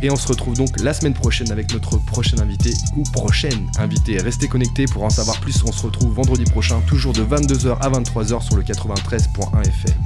Et 0.00 0.10
on 0.10 0.16
se 0.16 0.28
retrouve 0.28 0.56
donc 0.56 0.80
la 0.80 0.94
semaine 0.94 1.14
prochaine 1.14 1.50
avec 1.50 1.72
notre 1.72 1.98
prochain 2.04 2.38
invité 2.38 2.72
ou 2.96 3.02
prochaine 3.02 3.68
invitée. 3.78 4.18
Restez 4.18 4.46
connectés 4.46 4.84
pour 4.86 5.02
en 5.02 5.10
savoir 5.10 5.40
plus. 5.40 5.60
On 5.66 5.72
se 5.72 5.82
retrouve 5.82 6.14
vendredi 6.14 6.44
prochain, 6.44 6.80
toujours 6.86 7.12
de 7.12 7.22
22h 7.22 7.78
à 7.80 7.90
23h 7.90 8.42
sur 8.42 8.56
le 8.56 8.62
93.1 8.62 9.60
FM. 9.60 9.96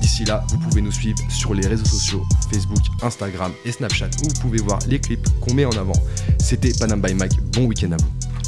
D'ici 0.00 0.24
là, 0.24 0.44
vous 0.48 0.58
pouvez 0.58 0.82
nous 0.82 0.90
suivre 0.90 1.18
sur 1.28 1.54
les 1.54 1.66
réseaux 1.66 1.84
sociaux, 1.84 2.24
Facebook, 2.52 2.82
Instagram 3.02 3.52
et 3.64 3.72
Snapchat, 3.72 4.10
où 4.22 4.28
vous 4.28 4.40
pouvez 4.40 4.58
voir 4.58 4.80
les 4.88 4.98
clips 4.98 5.28
qu'on 5.40 5.54
met 5.54 5.64
en 5.64 5.72
avant. 5.72 6.00
C'était 6.38 6.72
Panam 6.72 7.00
by 7.00 7.14
Mike. 7.14 7.40
Bon 7.52 7.66
week-end 7.66 7.92
à 7.92 7.96
vous. 7.96 8.45